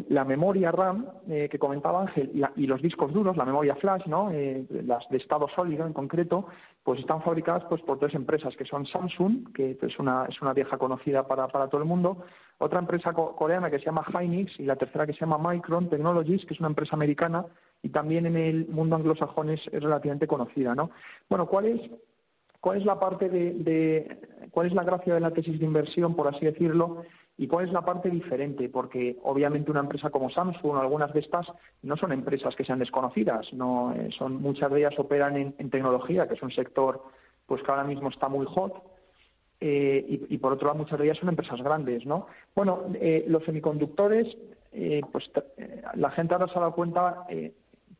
la 0.08 0.24
memoria 0.24 0.72
RAM 0.72 1.06
eh, 1.28 1.48
que 1.50 1.58
comentaba 1.58 2.00
Ángel 2.00 2.30
y, 2.56 2.66
los 2.66 2.80
discos 2.80 3.12
duros, 3.12 3.36
la 3.36 3.44
memoria 3.44 3.76
flash, 3.76 4.06
¿no? 4.06 4.30
Eh, 4.30 4.64
las 4.70 5.06
de 5.10 5.18
estado 5.18 5.46
sólido 5.48 5.86
en 5.86 5.92
concreto, 5.92 6.46
pues 6.82 7.00
están 7.00 7.22
fabricadas 7.22 7.64
pues, 7.68 7.82
por 7.82 7.98
tres 7.98 8.14
empresas, 8.14 8.56
que 8.56 8.64
son 8.64 8.86
Samsung, 8.86 9.52
que 9.52 9.78
es 9.80 9.98
una, 9.98 10.24
es 10.26 10.40
una 10.40 10.54
vieja 10.54 10.78
conocida 10.78 11.26
para, 11.26 11.48
para 11.48 11.68
todo 11.68 11.82
el 11.82 11.86
mundo, 11.86 12.24
otra 12.58 12.78
empresa 12.78 13.12
coreana 13.12 13.70
que 13.70 13.78
se 13.78 13.86
llama 13.86 14.04
Hynix 14.04 14.58
y 14.58 14.64
la 14.64 14.76
tercera 14.76 15.06
que 15.06 15.12
se 15.12 15.20
llama 15.20 15.38
Micron 15.38 15.90
Technologies, 15.90 16.46
que 16.46 16.54
es 16.54 16.60
una 16.60 16.68
empresa 16.68 16.96
americana 16.96 17.44
y 17.82 17.88
también 17.88 18.26
en 18.26 18.36
el 18.36 18.68
mundo 18.68 18.96
anglosajón 18.96 19.50
es, 19.50 19.64
relativamente 19.66 20.26
conocida, 20.26 20.74
¿no? 20.74 20.90
Bueno, 21.28 21.46
¿cuál 21.46 21.66
es, 21.66 21.90
cuál 22.62 22.78
es 22.78 22.84
la 22.84 22.98
parte 23.00 23.28
de, 23.28 24.18
cuál 24.52 24.68
es 24.68 24.72
la 24.72 24.84
gracia 24.84 25.12
de 25.12 25.20
la 25.20 25.32
tesis 25.32 25.58
de 25.58 25.66
inversión, 25.66 26.14
por 26.14 26.28
así 26.28 26.46
decirlo? 26.46 27.02
¿Y 27.36 27.48
cuál 27.48 27.66
es 27.66 27.72
la 27.72 27.82
parte 27.82 28.08
diferente? 28.08 28.68
Porque 28.68 29.18
obviamente 29.24 29.72
una 29.72 29.80
empresa 29.80 30.10
como 30.10 30.30
Samsung 30.30 30.76
o 30.76 30.78
algunas 30.78 31.12
de 31.12 31.20
estas 31.20 31.52
no 31.82 31.96
son 31.96 32.12
empresas 32.12 32.54
que 32.54 32.64
sean 32.64 32.78
desconocidas, 32.78 33.52
no 33.52 33.92
eh, 33.94 34.10
son 34.16 34.40
muchas 34.40 34.70
de 34.70 34.78
ellas 34.78 34.96
operan 34.96 35.54
en, 35.58 35.70
tecnología, 35.70 36.28
que 36.28 36.34
es 36.34 36.42
un 36.42 36.52
sector 36.52 37.02
pues 37.46 37.64
que 37.64 37.70
ahora 37.72 37.82
mismo 37.82 38.10
está 38.10 38.28
muy 38.28 38.46
hot. 38.46 38.80
Eh, 39.60 40.26
y, 40.28 40.38
por 40.38 40.52
otro 40.52 40.68
lado 40.68 40.78
muchas 40.78 40.98
de 40.98 41.04
ellas 41.06 41.18
son 41.18 41.30
empresas 41.30 41.60
grandes, 41.62 42.06
¿no? 42.06 42.26
Bueno, 42.54 42.84
eh, 42.94 43.24
los 43.26 43.44
semiconductores, 43.44 44.36
pues 45.10 45.30
la 45.94 46.10
gente 46.10 46.34
ahora 46.34 46.46
se 46.46 46.58
ha 46.58 46.60
dado 46.60 46.74
cuenta, 46.74 47.26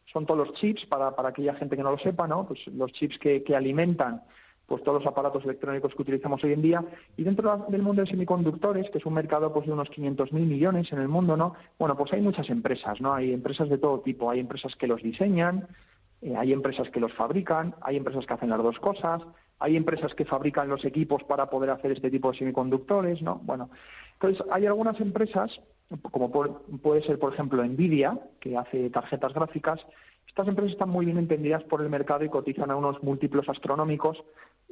son 0.06 0.24
todos 0.24 0.46
los 0.46 0.56
chips 0.58 0.86
para, 0.86 1.16
para 1.16 1.30
aquella 1.30 1.54
gente 1.54 1.76
que 1.76 1.82
no 1.82 1.90
lo 1.90 1.98
sepa, 1.98 2.28
¿no? 2.28 2.46
Pues 2.46 2.64
los 2.68 2.92
chips 2.92 3.18
que 3.18 3.56
alimentan 3.56 4.22
pues 4.72 4.84
todos 4.84 5.04
los 5.04 5.06
aparatos 5.06 5.44
electrónicos 5.44 5.94
que 5.94 6.00
utilizamos 6.00 6.42
hoy 6.44 6.54
en 6.54 6.62
día. 6.62 6.82
Y 7.18 7.24
dentro 7.24 7.66
del 7.68 7.82
mundo 7.82 8.00
de 8.00 8.08
semiconductores, 8.08 8.88
que 8.88 8.96
es 8.96 9.04
un 9.04 9.12
mercado 9.12 9.52
pues, 9.52 9.66
de 9.66 9.72
unos 9.74 9.90
500.000 9.90 10.32
millones 10.32 10.90
en 10.94 10.98
el 10.98 11.08
mundo, 11.08 11.36
¿no? 11.36 11.54
Bueno, 11.78 11.94
pues 11.94 12.10
hay 12.14 12.22
muchas 12.22 12.48
empresas, 12.48 12.98
¿no? 12.98 13.12
Hay 13.12 13.34
empresas 13.34 13.68
de 13.68 13.76
todo 13.76 14.00
tipo. 14.00 14.30
Hay 14.30 14.40
empresas 14.40 14.74
que 14.76 14.86
los 14.86 15.02
diseñan, 15.02 15.68
eh, 16.22 16.34
hay 16.38 16.54
empresas 16.54 16.88
que 16.88 17.00
los 17.00 17.12
fabrican, 17.12 17.74
hay 17.82 17.98
empresas 17.98 18.24
que 18.24 18.32
hacen 18.32 18.48
las 18.48 18.62
dos 18.62 18.78
cosas, 18.78 19.20
hay 19.58 19.76
empresas 19.76 20.14
que 20.14 20.24
fabrican 20.24 20.70
los 20.70 20.86
equipos 20.86 21.22
para 21.24 21.50
poder 21.50 21.68
hacer 21.68 21.92
este 21.92 22.10
tipo 22.10 22.32
de 22.32 22.38
semiconductores, 22.38 23.20
¿no? 23.20 23.42
Bueno, 23.44 23.68
entonces 24.14 24.42
hay 24.50 24.64
algunas 24.64 24.98
empresas, 25.02 25.60
como 26.00 26.32
puede 26.32 27.02
ser, 27.02 27.18
por 27.18 27.34
ejemplo, 27.34 27.62
Nvidia, 27.62 28.18
que 28.40 28.56
hace 28.56 28.88
tarjetas 28.88 29.34
gráficas, 29.34 29.84
estas 30.26 30.48
empresas 30.48 30.72
están 30.72 30.88
muy 30.88 31.04
bien 31.04 31.18
entendidas 31.18 31.62
por 31.64 31.82
el 31.82 31.90
mercado 31.90 32.24
y 32.24 32.30
cotizan 32.30 32.70
a 32.70 32.76
unos 32.76 33.02
múltiplos 33.02 33.48
astronómicos 33.50 34.24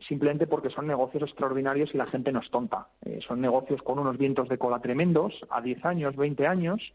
simplemente 0.06 0.46
porque 0.46 0.70
son 0.70 0.86
negocios 0.86 1.22
extraordinarios 1.24 1.94
y 1.94 1.98
la 1.98 2.06
gente 2.06 2.32
no 2.32 2.40
es 2.40 2.50
tonta. 2.50 2.88
Eh, 3.04 3.20
son 3.26 3.40
negocios 3.40 3.82
con 3.82 3.98
unos 3.98 4.18
vientos 4.18 4.48
de 4.48 4.58
cola 4.58 4.80
tremendos, 4.80 5.46
a 5.50 5.60
10 5.60 5.84
años, 5.84 6.16
20 6.16 6.46
años, 6.46 6.92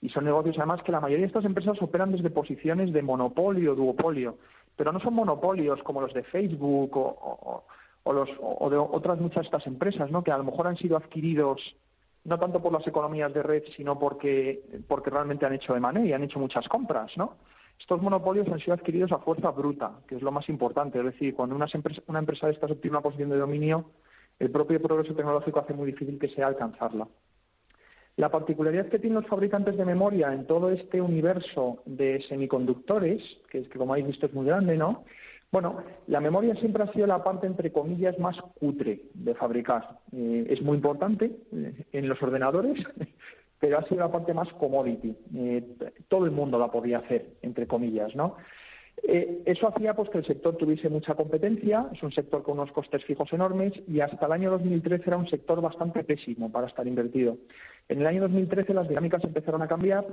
y 0.00 0.08
son 0.08 0.24
negocios 0.24 0.58
además 0.58 0.82
que 0.82 0.92
la 0.92 1.00
mayoría 1.00 1.22
de 1.22 1.28
estas 1.28 1.44
empresas 1.44 1.80
operan 1.80 2.12
desde 2.12 2.30
posiciones 2.30 2.92
de 2.92 3.02
monopolio, 3.02 3.74
duopolio, 3.74 4.38
pero 4.76 4.92
no 4.92 5.00
son 5.00 5.14
monopolios 5.14 5.82
como 5.82 6.00
los 6.00 6.12
de 6.12 6.22
Facebook 6.24 6.96
o, 6.96 7.64
los, 8.12 8.28
o 8.40 8.70
de 8.70 8.76
otras 8.76 9.18
muchas 9.18 9.42
de 9.42 9.46
estas 9.46 9.66
empresas, 9.66 10.10
¿no? 10.10 10.22
que 10.22 10.32
a 10.32 10.38
lo 10.38 10.44
mejor 10.44 10.66
han 10.66 10.76
sido 10.76 10.96
adquiridos 10.96 11.76
no 12.24 12.38
tanto 12.38 12.62
por 12.62 12.72
las 12.72 12.86
economías 12.86 13.32
de 13.34 13.42
red, 13.42 13.64
sino 13.76 13.98
porque, 13.98 14.62
porque 14.88 15.10
realmente 15.10 15.44
han 15.44 15.52
hecho 15.52 15.74
de 15.74 16.06
y 16.06 16.12
han 16.12 16.22
hecho 16.22 16.38
muchas 16.38 16.66
compras, 16.68 17.12
¿no? 17.16 17.36
Estos 17.78 18.00
monopolios 18.00 18.48
han 18.48 18.60
sido 18.60 18.74
adquiridos 18.74 19.12
a 19.12 19.18
fuerza 19.18 19.50
bruta, 19.50 19.92
que 20.08 20.16
es 20.16 20.22
lo 20.22 20.32
más 20.32 20.48
importante. 20.48 20.98
Es 20.98 21.04
decir, 21.04 21.34
cuando 21.34 21.54
una 21.54 21.66
empresa, 21.72 22.02
una 22.06 22.20
empresa 22.20 22.48
estas 22.48 22.70
obtiene 22.70 22.96
una 22.96 23.02
posición 23.02 23.30
de 23.30 23.36
dominio, 23.36 23.90
el 24.38 24.50
propio 24.50 24.80
progreso 24.80 25.14
tecnológico 25.14 25.60
hace 25.60 25.74
muy 25.74 25.86
difícil 25.86 26.18
que 26.18 26.28
sea 26.28 26.46
alcanzarla. 26.46 27.06
La 28.16 28.30
particularidad 28.30 28.86
que 28.86 29.00
tienen 29.00 29.20
los 29.20 29.26
fabricantes 29.26 29.76
de 29.76 29.84
memoria 29.84 30.32
en 30.32 30.46
todo 30.46 30.70
este 30.70 31.00
universo 31.00 31.82
de 31.84 32.22
semiconductores, 32.28 33.22
que, 33.50 33.58
es, 33.58 33.68
que 33.68 33.78
como 33.78 33.92
habéis 33.92 34.06
visto 34.06 34.26
es 34.26 34.34
muy 34.34 34.46
grande, 34.46 34.76
¿no? 34.76 35.04
Bueno, 35.50 35.82
la 36.08 36.20
memoria 36.20 36.54
siempre 36.56 36.82
ha 36.82 36.92
sido 36.92 37.06
la 37.06 37.22
parte, 37.22 37.46
entre 37.46 37.72
comillas, 37.72 38.18
más 38.18 38.40
cutre 38.58 39.02
de 39.14 39.34
fabricar. 39.34 40.00
Eh, 40.12 40.46
es 40.48 40.62
muy 40.62 40.76
importante 40.76 41.30
eh, 41.52 41.84
en 41.92 42.08
los 42.08 42.20
ordenadores, 42.22 42.84
pero 43.58 43.78
ha 43.78 43.84
sido 43.84 44.00
la 44.00 44.12
parte 44.12 44.34
más 44.34 44.52
commodity. 44.54 45.16
Eh, 45.34 45.64
todo 46.08 46.24
el 46.24 46.30
mundo 46.30 46.58
la 46.58 46.70
podía 46.70 46.98
hacer, 46.98 47.26
entre 47.42 47.66
comillas. 47.66 48.12
Eh, 49.02 49.42
eso 49.44 49.68
hacía 49.68 49.94
pues 49.94 50.08
que 50.08 50.18
el 50.18 50.24
sector 50.24 50.56
tuviese 50.56 50.88
mucha 50.88 51.14
competencia, 51.14 51.88
es 51.92 52.02
un 52.02 52.12
sector 52.12 52.42
con 52.42 52.58
unos 52.58 52.72
costes 52.72 53.04
fijos 53.04 53.32
enormes 53.32 53.72
y 53.88 54.00
hasta 54.00 54.24
el 54.24 54.32
año 54.32 54.50
2013 54.50 55.04
era 55.06 55.16
un 55.16 55.26
sector 55.26 55.60
bastante 55.60 56.04
pésimo 56.04 56.50
para 56.50 56.68
estar 56.68 56.86
invertido. 56.86 57.36
En 57.88 58.00
el 58.00 58.06
año 58.06 58.22
2013 58.22 58.72
las 58.72 58.88
dinámicas 58.88 59.22
empezaron 59.24 59.60
a 59.62 59.68
cambiar 59.68 60.06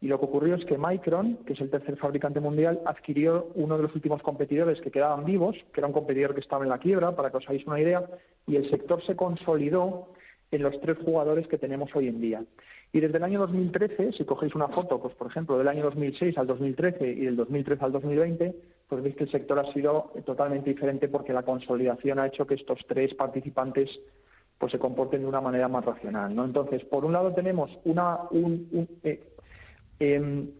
y 0.00 0.06
lo 0.06 0.18
que 0.18 0.24
ocurrió 0.24 0.54
es 0.54 0.64
que 0.64 0.78
Micron, 0.78 1.38
que 1.44 1.54
es 1.54 1.60
el 1.60 1.70
tercer 1.70 1.96
fabricante 1.96 2.40
mundial, 2.40 2.80
adquirió 2.86 3.48
uno 3.54 3.76
de 3.76 3.82
los 3.82 3.94
últimos 3.94 4.22
competidores 4.22 4.80
que 4.80 4.90
quedaban 4.90 5.24
vivos, 5.24 5.56
que 5.72 5.80
era 5.80 5.88
un 5.88 5.92
competidor 5.92 6.34
que 6.34 6.40
estaba 6.40 6.64
en 6.64 6.70
la 6.70 6.78
quiebra, 6.78 7.14
para 7.16 7.30
que 7.30 7.38
os 7.38 7.48
hagáis 7.48 7.66
una 7.66 7.80
idea, 7.80 8.06
y 8.46 8.56
el 8.56 8.70
sector 8.70 9.02
se 9.02 9.16
consolidó 9.16 10.08
en 10.50 10.62
los 10.62 10.80
tres 10.80 10.96
jugadores 10.98 11.48
que 11.48 11.58
tenemos 11.58 11.94
hoy 11.94 12.08
en 12.08 12.20
día. 12.20 12.44
Y 12.92 13.00
desde 13.00 13.18
el 13.18 13.24
año 13.24 13.40
2013, 13.40 14.12
si 14.12 14.24
cogéis 14.24 14.54
una 14.54 14.68
foto, 14.68 15.00
pues 15.00 15.14
por 15.14 15.26
ejemplo, 15.26 15.58
del 15.58 15.68
año 15.68 15.84
2006 15.84 16.38
al 16.38 16.46
2013 16.46 17.06
y 17.06 17.24
del 17.26 17.36
2013 17.36 17.84
al 17.84 17.92
2020, 17.92 18.54
pues 18.88 19.02
veis 19.02 19.14
que 19.14 19.24
el 19.24 19.30
sector 19.30 19.58
ha 19.58 19.72
sido 19.72 20.12
totalmente 20.24 20.70
diferente 20.70 21.08
porque 21.08 21.34
la 21.34 21.42
consolidación 21.42 22.18
ha 22.18 22.26
hecho 22.26 22.46
que 22.46 22.54
estos 22.54 22.78
tres 22.86 23.14
participantes 23.14 24.00
pues 24.56 24.72
se 24.72 24.78
comporten 24.78 25.20
de 25.20 25.26
una 25.26 25.40
manera 25.40 25.68
más 25.68 25.84
racional, 25.84 26.34
¿no? 26.34 26.44
Entonces, 26.44 26.84
por 26.86 27.04
un 27.04 27.12
lado 27.12 27.32
tenemos 27.32 27.70
una 27.84 28.20
eh, 29.04 29.22
em, 30.00 30.50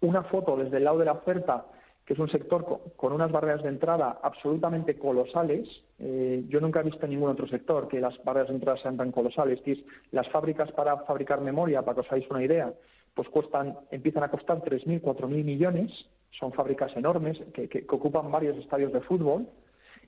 una 0.00 0.24
foto 0.24 0.56
desde 0.56 0.76
el 0.76 0.84
lado 0.84 0.98
de 0.98 1.04
la 1.04 1.12
oferta 1.12 1.66
que 2.10 2.14
es 2.14 2.18
un 2.18 2.28
sector 2.28 2.80
con, 2.96 3.12
unas 3.12 3.30
barreras 3.30 3.62
de 3.62 3.68
entrada 3.68 4.18
absolutamente 4.20 4.98
colosales. 4.98 5.68
Eh, 6.00 6.44
yo 6.48 6.60
nunca 6.60 6.80
he 6.80 6.82
visto 6.82 7.04
en 7.04 7.12
ningún 7.12 7.30
otro 7.30 7.46
sector 7.46 7.86
que 7.86 8.00
las 8.00 8.20
barreras 8.24 8.48
de 8.48 8.54
entrada 8.54 8.78
sean 8.78 8.96
tan 8.96 9.12
colosales. 9.12 9.62
Las 10.10 10.28
fábricas 10.28 10.72
para 10.72 10.96
fabricar 11.04 11.40
memoria, 11.40 11.82
para 11.82 11.94
que 11.94 12.00
os 12.00 12.06
hagáis 12.08 12.28
una 12.28 12.42
idea, 12.42 12.74
pues 13.14 13.28
cuestan, 13.28 13.78
empiezan 13.92 14.24
a 14.24 14.28
costar 14.28 14.60
3.000, 14.60 15.00
4.000 15.00 15.44
millones. 15.44 16.08
Son 16.32 16.52
fábricas 16.52 16.96
enormes 16.96 17.40
que, 17.54 17.86
ocupan 17.88 18.32
varios 18.32 18.56
estadios 18.56 18.92
de 18.92 19.02
fútbol. 19.02 19.46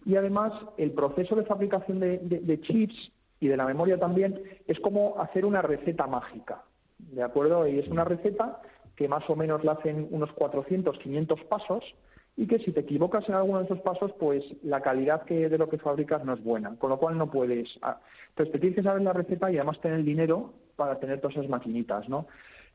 Y 0.05 0.17
además, 0.17 0.55
el 0.79 0.91
proceso 0.91 1.37
de 1.37 1.45
fabricación 1.45 2.01
de 2.01 2.61
chips 2.63 3.13
y 3.39 3.47
de 3.47 3.57
la 3.57 3.65
memoria 3.65 3.97
también 3.97 4.43
es 4.67 4.81
como 4.81 5.21
hacer 5.21 5.45
una 5.45 5.63
receta 5.63 6.09
mágica. 6.09 6.65
¿De 6.99 7.23
acuerdo? 7.23 7.67
Y 7.69 7.79
es 7.79 7.87
una 7.87 8.05
receta 8.05 8.61
que 9.03 9.09
más 9.09 9.29
o 9.29 9.35
menos 9.35 9.65
le 9.65 9.71
hacen 9.73 10.07
unos 10.13 10.33
400, 10.33 10.97
500 10.97 11.41
pasos 11.45 11.83
y 12.37 12.47
que 12.47 12.61
si 12.61 12.71
te 12.71 12.81
equivocas 12.81 13.29
en 13.29 13.35
alguno 13.35 13.59
de 13.59 13.65
esos 13.65 13.81
pasos, 13.81 14.13
pues 14.13 14.45
la 14.63 14.81
calidad 14.81 15.23
que 15.25 15.49
de 15.49 15.59
lo 15.59 15.69
que 15.69 15.77
fabricas 15.77 16.25
no 16.25 16.35
es 16.35 16.43
buena, 16.43 16.77
con 16.79 16.91
lo 16.91 16.99
cual 16.99 17.19
no 17.19 17.29
puedes. 17.29 17.81
Ah, 17.83 17.99
entonces 18.29 18.53
te 18.53 18.59
tienes 18.61 18.77
que 18.77 18.85
saber 18.85 19.03
la 19.03 19.13
receta 19.13 19.51
y 19.51 19.57
además 19.57 19.81
tener 19.81 19.99
el 19.99 20.05
dinero 20.05 20.53
para 20.77 21.01
tener 21.01 21.21
todas 21.21 21.37
esas 21.37 21.51
maquinitas, 21.51 22.09
¿no? 22.09 22.29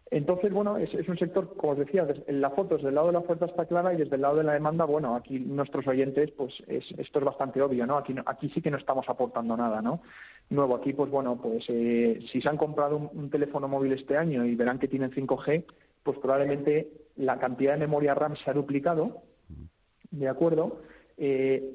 Entonces, 0.09 0.53
bueno, 0.53 0.77
es, 0.77 0.93
un 1.07 1.17
sector, 1.17 1.55
como 1.57 1.73
os 1.73 1.79
decía, 1.79 2.07
en 2.27 2.41
la 2.41 2.51
foto 2.51 2.75
desde 2.75 2.89
el 2.89 2.95
lado 2.95 3.07
de 3.07 3.13
la 3.13 3.19
oferta 3.19 3.45
está 3.45 3.65
clara 3.65 3.93
y 3.93 3.97
desde 3.97 4.15
el 4.15 4.21
lado 4.21 4.37
de 4.37 4.43
la 4.43 4.53
demanda, 4.53 4.85
bueno, 4.85 5.15
aquí 5.15 5.39
nuestros 5.39 5.85
oyentes, 5.87 6.31
pues 6.31 6.63
esto 6.67 7.19
es 7.19 7.25
bastante 7.25 7.61
obvio, 7.61 7.85
¿no? 7.85 7.97
Aquí, 7.97 8.15
aquí 8.25 8.49
sí 8.49 8.61
que 8.61 8.71
no 8.71 8.77
estamos 8.77 9.07
aportando 9.09 9.57
nada, 9.57 9.81
¿no? 9.81 10.01
Nuevo, 10.49 10.75
aquí, 10.75 10.93
pues 10.93 11.11
bueno, 11.11 11.37
pues 11.41 11.65
eh, 11.67 12.19
si 12.31 12.39
se 12.39 12.47
han 12.47 12.55
comprado 12.55 12.95
un, 12.95 13.29
teléfono 13.29 13.67
móvil 13.67 13.91
este 13.91 14.15
año 14.15 14.45
y 14.45 14.55
verán 14.55 14.79
que 14.79 14.87
tienen 14.87 15.11
5G, 15.11 15.65
pues 16.07 16.19
probablemente 16.19 16.89
la 17.17 17.37
cantidad 17.37 17.73
de 17.73 17.79
memoria 17.79 18.15
RAM 18.15 18.37
se 18.37 18.49
ha 18.49 18.53
duplicado, 18.53 19.23
¿de 20.09 20.29
acuerdo? 20.29 20.79
Eh, 21.17 21.73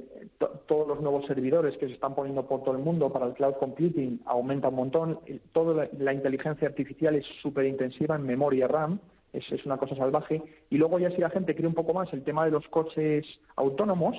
todos 0.67 0.89
los 0.89 1.03
nuevos 1.03 1.27
servidores 1.27 1.77
que 1.77 1.87
se 1.87 1.93
están 1.93 2.15
poniendo 2.15 2.47
por 2.47 2.63
todo 2.63 2.75
el 2.75 2.83
mundo 2.83 3.13
para 3.13 3.27
el 3.27 3.35
cloud 3.35 3.57
computing 3.61 4.23
aumenta 4.25 4.69
un 4.69 4.77
montón. 4.77 5.21
Toda 5.53 5.91
la, 5.99 6.15
inteligencia 6.15 6.67
artificial 6.67 7.15
es 7.17 7.27
súper 7.43 7.67
intensiva 7.67 8.17
en 8.17 8.23
memoria 8.23 8.69
RAM, 8.69 9.01
es, 9.35 9.53
es, 9.53 9.67
una 9.67 9.77
cosa 9.77 9.97
salvaje. 9.97 10.43
Y 10.71 10.79
luego 10.79 10.99
ya 10.99 11.11
si 11.11 11.21
la 11.21 11.29
gente 11.29 11.55
cree 11.55 11.69
un 11.69 11.75
poco 11.75 11.93
más 11.93 12.11
el 12.15 12.25
tema 12.25 12.47
de 12.47 12.53
los 12.53 12.67
coches 12.69 13.27
autónomos, 13.57 14.17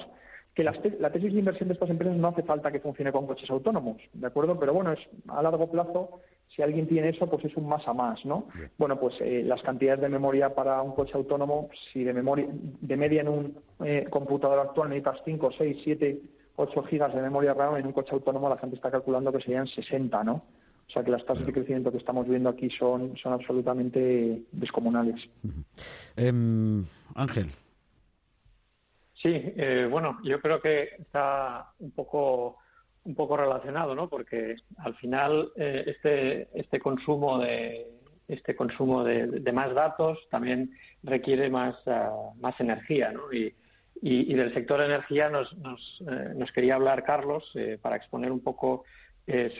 que 0.53 0.64
la, 0.64 0.74
tesis 1.11 1.34
de 1.34 1.39
inversión 1.39 1.68
de 1.68 1.74
estas 1.74 1.89
empresas 1.89 2.16
no 2.16 2.28
hace 2.28 2.43
falta 2.43 2.72
que 2.72 2.80
funcione 2.80 3.11
con 3.11 3.26
coches 3.26 3.49
autónomos, 3.49 3.97
¿de 4.14 4.28
acuerdo? 4.28 4.59
Pero 4.59 4.74
bueno, 4.74 4.91
es 4.91 4.99
a 5.28 5.41
largo 5.41 5.70
plazo, 5.72 6.22
si 6.47 6.61
alguien 6.61 6.87
tiene 6.87 7.09
eso, 7.09 7.27
pues 7.27 7.45
es 7.45 7.55
un 7.57 7.67
más 7.67 7.87
a 7.87 7.93
más, 7.93 8.23
¿no? 8.25 8.47
Bueno, 8.77 8.99
pues 8.99 9.15
eh, 9.21 9.43
las 9.45 9.61
cantidades 9.61 10.01
de 10.01 10.09
memoria 10.09 10.53
para 10.53 10.81
un 10.81 10.93
coche 10.93 11.13
autónomo, 11.15 11.69
si 11.91 12.03
de 12.03 12.13
memoria, 12.13 12.47
de 12.49 12.97
media 12.97 13.21
en 13.21 13.27
un 13.27 13.57
eh, 13.83 14.05
computador 14.09 14.59
actual 14.59 14.89
necesitas 14.89 15.21
5, 15.25 15.51
6, 15.57 15.81
7, 15.83 16.19
8 16.55 16.83
gigas 16.83 17.13
de 17.13 17.21
memoria 17.21 17.53
RAM, 17.53 17.77
en 17.77 17.87
un 17.87 17.93
coche 17.93 18.13
autónomo 18.13 18.49
la 18.49 18.57
gente 18.57 18.75
está 18.75 18.91
calculando 18.91 19.31
que 19.31 19.41
serían 19.41 19.67
60, 19.67 20.23
¿no? 20.23 20.43
O 20.85 20.91
sea 20.91 21.03
que 21.03 21.11
las 21.11 21.25
tasas 21.25 21.45
de 21.45 21.53
crecimiento 21.53 21.91
que 21.91 21.97
estamos 21.97 22.27
viendo 22.27 22.49
aquí 22.49 22.69
son, 22.69 23.17
son 23.17 23.33
absolutamente 23.33 24.43
descomunales. 24.51 25.27
Em, 26.15 26.85
Ángel, 27.15 27.49
Sí, 29.23 29.29
eh, 29.31 29.87
bueno, 29.89 30.19
yo 30.23 30.41
creo 30.41 30.59
que 30.59 30.95
está 30.99 31.71
un 31.79 31.91
poco 31.91 32.57
un 33.06 33.16
poco 33.16 33.38
relacionado, 33.38 33.95
¿no? 33.95 34.10
Porque 34.10 34.56
al 34.78 34.95
final 34.95 35.51
eh, 35.56 35.84
este 35.88 36.47
este 36.54 36.80
consumo 36.80 37.38
de 37.39 37.88
este 38.28 38.56
consumo 38.56 39.04
de, 39.04 39.51
más 39.51 39.74
datos 39.74 40.18
también 40.30 40.72
requiere 41.04 41.49
más 41.49 41.76
uh, 41.86 42.34
más 42.39 42.60
energía, 42.60 43.12
¿no? 43.12 43.32
Y, 43.34 43.54
y, 44.01 44.34
del 44.34 44.54
sector 44.54 44.82
energía 44.82 45.30
nos, 45.30 45.56
nos, 45.58 46.04
eh, 46.10 46.45
quería 46.54 46.76
hablar 46.76 47.04
Carlos 47.04 47.49
eh, 47.56 47.78
para 47.82 47.95
exponer 47.95 48.32
un 48.32 48.41
poco 48.41 48.84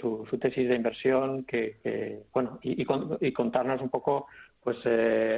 su, 0.02 0.26
su, 0.30 0.38
tesis 0.38 0.68
de 0.68 0.76
inversión 0.76 1.46
que, 1.46 2.26
bueno 2.34 2.60
y, 2.62 2.82
y, 2.82 3.32
contarnos 3.32 3.82
un 3.82 3.90
poco 3.90 4.28
pues 4.62 4.78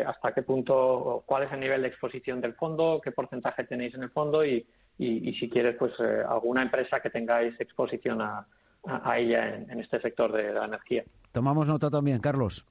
hasta 0.08 0.34
qué 0.34 0.42
punto, 0.42 1.24
cuál 1.28 1.44
es 1.44 1.52
el 1.52 1.60
nivel 1.60 1.84
de 1.84 1.90
exposición 1.90 2.42
del 2.42 2.56
fondo, 2.56 3.00
qué 3.04 3.12
porcentaje 3.12 3.66
tenéis 3.66 3.94
en 3.94 4.02
el 4.02 4.10
fondo 4.10 4.44
y, 4.44 4.66
y, 4.98 5.34
si 5.34 5.50
quieres, 5.50 5.76
pues 5.78 5.94
eh, 6.00 6.24
alguna 6.28 6.62
empresa 6.62 7.02
que 7.02 7.10
tengáis 7.10 7.60
exposición 7.60 8.22
a, 8.22 8.48
a, 8.86 9.20
ella 9.20 9.56
en, 9.56 9.80
este 9.80 10.00
sector 10.00 10.32
de 10.32 10.54
la 10.54 10.66
energía. 10.66 11.04
Tomamos 11.32 11.68
nota 11.68 11.90
también, 11.90 12.20
Carlos. 12.20 12.66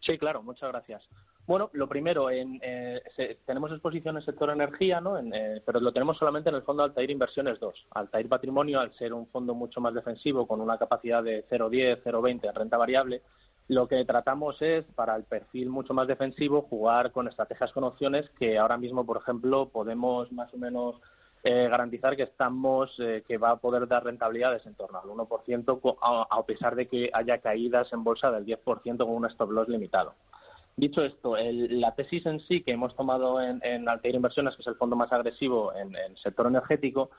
Sí, 0.00 0.18
claro, 0.18 0.42
muchas 0.42 0.70
gracias. 0.70 1.08
Bueno, 1.46 1.70
lo 1.74 1.88
primero, 1.88 2.30
en, 2.30 2.58
eh, 2.62 3.00
tenemos 3.46 3.70
exposición 3.70 4.14
en 4.14 4.20
el 4.20 4.24
sector 4.24 4.50
energía, 4.50 5.00
¿no? 5.00 5.18
pero 5.64 5.78
lo 5.78 5.92
tenemos 5.92 6.16
solamente 6.16 6.48
en 6.48 6.56
el 6.56 6.62
fondo 6.62 6.82
Altair 6.82 7.10
Inversiones 7.10 7.60
2. 7.60 7.86
Altair 7.90 8.28
Patrimonio, 8.28 8.80
al 8.80 8.94
ser 8.94 9.12
un 9.12 9.26
fondo 9.28 9.54
mucho 9.54 9.80
más 9.80 9.94
defensivo, 9.94 10.46
con 10.46 10.60
una 10.60 10.78
capacidad 10.78 11.22
de 11.22 11.46
0,10, 11.48 12.02
0,20 12.02 12.48
en 12.48 12.54
renta 12.54 12.76
variable, 12.76 13.22
lo 13.68 13.88
que 13.88 14.04
tratamos 14.04 14.60
es, 14.60 14.84
para 14.94 15.16
el 15.16 15.24
perfil 15.24 15.70
mucho 15.70 15.94
más 15.94 16.06
defensivo, 16.06 16.62
jugar 16.62 17.12
con 17.12 17.28
estrategias 17.28 17.72
con 17.72 17.84
opciones 17.84 18.28
que 18.38 18.58
ahora 18.58 18.76
mismo, 18.76 19.06
por 19.06 19.16
ejemplo, 19.16 19.70
podemos 19.70 20.30
más 20.32 20.52
o 20.52 20.58
menos 20.58 20.96
eh, 21.42 21.68
garantizar 21.68 22.16
que 22.16 22.24
estamos 22.24 22.94
eh, 22.98 23.22
que 23.26 23.38
va 23.38 23.50
a 23.50 23.56
poder 23.56 23.86
dar 23.86 24.04
rentabilidades 24.04 24.64
en 24.66 24.74
torno 24.74 24.98
al 24.98 25.08
1% 25.08 25.96
a, 26.30 26.46
pesar 26.46 26.74
de 26.74 26.88
que 26.88 27.10
haya 27.12 27.38
caídas 27.38 27.92
en 27.92 28.04
bolsa 28.04 28.30
del 28.30 28.44
10% 28.46 28.98
con 28.98 29.10
un 29.10 29.26
stop 29.26 29.50
loss 29.50 29.68
limitado. 29.68 30.14
Dicho 30.76 31.02
esto, 31.02 31.36
la 31.38 31.94
tesis 31.94 32.26
en 32.26 32.40
sí 32.40 32.62
que 32.62 32.72
hemos 32.72 32.96
tomado 32.96 33.40
en, 33.40 33.60
en 33.62 33.88
Altair 33.88 34.16
Inversiones, 34.16 34.56
que 34.56 34.62
es 34.62 34.66
el 34.66 34.74
fondo 34.74 34.96
más 34.96 35.12
agresivo 35.12 35.72
en 35.74 35.94
el 35.94 36.16
sector 36.16 36.46
energético, 36.48 37.10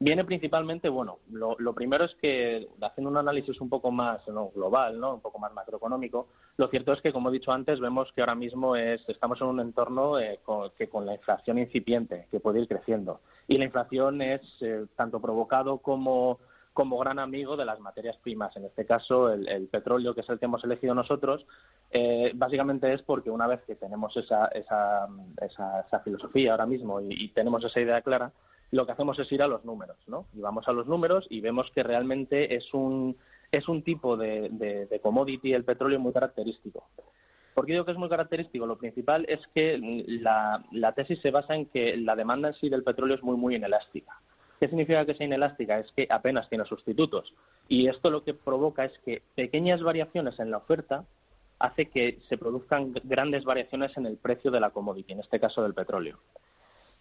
Viene 0.00 0.24
principalmente, 0.24 0.88
bueno, 0.88 1.18
lo, 1.32 1.74
primero 1.74 2.04
es 2.04 2.14
que 2.14 2.68
haciendo 2.80 3.10
un 3.10 3.16
análisis 3.16 3.60
un 3.60 3.68
poco 3.68 3.90
más 3.90 4.24
global, 4.54 5.00
¿no? 5.00 5.14
un 5.14 5.20
poco 5.20 5.40
más 5.40 5.52
macroeconómico, 5.52 6.28
lo 6.56 6.68
cierto 6.68 6.92
es 6.92 7.02
que, 7.02 7.12
como 7.12 7.30
he 7.30 7.32
dicho 7.32 7.50
antes, 7.50 7.80
vemos 7.80 8.12
que 8.12 8.20
ahora 8.20 8.36
mismo 8.36 8.76
es, 8.76 9.04
estamos 9.08 9.40
en 9.40 9.48
un 9.48 9.58
entorno 9.58 10.20
eh, 10.20 10.38
con, 10.44 10.70
que 10.78 10.88
con 10.88 11.04
la 11.04 11.14
inflación 11.14 11.58
incipiente, 11.58 12.28
que 12.30 12.38
puede 12.38 12.60
ir 12.60 12.68
creciendo. 12.68 13.20
Y 13.48 13.58
la 13.58 13.64
inflación 13.64 14.22
es 14.22 14.40
eh, 14.60 14.86
tanto 14.94 15.20
provocado 15.20 15.78
como, 15.78 16.38
como 16.72 16.96
gran 16.98 17.18
amigo 17.18 17.56
de 17.56 17.64
las 17.64 17.80
materias 17.80 18.18
primas. 18.18 18.56
En 18.56 18.66
este 18.66 18.86
caso, 18.86 19.32
el, 19.32 19.66
petróleo, 19.66 20.14
que 20.14 20.20
es 20.20 20.28
el 20.28 20.38
que 20.38 20.44
hemos 20.44 20.62
elegido 20.62 20.94
nosotros, 20.94 21.44
eh, 21.90 22.30
básicamente 22.36 22.92
es 22.92 23.02
porque 23.02 23.30
una 23.30 23.48
vez 23.48 23.62
que 23.64 23.74
tenemos 23.74 24.16
esa, 24.16 24.46
esa, 24.46 25.08
esa, 25.42 26.00
filosofía 26.04 26.52
ahora 26.52 26.66
mismo 26.66 27.00
y 27.00 27.30
tenemos 27.30 27.64
esa 27.64 27.80
idea 27.80 28.00
clara, 28.02 28.32
lo 28.70 28.86
que 28.86 28.92
hacemos 28.92 29.18
es 29.18 29.30
ir 29.32 29.42
a 29.42 29.48
los 29.48 29.64
números, 29.64 29.96
¿no? 30.06 30.26
Y 30.34 30.40
vamos 30.40 30.68
a 30.68 30.72
los 30.72 30.86
números 30.86 31.26
y 31.30 31.40
vemos 31.40 31.70
que 31.74 31.82
realmente 31.82 32.54
es 32.54 32.72
un, 32.74 33.16
es 33.50 33.68
un 33.68 33.82
tipo 33.82 34.16
de, 34.16 34.48
de, 34.50 35.00
commodity, 35.00 35.54
el 35.54 35.64
petróleo, 35.64 35.98
muy 35.98 36.12
característico. 36.12 36.86
¿Por 37.54 37.66
qué 37.66 37.72
digo 37.72 37.84
que 37.84 37.92
es 37.92 37.98
muy 37.98 38.08
característico? 38.08 38.66
Lo 38.66 38.78
principal 38.78 39.24
es 39.28 39.40
que 39.54 39.78
la, 40.06 40.62
la 40.70 40.92
tesis 40.92 41.20
se 41.20 41.30
basa 41.30 41.54
en 41.54 41.66
que 41.66 41.96
la 41.96 42.14
demanda 42.14 42.48
en 42.48 42.54
sí 42.54 42.68
del 42.68 42.84
petróleo 42.84 43.16
es 43.16 43.22
muy, 43.22 43.36
muy 43.36 43.56
inelástica. 43.56 44.20
¿Qué 44.60 44.68
significa 44.68 45.06
que 45.06 45.14
sea 45.14 45.26
inelástica? 45.26 45.78
Es 45.78 45.90
que 45.92 46.06
apenas 46.10 46.48
tiene 46.48 46.64
sustitutos. 46.64 47.34
Y 47.68 47.88
esto 47.88 48.10
lo 48.10 48.22
que 48.22 48.34
provoca 48.34 48.84
es 48.84 48.98
que 49.04 49.22
pequeñas 49.34 49.82
variaciones 49.82 50.38
en 50.40 50.50
la 50.50 50.58
oferta 50.58 51.04
hace 51.58 51.86
que 51.86 52.18
se 52.28 52.38
produzcan 52.38 52.94
grandes 53.04 53.44
variaciones 53.44 53.96
en 53.96 54.06
el 54.06 54.16
precio 54.16 54.50
de 54.50 54.60
la 54.60 54.70
commodity, 54.70 55.12
en 55.12 55.20
este 55.20 55.40
caso 55.40 55.62
del 55.62 55.74
petróleo. 55.74 56.18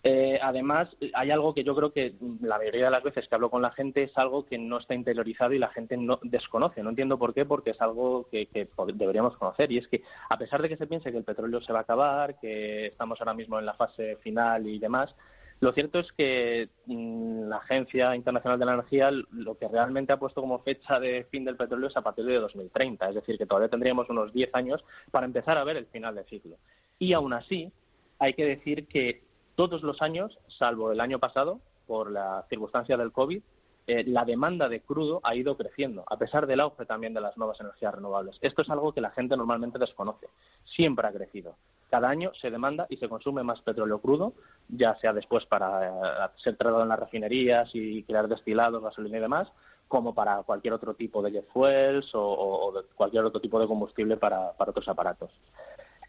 Eh, 0.03 0.39
además, 0.41 0.95
hay 1.13 1.31
algo 1.31 1.53
que 1.53 1.63
yo 1.63 1.75
creo 1.75 1.91
que 1.91 2.15
la 2.41 2.57
mayoría 2.57 2.85
de 2.85 2.91
las 2.91 3.03
veces 3.03 3.27
que 3.27 3.35
hablo 3.35 3.49
con 3.49 3.61
la 3.61 3.71
gente 3.71 4.03
es 4.03 4.17
algo 4.17 4.45
que 4.45 4.57
no 4.57 4.77
está 4.77 4.93
interiorizado 4.93 5.53
y 5.53 5.59
la 5.59 5.69
gente 5.69 5.97
no 5.97 6.19
desconoce. 6.23 6.83
No 6.83 6.89
entiendo 6.89 7.17
por 7.17 7.33
qué, 7.33 7.45
porque 7.45 7.71
es 7.71 7.81
algo 7.81 8.27
que, 8.29 8.47
deberíamos 8.93 9.35
conocer. 9.37 9.71
Y 9.71 9.79
es 9.79 9.87
que, 9.87 10.03
a 10.29 10.37
pesar 10.37 10.61
de 10.61 10.69
que 10.69 10.77
se 10.77 10.87
piense 10.87 11.11
que 11.11 11.17
el 11.17 11.23
petróleo 11.23 11.61
se 11.61 11.73
va 11.73 11.79
a 11.79 11.81
acabar, 11.81 12.39
que 12.39 12.87
estamos 12.87 13.19
ahora 13.19 13.33
mismo 13.33 13.59
en 13.59 13.65
la 13.65 13.73
fase 13.73 14.17
final 14.17 14.67
y 14.67 14.79
demás, 14.79 15.15
lo 15.59 15.73
cierto 15.73 15.99
es 15.99 16.11
que 16.11 16.69
mm, 16.85 17.49
la 17.49 17.57
Agencia 17.57 18.15
Internacional 18.15 18.59
de 18.59 18.65
la 18.65 18.73
Energía 18.73 19.09
lo 19.11 19.57
que 19.57 19.67
realmente 19.67 20.13
ha 20.13 20.19
puesto 20.19 20.41
como 20.41 20.59
fecha 20.59 20.99
de 20.99 21.25
fin 21.31 21.43
del 21.45 21.57
petróleo 21.57 21.87
es 21.87 21.97
a 21.97 22.01
partir 22.01 22.25
de 22.25 22.35
2030. 22.35 23.09
Es 23.09 23.15
decir, 23.15 23.37
que 23.37 23.47
todavía 23.47 23.69
tendríamos 23.69 24.09
unos 24.09 24.31
10 24.31 24.51
años 24.53 24.85
para 25.09 25.25
empezar 25.25 25.57
a 25.57 25.63
ver 25.63 25.77
el 25.77 25.87
final 25.87 26.13
del 26.13 26.25
ciclo. 26.25 26.57
Y 26.99 27.13
aún 27.13 27.33
así, 27.33 27.71
hay 28.19 28.33
que 28.33 28.45
decir 28.45 28.87
que 28.87 29.26
todos 29.57 29.81
los 29.81 30.03
años, 30.03 30.37
salvo 30.47 30.91
el 30.91 31.01
año 31.01 31.17
pasado, 31.17 31.59
por 31.87 32.11
la 32.11 32.45
circunstancia 32.47 32.95
del 32.95 33.11
COVID, 33.11 33.41
eh, 33.87 34.03
la 34.05 34.23
demanda 34.23 34.69
de 34.69 34.81
crudo 34.81 35.19
ha 35.23 35.33
ido 35.33 35.57
creciendo, 35.57 36.03
a 36.07 36.17
pesar 36.17 36.45
del 36.45 36.59
auge 36.59 36.85
también 36.85 37.15
de 37.15 37.21
las 37.21 37.35
nuevas 37.37 37.59
energías 37.59 37.95
renovables. 37.95 38.37
Esto 38.41 38.61
es 38.61 38.69
algo 38.69 38.93
que 38.93 39.01
la 39.01 39.09
gente 39.09 39.35
normalmente 39.35 39.79
desconoce. 39.79 40.27
Siempre 40.63 41.07
ha 41.07 41.11
crecido. 41.11 41.55
Cada 41.89 42.07
año 42.07 42.31
se 42.35 42.51
demanda 42.51 42.85
y 42.87 42.97
se 42.97 43.09
consume 43.09 43.41
más 43.41 43.61
petróleo 43.61 43.99
crudo, 43.99 44.33
ya 44.69 44.95
sea 44.97 45.11
después 45.11 45.47
para 45.47 45.87
eh, 45.87 46.29
ser 46.35 46.55
tratado 46.55 46.83
en 46.83 46.89
las 46.89 46.99
refinerías 46.99 47.71
y 47.73 48.03
crear 48.03 48.27
destilados, 48.27 48.83
gasolina 48.83 49.17
y 49.17 49.21
demás, 49.21 49.51
como 49.87 50.13
para 50.13 50.43
cualquier 50.43 50.75
otro 50.75 50.93
tipo 50.93 51.23
de 51.23 51.31
jet 51.31 51.47
fuels 51.51 52.11
o, 52.13 52.83
cualquier 52.93 53.23
otro 53.23 53.41
tipo 53.41 53.59
de 53.59 53.65
combustible 53.65 54.17
para 54.17 54.53
otros 54.55 54.87
aparatos. 54.87 55.31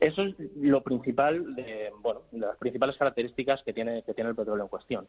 Eso 0.01 0.23
es 0.23 0.35
lo 0.57 0.83
principal, 0.83 1.55
de, 1.57 1.93
bueno, 2.01 2.23
las 2.33 2.57
principales 2.57 2.97
características 2.97 3.63
que 3.65 3.73
tiene, 3.73 4.03
que 4.03 4.15
tiene 4.15 4.31
el 4.31 4.37
petróleo 4.37 4.65
en 4.65 4.69
cuestión. 4.69 5.09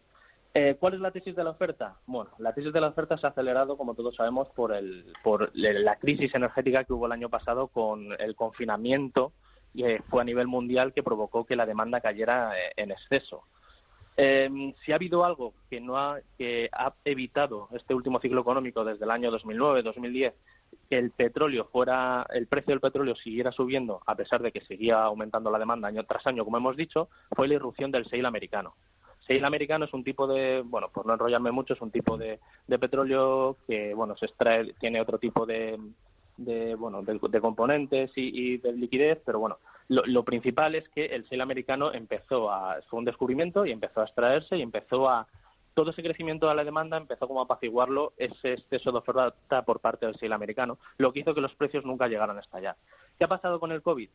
Eh, 0.54 0.78
¿Cuál 0.80 0.96
es 0.96 1.00
la 1.00 1.12
tesis 1.12 1.36
de 1.36 1.44
la 1.44 1.52
oferta? 1.52 1.98
Bueno, 2.08 2.32
la 2.40 2.54
tesis 2.54 2.74
de 2.74 2.82
la 2.82 2.88
oferta 2.88 3.18
se 3.18 3.28
ha 3.28 3.30
acelerado, 3.30 3.78
como 3.78 3.94
todos 3.94 4.16
sabemos, 4.16 4.50
por, 4.50 4.74
el, 4.74 5.06
por 5.24 5.52
la 5.54 5.96
crisis 5.98 6.34
energética 6.34 6.84
que 6.86 6.94
hubo 6.94 7.06
el 7.06 7.12
año 7.12 7.30
pasado 7.30 7.68
con 7.68 8.14
el 8.20 8.36
confinamiento 8.36 9.32
que 9.76 10.02
fue 10.10 10.22
a 10.22 10.26
nivel 10.26 10.48
mundial 10.48 10.94
que 10.94 11.04
provocó 11.04 11.46
que 11.46 11.56
la 11.56 11.68
demanda 11.68 12.02
cayera 12.02 12.58
eh, 12.58 12.72
en 12.76 12.90
exceso. 12.92 13.44
Eh, 14.18 14.74
si 14.84 14.92
ha 14.92 14.96
habido 14.96 15.24
algo 15.24 15.54
que 15.70 15.80
no 15.80 15.98
ha, 15.98 16.20
que 16.38 16.70
ha 16.74 16.94
evitado 17.06 17.70
este 17.74 17.94
último 17.94 18.20
ciclo 18.20 18.42
económico 18.42 18.84
desde 18.84 19.06
el 19.06 19.12
año 19.12 19.32
2009-2010 19.32 20.34
que 20.89 20.97
el 20.97 21.11
petróleo 21.11 21.65
fuera, 21.72 22.26
el 22.34 22.47
precio 22.47 22.72
del 22.72 22.82
petróleo 22.82 23.15
siguiera 23.15 23.51
subiendo 23.51 24.01
a 24.05 24.15
pesar 24.15 24.41
de 24.41 24.51
que 24.51 24.61
seguía 24.61 25.03
aumentando 25.03 25.51
la 25.51 25.59
demanda 25.59 25.88
año 25.88 26.03
tras 26.03 26.26
año, 26.28 26.43
como 26.43 26.57
hemos 26.57 26.76
dicho, 26.76 27.09
fue 27.36 27.47
la 27.47 27.55
irrupción 27.55 27.91
del 27.91 28.05
shale 28.05 28.28
americano. 28.28 28.76
Shale 29.28 29.45
americano 29.45 29.86
es 29.86 29.93
un 29.93 30.03
tipo 30.03 30.26
de, 30.28 30.61
bueno, 30.65 30.89
por 30.89 31.05
no 31.05 31.13
enrollarme 31.13 31.51
mucho, 31.51 31.74
es 31.74 31.82
un 31.82 31.91
tipo 31.91 32.17
de, 32.17 32.39
petróleo 32.67 33.57
que, 33.67 33.93
bueno, 33.93 34.17
se 34.17 34.26
extrae, 34.26 34.74
tiene 34.80 35.01
otro 35.01 35.20
tipo 35.20 35.45
de, 35.45 35.80
de, 36.38 36.76
bueno, 36.76 37.03
de, 37.03 37.41
componentes 37.41 38.11
y, 38.15 38.57
de 38.57 38.74
liquidez, 38.74 39.22
pero 39.24 39.39
bueno, 39.39 39.59
lo, 39.89 40.24
principal 40.24 40.74
es 40.76 40.88
que 40.89 41.05
el 41.05 41.26
shale 41.26 41.43
americano 41.43 41.93
empezó 41.93 42.49
a, 42.49 42.82
fue 42.89 42.99
un 42.99 43.05
descubrimiento 43.05 43.65
y 43.65 43.72
empezó 43.72 44.01
a 44.01 44.05
extraerse 44.05 44.57
y 44.57 44.61
empezó 44.61 45.07
a, 45.07 45.28
todo 45.80 45.91
ese 45.91 46.03
crecimiento 46.03 46.49
de 46.49 46.55
la 46.55 46.65
demanda 46.65 46.97
empezó 46.97 47.25
como 47.25 47.39
a 47.39 47.43
apaciguarlo 47.43 48.11
ese 48.17 48.51
exceso 48.51 48.91
de 48.91 48.97
oferta 48.97 49.63
por 49.63 49.80
parte 49.80 50.05
del 50.05 50.15
shale 50.15 50.36
americano, 50.36 50.77
lo 50.97 51.13
que 51.13 51.21
hizo 51.21 51.34
que 51.34 51.39
los 51.39 51.55
precios 51.55 51.86
nunca 51.86 52.09
llegaran 52.09 52.36
a 52.36 52.41
estallar. 52.41 52.75
¿Qué 53.17 53.23
ha 53.23 53.30
pasado 53.30 53.61
con 53.61 53.71
el 53.71 53.82
COVID? 53.82 54.09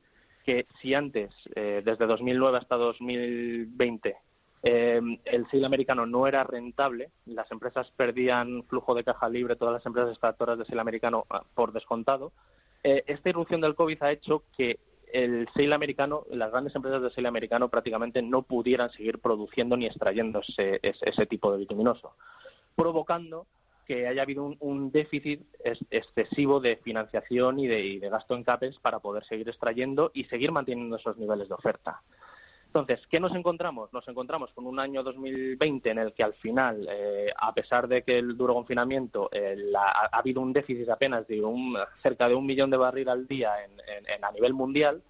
Que 0.44 0.66
si 0.82 0.92
antes, 0.92 1.32
eh, 1.54 1.80
desde 1.82 2.04
2009 2.06 2.58
hasta 2.58 2.76
2020, 2.76 4.14
eh, 4.62 5.00
el 5.24 5.44
shale 5.46 5.64
americano 5.64 6.04
no 6.04 6.26
era 6.26 6.44
rentable, 6.44 7.12
las 7.24 7.50
empresas 7.50 7.90
perdían 7.96 8.64
flujo 8.64 8.94
de 8.94 9.04
caja 9.04 9.30
libre, 9.30 9.56
todas 9.56 9.72
las 9.72 9.86
empresas 9.86 10.10
extractoras 10.10 10.58
de 10.58 10.64
shale 10.64 10.82
americano 10.82 11.24
ah, 11.30 11.44
por 11.54 11.72
descontado. 11.72 12.32
Eh, 12.82 13.04
esta 13.06 13.30
irrupción 13.30 13.62
del 13.62 13.74
COVID 13.74 14.02
ha 14.02 14.12
hecho 14.12 14.42
que 14.54 14.78
el 15.14 15.46
shale 15.54 15.74
americano, 15.74 16.24
las 16.30 16.50
grandes 16.50 16.74
empresas 16.74 17.00
de 17.00 17.08
shale 17.08 17.28
americano 17.28 17.68
prácticamente 17.68 18.20
no 18.20 18.42
pudieran 18.42 18.90
seguir 18.90 19.20
produciendo 19.20 19.76
ni 19.76 19.86
extrayendo 19.86 20.40
ese, 20.40 20.80
ese, 20.82 21.26
tipo 21.26 21.52
de 21.52 21.58
bituminoso, 21.58 22.16
provocando 22.74 23.46
que 23.86 24.08
haya 24.08 24.22
habido 24.22 24.56
un, 24.58 24.90
déficit 24.90 25.42
excesivo 25.90 26.58
de 26.58 26.76
financiación 26.78 27.60
y 27.60 27.68
de, 27.68 28.00
gasto 28.10 28.34
en 28.34 28.42
CAPES 28.42 28.80
para 28.80 28.98
poder 28.98 29.24
seguir 29.24 29.48
extrayendo 29.48 30.10
y 30.14 30.24
seguir 30.24 30.50
manteniendo 30.50 30.96
esos 30.96 31.16
niveles 31.16 31.48
de 31.48 31.54
oferta. 31.54 32.02
Entonces, 32.74 33.06
¿qué 33.06 33.20
nos 33.20 33.32
encontramos? 33.36 33.92
Nos 33.92 34.08
encontramos 34.08 34.50
con 34.52 34.66
un 34.66 34.80
año 34.80 35.04
2020 35.04 35.90
en 35.90 35.98
el 35.98 36.12
que 36.12 36.24
al 36.24 36.34
final, 36.34 36.88
eh, 36.90 37.32
a 37.36 37.54
pesar 37.54 37.86
de 37.86 38.02
que 38.02 38.18
el 38.18 38.36
duro 38.36 38.52
confinamiento, 38.52 39.30
ha, 39.76 40.08
habido 40.10 40.40
un 40.40 40.52
déficit 40.52 40.88
apenas 40.88 41.24
de 41.28 41.40
un, 41.40 41.76
cerca 42.02 42.28
de 42.28 42.34
un 42.34 42.44
millón 42.44 42.70
de 42.70 42.76
barril 42.76 43.08
al 43.08 43.28
día 43.28 43.52
a 44.20 44.32
nivel 44.32 44.54
mundial, 44.54 45.02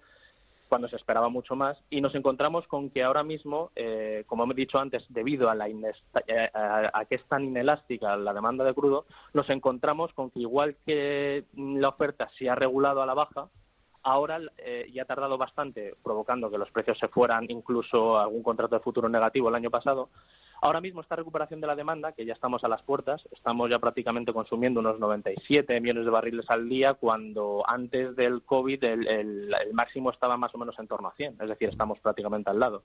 cuando 0.69 0.87
se 0.87 0.95
esperaba 0.95 1.29
mucho 1.29 1.55
más, 1.55 1.81
y 1.89 2.01
nos 2.01 2.13
encontramos 2.13 2.67
con 2.67 2.91
que 2.91 3.01
ahora 3.01 3.23
mismo, 3.23 3.71
eh, 3.75 4.25
como 4.27 4.43
hemos 4.43 4.55
dicho 4.55 4.77
antes, 4.77 5.03
debido 5.09 5.49
a, 5.49 5.55
la 5.55 5.67
eh, 5.67 6.51
a 6.53 7.05
que 7.05 7.15
es 7.15 7.25
tan 7.25 7.45
inelástica 7.45 8.15
la 8.15 8.33
demanda 8.33 8.63
de 8.63 8.75
crudo, 8.75 9.07
nos 9.33 9.49
encontramos 9.49 10.13
con 10.13 10.29
que 10.29 10.39
igual 10.39 10.75
que 10.85 11.45
la 11.55 11.89
oferta 11.89 12.29
se 12.37 12.47
ha 12.47 12.53
regulado 12.53 13.01
a 13.01 13.07
la 13.07 13.15
baja, 13.15 13.49
Ahora 14.07 14.39
eh, 14.59 14.87
ya 14.93 15.01
ha 15.01 15.05
tardado 15.05 15.35
bastante, 15.35 15.95
provocando 16.03 16.51
que 16.51 16.59
los 16.59 16.69
precios 16.69 16.99
se 16.99 17.07
fueran, 17.07 17.47
incluso 17.49 18.19
algún 18.19 18.43
contrato 18.43 18.75
de 18.75 18.83
futuro 18.83 19.09
negativo 19.09 19.49
el 19.49 19.55
año 19.55 19.71
pasado. 19.71 20.09
Ahora 20.61 20.79
mismo 20.79 21.01
esta 21.01 21.15
recuperación 21.15 21.59
de 21.59 21.65
la 21.65 21.75
demanda, 21.75 22.11
que 22.11 22.23
ya 22.23 22.33
estamos 22.33 22.63
a 22.63 22.67
las 22.67 22.83
puertas, 22.83 23.27
estamos 23.31 23.67
ya 23.67 23.79
prácticamente 23.79 24.31
consumiendo 24.31 24.79
unos 24.79 24.99
97 24.99 25.81
millones 25.81 26.05
de 26.05 26.11
barriles 26.11 26.47
al 26.51 26.69
día, 26.69 26.93
cuando 26.93 27.63
antes 27.67 28.15
del 28.15 28.43
COVID 28.43 28.83
el, 28.83 29.55
máximo 29.73 30.11
estaba 30.11 30.37
más 30.37 30.53
o 30.53 30.59
menos 30.59 30.77
en 30.77 30.87
torno 30.87 31.07
a 31.07 31.15
100, 31.15 31.37
es 31.41 31.49
decir, 31.49 31.69
estamos 31.69 31.99
prácticamente 31.99 32.51
al 32.51 32.59
lado. 32.59 32.83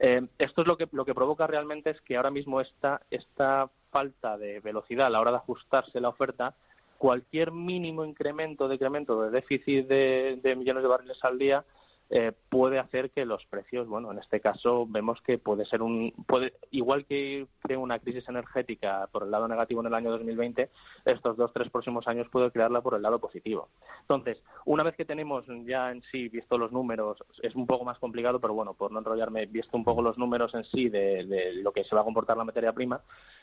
Eh, 0.00 0.26
esto 0.36 0.62
es 0.62 0.66
lo 0.66 0.76
que, 0.76 0.88
lo 0.90 1.04
que 1.04 1.14
provoca 1.14 1.46
realmente 1.46 1.90
es 1.90 2.00
que 2.00 2.16
ahora 2.16 2.32
mismo 2.32 2.60
esta, 2.60 3.02
esta 3.08 3.70
falta 3.92 4.36
de 4.36 4.58
velocidad 4.58 5.06
a 5.06 5.10
la 5.10 5.20
hora 5.20 5.30
de 5.30 5.36
ajustarse 5.36 6.00
la 6.00 6.08
oferta 6.08 6.56
cualquier 7.00 7.50
mínimo 7.50 8.04
incremento, 8.04 8.68
decremento 8.68 9.22
de 9.22 9.30
déficit 9.30 9.88
de, 9.88 10.54
millones 10.54 10.82
de 10.82 10.88
barriles 10.88 11.24
al 11.24 11.38
día 11.38 11.64
eh, 12.10 12.32
puede 12.50 12.78
hacer 12.78 13.10
que 13.10 13.24
los 13.24 13.46
precios, 13.46 13.88
bueno, 13.88 14.12
en 14.12 14.18
este 14.18 14.38
caso 14.38 14.84
vemos 14.86 15.22
que 15.22 15.38
puede 15.38 15.64
ser 15.64 15.80
un, 15.80 16.12
puede, 16.26 16.52
igual 16.72 17.06
que 17.06 17.46
crea 17.62 17.78
una 17.78 18.00
crisis 18.00 18.28
energética 18.28 19.08
por 19.10 19.22
el 19.22 19.30
lado 19.30 19.48
negativo 19.48 19.80
en 19.80 19.86
el 19.86 19.94
año 19.94 20.10
2020, 20.10 20.68
estos 21.06 21.38
dos, 21.38 21.54
tres 21.54 21.70
próximos 21.70 22.06
años 22.06 22.28
puede 22.28 22.50
crearla 22.50 22.82
por 22.82 22.94
el 22.94 23.00
lado 23.00 23.18
positivo. 23.18 23.70
Entonces, 24.02 24.42
una 24.66 24.82
vez 24.82 24.94
que 24.94 25.06
tenemos 25.06 25.46
ya 25.64 25.90
en 25.90 26.02
sí 26.02 26.28
visto 26.28 26.58
los 26.58 26.70
números, 26.70 27.24
es 27.42 27.54
un 27.54 27.66
poco 27.66 27.86
más 27.86 27.98
complicado, 27.98 28.40
pero 28.40 28.52
bueno, 28.52 28.74
por 28.74 28.92
no 28.92 28.98
enrollarme, 28.98 29.46
visto 29.46 29.74
un 29.74 29.84
poco 29.84 30.02
los 30.02 30.18
números 30.18 30.54
en 30.54 30.64
sí 30.64 30.90
de, 30.90 31.24
de 31.24 31.54
lo 31.62 31.72
que 31.72 31.84
se 31.84 31.94
va 31.94 32.02
a 32.02 32.04
comportar 32.04 32.36
la 32.36 32.44
materia 32.44 32.74
prima, 32.74 33.00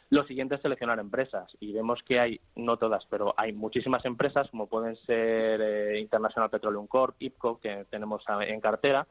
lo 0.10 0.24
siguiente 0.24 0.56
es 0.56 0.62
seleccionar 0.62 1.00
empresas 1.00 1.56
y 1.60 1.74
vemos 1.74 2.02
que 2.04 2.20
hay, 2.20 2.40
no 2.56 2.78
todas, 2.78 3.06
pero 3.08 3.34
hay 3.36 3.54
muchísimas 3.54 4.06
empresas 4.06 4.50
como 4.50 4.68
pueden 4.68 4.96
ser 4.96 5.60
eh, 5.62 6.00
International 6.00 6.50
Petroleum 6.50 6.88
Corp, 6.88 7.16
IPCO, 7.20 7.60
que 7.60 7.86
tenemos 7.90 8.24
en 8.42 8.62
cartera, 8.62 9.08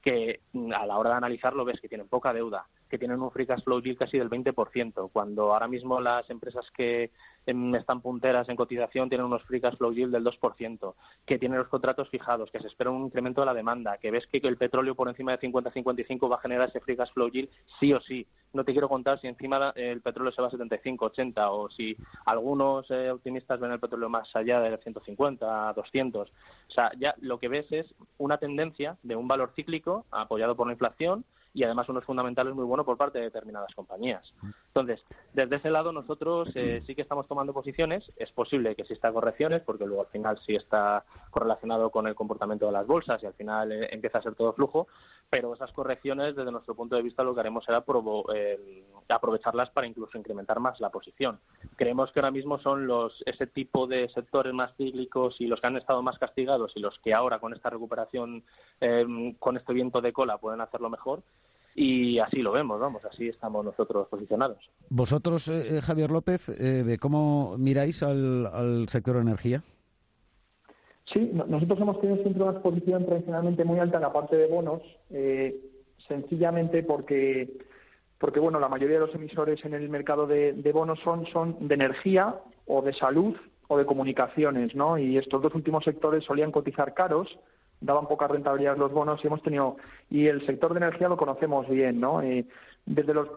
que 0.00 0.40
mm, 0.52 0.72
a 0.72 0.86
la 0.86 0.96
hora 0.96 1.10
de 1.10 1.16
analizarlo 1.16 1.64
ves 1.64 1.80
que 1.80 1.88
tienen 1.88 2.08
poca 2.08 2.32
deuda, 2.32 2.66
que 2.88 2.98
tienen 2.98 3.20
un 3.20 3.30
free 3.30 3.46
cash 3.46 3.62
flow 3.62 3.80
yield 3.80 3.98
casi 3.98 4.18
del 4.18 4.30
20%, 4.30 5.10
cuando 5.12 5.52
ahora 5.52 5.68
mismo 5.68 6.00
las 6.00 6.28
empresas 6.30 6.70
que 6.70 7.10
em, 7.46 7.74
están 7.74 8.00
punteras 8.00 8.48
en 8.48 8.56
cotización 8.56 9.08
tienen 9.08 9.26
unos 9.26 9.42
free 9.44 9.60
cash 9.60 9.76
flow 9.76 9.92
yield 9.92 10.12
del 10.12 10.24
2%, 10.24 10.94
que 11.24 11.38
tienen 11.38 11.58
los 11.58 11.68
contratos 11.68 12.08
fijados, 12.08 12.50
que 12.50 12.60
se 12.60 12.66
espera 12.66 12.90
un 12.90 13.04
incremento 13.04 13.42
de 13.42 13.46
la 13.46 13.54
demanda, 13.54 13.98
que 13.98 14.10
ves 14.10 14.26
que 14.26 14.38
el 14.38 14.56
petróleo 14.56 14.94
por 14.94 15.08
encima 15.08 15.36
de 15.36 15.40
50-55 15.40 16.30
va 16.30 16.36
a 16.36 16.40
generar 16.40 16.68
ese 16.68 16.80
free 16.80 16.96
cash 16.96 17.12
flow 17.12 17.28
yield 17.28 17.50
sí 17.78 17.92
o 17.92 18.00
sí. 18.00 18.26
No 18.52 18.64
te 18.64 18.72
quiero 18.72 18.88
contar 18.88 19.20
si 19.20 19.26
encima 19.26 19.72
el 19.76 20.00
petróleo 20.00 20.32
se 20.32 20.40
va 20.40 20.48
a 20.48 20.50
75, 20.50 21.06
80 21.06 21.50
o 21.50 21.68
si 21.68 21.96
algunos 22.24 22.90
eh, 22.90 23.10
optimistas 23.10 23.60
ven 23.60 23.72
el 23.72 23.80
petróleo 23.80 24.08
más 24.08 24.34
allá 24.34 24.60
de 24.60 24.78
150, 24.78 25.72
200. 25.74 26.28
O 26.30 26.70
sea, 26.70 26.90
ya 26.98 27.14
lo 27.20 27.38
que 27.38 27.48
ves 27.48 27.70
es 27.70 27.94
una 28.16 28.38
tendencia 28.38 28.96
de 29.02 29.16
un 29.16 29.28
valor 29.28 29.52
cíclico 29.54 30.06
apoyado 30.10 30.56
por 30.56 30.66
la 30.66 30.72
inflación 30.72 31.24
y 31.58 31.64
además 31.64 31.88
unos 31.88 32.04
fundamentales 32.04 32.54
muy 32.54 32.64
buenos 32.64 32.86
por 32.86 32.96
parte 32.96 33.18
de 33.18 33.24
determinadas 33.24 33.74
compañías. 33.74 34.32
Entonces, 34.68 35.04
desde 35.32 35.56
ese 35.56 35.70
lado 35.70 35.90
nosotros 35.90 36.52
eh, 36.54 36.80
sí 36.86 36.94
que 36.94 37.02
estamos 37.02 37.26
tomando 37.26 37.52
posiciones. 37.52 38.12
Es 38.16 38.30
posible 38.30 38.76
que 38.76 38.82
exista 38.82 39.12
correcciones 39.12 39.62
porque 39.62 39.84
luego 39.84 40.02
al 40.02 40.08
final 40.08 40.38
sí 40.46 40.54
está 40.54 41.04
correlacionado 41.32 41.90
con 41.90 42.06
el 42.06 42.14
comportamiento 42.14 42.66
de 42.66 42.72
las 42.72 42.86
bolsas 42.86 43.20
y 43.24 43.26
al 43.26 43.34
final 43.34 43.72
eh, 43.72 43.88
empieza 43.90 44.18
a 44.18 44.22
ser 44.22 44.36
todo 44.36 44.52
flujo, 44.52 44.86
pero 45.28 45.52
esas 45.52 45.72
correcciones 45.72 46.36
desde 46.36 46.52
nuestro 46.52 46.76
punto 46.76 46.94
de 46.94 47.02
vista 47.02 47.24
lo 47.24 47.34
que 47.34 47.40
haremos 47.40 47.64
será 47.64 47.84
eh, 48.34 48.84
aprovecharlas 49.08 49.70
para 49.70 49.88
incluso 49.88 50.16
incrementar 50.16 50.60
más 50.60 50.78
la 50.78 50.90
posición. 50.90 51.40
Creemos 51.74 52.12
que 52.12 52.20
ahora 52.20 52.30
mismo 52.30 52.60
son 52.60 52.86
los 52.86 53.20
ese 53.26 53.48
tipo 53.48 53.88
de 53.88 54.08
sectores 54.10 54.52
más 54.52 54.76
cíclicos 54.76 55.40
y 55.40 55.48
los 55.48 55.60
que 55.60 55.66
han 55.66 55.76
estado 55.76 56.04
más 56.04 56.20
castigados 56.20 56.72
y 56.76 56.80
los 56.80 57.00
que 57.00 57.14
ahora 57.14 57.40
con 57.40 57.52
esta 57.52 57.68
recuperación, 57.68 58.44
con 59.40 59.56
este 59.56 59.72
viento 59.72 60.00
de 60.00 60.12
cola 60.12 60.38
pueden 60.38 60.60
hacerlo 60.60 60.88
mejor 60.88 61.22
y 61.78 62.18
así 62.18 62.42
lo 62.42 62.50
vemos, 62.50 62.80
vamos, 62.80 63.04
así 63.04 63.28
estamos 63.28 63.64
nosotros 63.64 64.08
posicionados. 64.08 64.58
Vosotros, 64.90 65.46
eh, 65.46 65.76
eh, 65.76 65.80
Javier 65.80 66.10
López, 66.10 66.48
eh, 66.48 66.98
¿cómo 67.00 67.56
miráis 67.56 68.02
al, 68.02 68.86
sector 68.88 69.16
energía? 69.16 69.62
Sí, 71.04 71.30
nosotros 71.32 71.80
hemos 71.80 72.00
tenido 72.00 72.20
siempre 72.22 72.42
una 72.42 72.52
exposición 72.52 73.06
tradicionalmente 73.06 73.64
muy 73.64 73.78
alta 73.78 73.96
en 73.96 74.02
la 74.02 74.12
parte 74.12 74.36
de 74.36 74.48
bonos, 74.48 74.82
sencillamente 76.06 76.82
porque, 76.82 77.48
porque 78.18 78.40
bueno, 78.40 78.58
la 78.58 78.68
mayoría 78.68 78.98
de 78.98 79.06
los 79.06 79.14
emisores 79.14 79.64
en 79.64 79.74
el 79.74 79.88
mercado 79.88 80.26
de, 80.26 80.52
de, 80.52 80.72
bonos 80.72 80.98
son, 81.00 81.26
son 81.26 81.68
de 81.68 81.74
energía 81.74 82.34
o 82.66 82.82
de 82.82 82.92
salud 82.92 83.36
o 83.68 83.78
de 83.78 83.86
comunicaciones, 83.86 84.74
¿no? 84.74 84.98
Y 84.98 85.16
estos 85.16 85.40
dos 85.40 85.54
últimos 85.54 85.84
sectores 85.84 86.24
solían 86.24 86.52
cotizar 86.52 86.92
caros 86.92 87.38
daban 87.80 88.06
poca 88.06 88.26
rentabilidad 88.26 88.76
los 88.76 88.92
bonos 88.92 89.22
y 89.22 89.26
hemos 89.26 89.42
tenido 89.42 89.76
y 90.10 90.26
el 90.26 90.44
sector 90.46 90.72
de 90.72 90.78
energía 90.78 91.08
lo 91.08 91.16
conocemos 91.16 91.68
bien 91.68 92.00
no 92.00 92.20
eh, 92.22 92.46
desde 92.88 93.14
los 93.14 93.28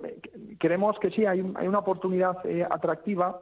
creemos 0.57 0.97
que 0.99 1.11
sí 1.11 1.25
hay, 1.25 1.39
hay 1.55 1.67
una 1.67 1.79
oportunidad 1.79 2.45
eh, 2.45 2.65
atractiva. 2.69 3.41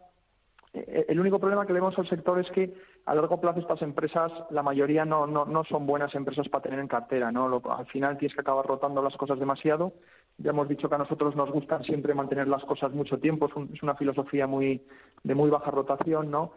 Eh, 0.74 1.06
el 1.08 1.20
único 1.20 1.40
problema 1.40 1.66
que 1.66 1.74
vemos 1.74 1.98
al 2.00 2.08
sector 2.08 2.40
es 2.40 2.50
que 2.52 2.74
a 3.06 3.14
largo 3.14 3.40
plazo 3.40 3.60
estas 3.60 3.82
empresas 3.84 4.32
la 4.50 4.64
mayoría 4.64 5.06
no, 5.06 5.28
no, 5.28 5.46
no 5.46 5.64
son 5.66 5.86
buenas 5.86 6.14
empresas 6.16 6.50
para 6.50 6.64
tener 6.64 6.80
en 6.80 6.88
cartera 6.88 7.32
no 7.32 7.62
al 7.70 7.86
final 7.88 8.18
tienes 8.18 8.34
que 8.36 8.42
acabar 8.42 8.66
rotando 8.66 9.02
las 9.02 9.16
cosas 9.18 9.40
demasiado. 9.40 9.94
Ya 10.38 10.52
hemos 10.52 10.68
dicho 10.68 10.90
que 10.90 10.96
a 10.96 11.00
nosotros 11.00 11.36
nos 11.36 11.52
gusta 11.52 11.84
siempre 11.84 12.14
mantener 12.14 12.48
las 12.48 12.66
cosas 12.66 12.92
mucho 12.92 13.20
tiempo 13.20 13.48
es, 13.48 13.74
es 13.74 13.84
una 13.84 13.96
filosofía 13.96 14.48
muy 14.48 14.82
de 15.24 15.36
muy 15.36 15.50
baja 15.50 15.70
rotación 15.70 16.32
no 16.32 16.54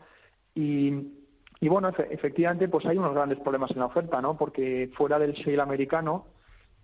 y 0.55 1.22
y 1.62 1.68
bueno, 1.68 1.90
efectivamente, 2.10 2.66
pues 2.66 2.84
hay 2.86 2.98
unos 2.98 3.14
grandes 3.14 3.38
problemas 3.38 3.70
en 3.70 3.78
la 3.78 3.86
oferta, 3.86 4.20
¿no? 4.20 4.36
Porque 4.36 4.90
fuera 4.94 5.16
del 5.20 5.32
shale 5.32 5.62
americano, 5.62 6.26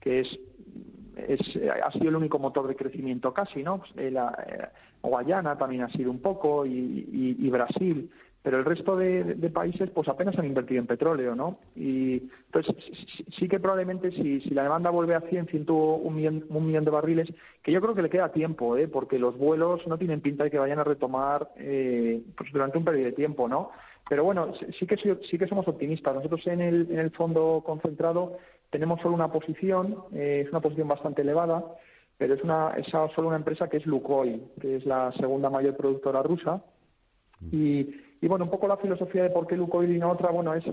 que 0.01 0.21
es, 0.21 0.39
es 1.17 1.41
ha 1.85 1.91
sido 1.91 2.11
el 2.11 2.15
único 2.15 2.39
motor 2.39 2.69
de 2.69 2.77
crecimiento 2.77 3.35
casi, 3.35 3.65
¿no? 3.65 3.79
Pues, 3.79 3.91
eh, 3.97 4.13
la, 4.13 4.31
eh, 4.47 4.69
Guayana 5.03 5.59
también 5.59 5.83
ha 5.83 5.89
sido 5.89 6.13
un 6.13 6.21
poco 6.21 6.65
y, 6.65 7.51
Brasil, 7.51 8.09
pero 8.43 8.59
el 8.59 8.65
resto 8.65 8.97
de, 8.97 9.35
países 9.53 9.91
pues 9.91 10.09
apenas 10.09 10.39
han 10.39 10.47
invertido 10.47 10.81
en 10.81 10.87
petróleo, 10.87 11.35
¿no? 11.35 11.59
Y 11.75 12.23
entonces 12.47 12.75
sí, 13.37 13.49
que 13.49 13.59
probablemente 13.61 14.11
si, 14.13 14.41
si 14.41 14.51
la 14.51 14.63
demanda 14.63 14.91
vuelve 14.91 15.15
a 15.15 15.21
100, 15.21 15.49
101 15.49 16.11
millón, 16.11 16.45
un 16.49 16.67
millón 16.67 16.85
de 16.85 16.91
barriles, 16.91 17.33
que 17.63 17.73
yo 17.73 17.81
creo 17.81 17.95
que 17.95 18.03
le 18.03 18.11
queda 18.11 18.33
tiempo, 18.33 18.77
¿eh? 18.77 18.89
Porque 18.89 19.19
los 19.19 19.37
vuelos 19.37 19.87
no 19.87 19.99
tienen 19.99 20.21
pinta 20.21 20.45
de 20.45 20.51
que 20.51 20.59
vayan 20.59 20.79
a 20.79 20.85
retomar 20.85 21.51
eh, 21.57 22.23
pues 22.37 22.53
durante 22.53 22.79
un 22.79 22.85
periodo 22.85 23.07
de 23.07 23.13
tiempo, 23.13 23.49
¿no? 23.49 23.71
Pero 24.09 24.25
bueno, 24.25 24.53
sí 24.79 24.87
que, 24.87 24.97
sí 24.97 25.39
que 25.39 25.49
somos 25.49 25.69
optimistas. 25.69 26.15
Nosotros 26.15 26.47
en 26.47 26.61
el, 26.61 26.91
en 26.91 27.01
el 27.01 27.11
fondo 27.11 27.63
concentrado 27.67 28.39
tenemos 28.71 29.01
solo 29.01 29.15
una 29.15 29.31
posición, 29.31 30.05
eh, 30.15 30.45
es 30.47 30.51
una 30.51 30.61
posición 30.61 30.89
bastante 30.89 31.23
elevada, 31.23 31.65
pero 32.17 32.35
es, 32.35 32.43
una, 32.43 32.71
es 32.77 32.87
solo 32.87 33.29
una 33.29 33.37
empresa 33.37 33.69
que 33.69 33.79
es 33.79 33.87
Lukoil, 33.87 34.43
que 34.61 34.77
es 34.77 34.87
la 34.87 35.13
segunda 35.13 35.51
mayor 35.51 35.77
productora 35.77 36.23
rusa. 36.23 36.63
Y, 37.53 37.95
y 38.21 38.29
bueno, 38.29 38.45
un 38.45 38.51
poco 38.51 38.69
la 38.69 38.77
filosofía 38.77 39.23
de 39.23 39.31
por 39.31 39.47
qué 39.47 39.57
Lukoil 39.57 39.95
y 39.95 39.99
no 39.99 40.11
otra, 40.11 40.31
bueno, 40.31 40.55
es 40.55 40.65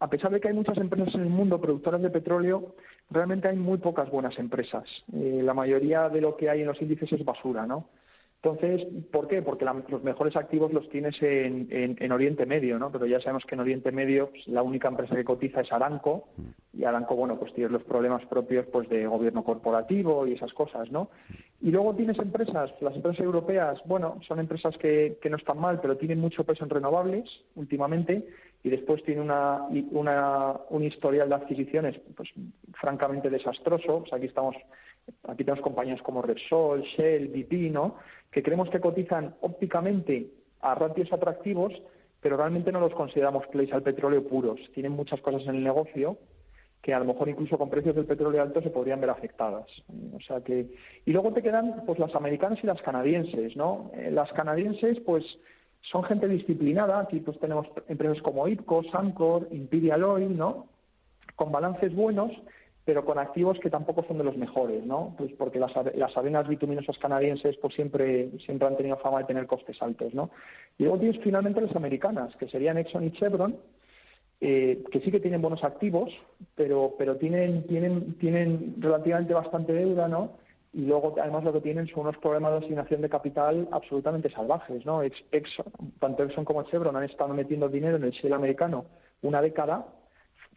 a 0.00 0.08
pesar 0.08 0.30
de 0.30 0.40
que 0.40 0.48
hay 0.48 0.54
muchas 0.54 0.76
empresas 0.78 1.14
en 1.14 1.22
el 1.22 1.28
mundo 1.28 1.60
productoras 1.60 2.02
de 2.02 2.10
petróleo, 2.10 2.74
realmente 3.10 3.48
hay 3.48 3.56
muy 3.56 3.78
pocas 3.78 4.10
buenas 4.10 4.38
empresas. 4.38 4.84
Eh, 5.14 5.40
la 5.42 5.54
mayoría 5.54 6.08
de 6.08 6.20
lo 6.20 6.36
que 6.36 6.50
hay 6.50 6.60
en 6.60 6.66
los 6.66 6.80
índices 6.82 7.12
es 7.12 7.24
basura, 7.24 7.66
¿no? 7.66 7.86
Entonces, 8.44 8.86
¿por 9.10 9.26
qué? 9.26 9.40
Porque 9.40 9.64
los 9.88 10.02
mejores 10.02 10.36
activos 10.36 10.70
los 10.70 10.86
tienes 10.90 11.16
en, 11.22 12.12
Oriente 12.12 12.44
Medio, 12.44 12.78
¿no? 12.78 12.92
Pero 12.92 13.06
ya 13.06 13.18
sabemos 13.18 13.46
que 13.46 13.54
en 13.54 13.62
Oriente 13.62 13.90
Medio 13.90 14.28
pues, 14.28 14.46
la 14.48 14.62
única 14.62 14.88
empresa 14.88 15.14
que 15.16 15.24
cotiza 15.24 15.62
es 15.62 15.72
Aranco 15.72 16.28
y 16.74 16.84
Aranco, 16.84 17.16
bueno, 17.16 17.38
pues 17.38 17.54
tiene 17.54 17.70
los 17.70 17.84
problemas 17.84 18.22
propios 18.26 18.66
pues 18.66 18.86
de 18.90 19.06
gobierno 19.06 19.44
corporativo 19.44 20.26
y 20.26 20.34
esas 20.34 20.52
cosas, 20.52 20.90
¿no? 20.90 21.08
Y 21.62 21.70
luego 21.70 21.94
tienes 21.94 22.18
empresas, 22.18 22.70
las 22.82 22.94
empresas 22.94 23.24
europeas, 23.24 23.80
bueno, 23.86 24.18
son 24.28 24.38
empresas 24.40 24.76
que, 24.76 25.16
no 25.30 25.36
están 25.36 25.58
mal, 25.58 25.80
pero 25.80 25.96
tienen 25.96 26.20
mucho 26.20 26.44
peso 26.44 26.64
en 26.64 26.70
renovables 26.70 27.44
últimamente 27.54 28.28
y 28.62 28.68
después 28.68 29.02
tienen 29.04 29.24
una, 29.24 30.60
un 30.68 30.84
historial 30.84 31.30
de 31.30 31.34
adquisiciones 31.34 31.98
pues 32.14 32.28
francamente 32.74 33.30
desastroso. 33.30 34.04
aquí 34.12 34.26
estamos 34.26 34.54
Aquí 35.28 35.44
tenemos 35.44 35.62
compañías 35.62 36.02
como 36.02 36.22
Repsol, 36.22 36.82
Shell, 36.82 37.28
BP, 37.28 37.72
¿no? 37.72 37.96
que 38.34 38.42
creemos 38.42 38.68
que 38.68 38.80
cotizan 38.80 39.36
ópticamente 39.42 40.26
a 40.60 40.74
ratios 40.74 41.12
atractivos, 41.12 41.72
pero 42.20 42.36
realmente 42.36 42.72
no 42.72 42.80
los 42.80 42.92
consideramos 42.92 43.46
plays 43.46 43.72
al 43.72 43.84
petróleo 43.84 44.26
puros. 44.26 44.58
Tienen 44.74 44.90
muchas 44.90 45.20
cosas 45.20 45.46
en 45.46 45.54
el 45.54 45.62
negocio 45.62 46.18
que 46.82 46.92
a 46.92 46.98
lo 46.98 47.04
mejor 47.04 47.28
incluso 47.28 47.56
con 47.56 47.70
precios 47.70 47.94
del 47.94 48.06
petróleo 48.06 48.42
alto 48.42 48.60
se 48.60 48.70
podrían 48.70 49.00
ver 49.00 49.10
afectadas. 49.10 49.66
O 50.14 50.20
sea 50.20 50.40
que 50.40 50.66
y 51.06 51.12
luego 51.12 51.32
te 51.32 51.42
quedan 51.42 51.84
pues 51.86 52.00
las 52.00 52.14
americanas 52.16 52.58
y 52.62 52.66
las 52.66 52.82
canadienses, 52.82 53.56
¿no? 53.56 53.92
Eh, 53.94 54.10
las 54.10 54.32
canadienses 54.32 54.98
pues 55.00 55.24
son 55.80 56.02
gente 56.02 56.26
disciplinada, 56.26 56.98
aquí 56.98 57.20
pues 57.20 57.38
tenemos 57.38 57.68
empresas 57.88 58.20
como 58.20 58.48
IPCO, 58.48 58.82
Sancor, 58.90 59.46
Imperial 59.52 60.02
Oil, 60.02 60.36
¿no? 60.36 60.66
Con 61.36 61.52
balances 61.52 61.94
buenos 61.94 62.32
pero 62.84 63.04
con 63.04 63.18
activos 63.18 63.58
que 63.60 63.70
tampoco 63.70 64.04
son 64.04 64.18
de 64.18 64.24
los 64.24 64.36
mejores, 64.36 64.84
¿no? 64.84 65.14
Pues 65.16 65.32
porque 65.38 65.58
las, 65.58 65.72
las 65.94 66.48
bituminosas 66.48 66.98
canadienses 66.98 67.56
pues 67.56 67.74
siempre, 67.74 68.30
siempre 68.40 68.68
han 68.68 68.76
tenido 68.76 68.96
fama 68.98 69.20
de 69.20 69.24
tener 69.24 69.46
costes 69.46 69.80
altos, 69.80 70.12
¿no? 70.12 70.30
Y 70.76 70.84
luego 70.84 70.98
tienes 70.98 71.18
finalmente 71.22 71.62
las 71.62 71.74
americanas, 71.74 72.36
que 72.36 72.48
serían 72.48 72.76
Exxon 72.76 73.04
y 73.04 73.12
Chevron, 73.12 73.56
eh, 74.40 74.82
que 74.92 75.00
sí 75.00 75.10
que 75.10 75.20
tienen 75.20 75.40
buenos 75.40 75.64
activos, 75.64 76.12
pero, 76.54 76.94
pero 76.98 77.16
tienen, 77.16 77.66
tienen, 77.66 78.18
tienen 78.18 78.74
relativamente 78.78 79.32
bastante 79.32 79.72
deuda, 79.72 80.06
¿no? 80.06 80.32
Y 80.74 80.82
luego, 80.82 81.14
además, 81.18 81.44
lo 81.44 81.52
que 81.52 81.60
tienen 81.60 81.86
son 81.86 82.00
unos 82.00 82.18
problemas 82.18 82.52
de 82.52 82.66
asignación 82.66 83.00
de 83.00 83.08
capital 83.08 83.68
absolutamente 83.70 84.28
salvajes, 84.28 84.84
¿no? 84.84 85.02
Exxon, 85.02 85.66
tanto 86.00 86.24
Exxon 86.24 86.44
como 86.44 86.64
Chevron 86.64 86.96
han 86.96 87.04
estado 87.04 87.32
metiendo 87.32 87.68
dinero 87.68 87.96
en 87.96 88.04
el 88.04 88.10
shale 88.10 88.34
americano 88.34 88.84
una 89.22 89.40
década 89.40 89.86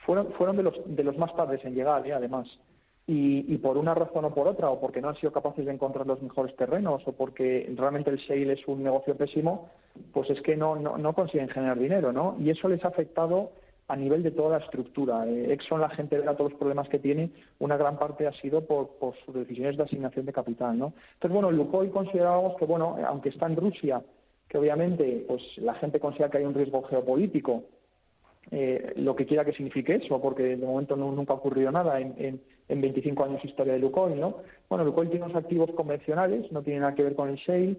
fueron, 0.05 0.31
fueron 0.33 0.57
de, 0.57 0.63
los, 0.63 0.75
de 0.85 1.03
los 1.03 1.17
más 1.17 1.35
tardes 1.35 1.63
en 1.65 1.75
llegar, 1.75 2.05
¿eh? 2.07 2.13
además. 2.13 2.59
Y, 3.05 3.53
y, 3.53 3.57
por 3.59 3.77
una 3.77 3.93
razón 3.93 4.25
o 4.25 4.33
por 4.33 4.47
otra, 4.49 4.69
o 4.69 4.81
porque 4.81 4.99
no 4.99 5.07
han 5.07 5.15
sido 5.15 5.31
capaces 5.31 5.65
de 5.65 5.71
encontrar 5.71 6.05
los 6.05 6.21
mejores 6.21 6.53
terrenos, 6.57 7.01
o 7.05 7.13
porque 7.13 7.71
realmente 7.75 8.09
el 8.09 8.17
shale 8.17 8.53
es 8.53 8.67
un 8.67 8.83
negocio 8.83 9.15
pésimo, 9.15 9.69
pues 10.11 10.29
es 10.29 10.41
que 10.41 10.57
no, 10.57 10.75
no, 10.75 10.97
no 10.97 11.13
consiguen 11.13 11.47
generar 11.47 11.79
dinero, 11.79 12.11
¿no? 12.11 12.35
Y 12.37 12.49
eso 12.49 12.67
les 12.67 12.83
ha 12.83 12.89
afectado 12.89 13.51
a 13.87 13.95
nivel 13.95 14.23
de 14.23 14.31
toda 14.31 14.57
la 14.57 14.65
estructura. 14.65 15.25
Eh, 15.25 15.53
Exxon, 15.53 15.79
la 15.79 15.89
gente 15.89 16.17
verá 16.17 16.35
todos 16.35 16.51
los 16.51 16.59
problemas 16.59 16.89
que 16.89 16.99
tiene, 16.99 17.31
una 17.59 17.77
gran 17.77 17.97
parte 17.97 18.27
ha 18.27 18.33
sido 18.33 18.65
por, 18.65 18.97
por 18.97 19.15
sus 19.25 19.33
decisiones 19.33 19.77
de 19.77 19.83
asignación 19.83 20.25
de 20.25 20.33
capital, 20.33 20.77
¿no? 20.77 20.93
Entonces, 21.13 21.33
bueno, 21.33 21.51
Lukoil 21.51 21.91
considerábamos 21.91 22.57
que, 22.57 22.65
bueno, 22.65 22.97
aunque 23.07 23.29
está 23.29 23.45
en 23.45 23.55
Rusia, 23.55 24.01
que 24.49 24.57
obviamente 24.57 25.25
pues 25.27 25.41
la 25.57 25.75
gente 25.75 25.99
considera 25.99 26.29
que 26.29 26.39
hay 26.39 26.45
un 26.45 26.53
riesgo 26.53 26.83
geopolítico 26.83 27.63
eh, 28.51 28.93
lo 28.95 29.15
que 29.15 29.25
quiera 29.25 29.43
que 29.43 29.51
signifique 29.51 29.95
eso, 29.95 30.21
porque 30.21 30.55
de 30.55 30.65
momento 30.65 30.95
nunca 30.95 31.33
ha 31.33 31.37
ocurrido 31.37 31.69
nada 31.71 31.99
en, 31.99 32.15
en, 32.17 32.41
en, 32.69 32.81
25 32.81 33.25
años 33.25 33.41
de 33.41 33.49
historia 33.49 33.73
de 33.73 33.79
Lukoil, 33.79 34.19
¿no? 34.19 34.37
Bueno, 34.69 34.85
Lukoil 34.85 35.09
tiene 35.09 35.25
unos 35.25 35.35
activos 35.35 35.69
convencionales, 35.71 36.49
no 36.51 36.61
tiene 36.61 36.79
nada 36.79 36.95
que 36.95 37.03
ver 37.03 37.15
con 37.15 37.29
el 37.29 37.35
shale, 37.35 37.75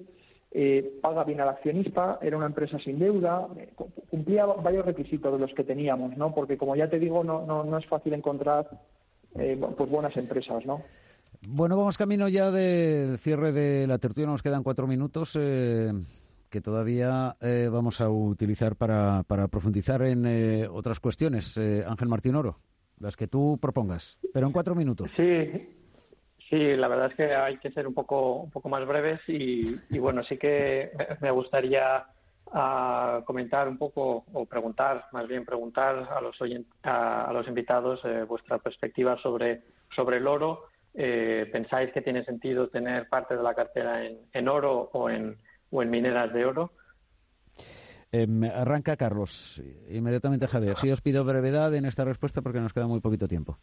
eh, 0.51 0.99
paga 1.01 1.25
bien 1.25 1.41
al 1.41 1.49
accionista, 1.49 2.19
era 2.21 2.37
una 2.37 2.47
empresa 2.47 2.79
sin 2.79 2.99
deuda, 2.99 3.49
eh, 3.57 3.71
cumplía 4.11 4.45
varios 4.45 4.85
requisitos 4.85 5.33
de 5.33 5.39
los 5.39 5.55
que 5.55 5.65
teníamos, 5.65 6.17
¿no? 6.19 6.35
Porque 6.35 6.59
como 6.59 6.77
ya 6.77 6.91
te 6.91 6.99
digo, 6.99 7.25
no, 7.25 7.47
no, 7.47 7.65
no 7.65 7.79
es 7.79 7.87
fácil 7.87 8.13
encontrar 8.13 8.69
pues 9.33 9.91
buenas 9.91 10.17
empresas, 10.17 10.67
¿no? 10.67 10.83
Bueno, 11.47 11.77
vamos 11.77 11.97
camino 11.97 12.29
ya 12.29 12.51
del 12.51 13.19
cierre 13.19 13.53
de 13.53 13.87
la 13.87 13.99
tertulia, 13.99 14.27
nos 14.29 14.43
quedan 14.43 14.65
cuatro 14.65 14.87
minutos 14.87 15.39
que 16.49 16.61
todavía 16.61 17.37
eh, 17.41 17.69
vamos 17.71 18.01
a 18.01 18.09
utilizar 18.09 18.77
para, 18.77 19.23
para 19.25 19.49
profundizar 19.49 20.03
en 20.03 20.27
eh, 20.27 20.69
otras 20.69 21.01
cuestiones. 21.01 21.57
Eh, 21.57 21.85
Ángel 21.87 22.09
Martín 22.09 22.35
Oro, 22.35 22.59
las 22.99 23.17
que 23.17 23.29
tú 23.29 23.59
propongas, 23.61 24.19
pero 24.33 24.47
en 24.47 24.53
cuatro 24.53 24.75
minutos. 24.75 25.11
Sí, 25.17 25.69
sí, 26.49 26.77
la 26.77 26.89
verdad 26.89 27.09
es 27.09 27.15
que 27.15 27.35
hay 27.35 27.59
que 27.59 27.71
ser 27.71 27.87
un 27.87 27.95
poco, 27.95 28.37
un 28.37 28.51
poco 28.51 28.69
más 28.69 28.87
breves 28.87 29.21
y, 29.29 29.99
bueno, 29.99 30.23
sí 30.23 30.39
que 30.39 30.91
me 31.21 31.31
gustaría 31.31 32.07
ah, 32.53 33.23
comentar 33.25 33.69
un 33.69 33.79
poco 33.79 34.25
o 34.33 34.47
preguntar, 34.47 35.07
más 35.13 35.29
bien 35.29 35.45
preguntar 35.45 36.09
a 36.11 36.21
los, 36.21 36.39
a, 36.83 37.33
los 37.33 37.49
invitados 37.49 38.03
vuestra 38.27 38.59
perspectiva 38.59 39.17
sobre, 39.19 39.63
sobre 39.91 40.17
el 40.17 40.27
oro. 40.27 40.65
¿Pensáis 40.93 41.93
que 41.93 42.03
tiene 42.03 42.25
sentido 42.25 42.69
tener 42.69 43.09
parte 43.09 43.37
de 43.37 43.43
la 43.43 43.55
cartera 43.55 44.05
en, 44.05 44.19
en 44.33 44.49
oro 44.49 44.91
o 44.93 45.09
en 45.09 45.39
o 45.71 45.83
en 45.83 45.91
mineras 45.91 46.33
de 46.33 46.45
oro? 46.45 46.73
Em, 48.11 48.45
arranca 48.45 48.97
Carlos, 48.97 49.63
inmediatamente 49.91 50.47
Javier. 50.47 50.77
Sí 50.77 50.91
os 50.91 51.03
pido 51.03 51.25
brevedad 51.25 51.75
en 51.75 51.85
esta 51.85 52.05
respuesta 52.05 52.41
porque 52.41 52.61
nos 52.61 52.73
queda 52.73 52.87
muy 52.87 53.01
poquito 53.01 53.29
tiempo. 53.29 53.59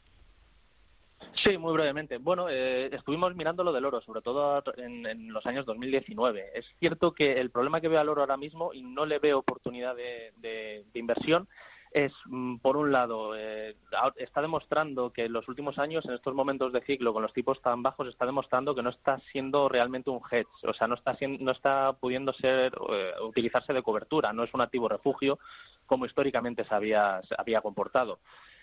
Sí, 1.34 1.58
muy 1.58 1.74
brevemente. 1.74 2.18
Bueno, 2.18 2.47
eh, 2.49 2.93
estuvimos 2.93 3.36
mirando 3.36 3.64
lo 3.64 3.74
del 3.74 3.86
oro, 3.86 4.01
sobre 4.01 4.22
todo 4.22 4.64
en, 4.78 5.34
los 5.34 5.45
años 5.45 5.66
2019. 5.66 6.51
Es 6.53 6.66
cierto 6.80 7.14
que 7.14 7.34
el 7.34 7.49
problema 7.49 7.82
que 7.82 7.88
veo 7.88 7.99
al 7.99 8.10
oro 8.10 8.22
ahora 8.22 8.38
mismo, 8.38 8.74
y 8.74 8.84
no 8.84 9.06
le 9.06 9.20
veo 9.20 9.39
oportunidad 9.39 9.95
de 9.95 10.86
inversión, 10.93 11.47
es, 11.96 12.12
mm, 12.26 12.58
por 12.58 12.76
un 12.76 12.91
lado, 12.91 13.38
eh, 13.38 13.78
está 14.18 14.41
demostrando 14.41 15.14
que 15.14 15.24
en 15.24 15.32
los 15.32 15.48
últimos 15.48 15.80
años, 15.80 16.04
en 16.06 16.12
estos 16.12 16.36
momentos 16.36 16.74
de 16.74 16.82
ciclo, 16.82 17.14
con 17.14 17.22
los 17.22 17.32
tipos 17.32 17.62
tan 17.62 17.82
bajos, 17.84 18.10
está 18.10 18.26
demostrando 18.26 18.76
que 18.76 18.84
no 18.84 18.89
está 18.89 19.18
siendo 19.32 19.70
realmente 19.70 20.10
un 20.10 20.20
hedge, 20.30 20.50
o 20.68 20.74
sea, 20.74 20.89
no 20.89 20.96
está, 20.96 21.16
no 21.39 21.52
está 21.52 21.93
pudiendo 21.93 22.34
ser 22.34 22.78
eh, 22.91 23.14
utilizarse 23.22 23.72
de 23.72 23.82
cobertura, 23.82 24.34
no 24.34 24.43
es 24.43 24.54
un 24.54 24.60
activo 24.60 24.89
refugio 24.89 25.39
como 25.86 26.06
históricamente 26.06 26.66
se 26.66 26.76
había, 26.76 27.22
se 27.24 27.34
había 27.38 27.62
comportado. 27.62 28.20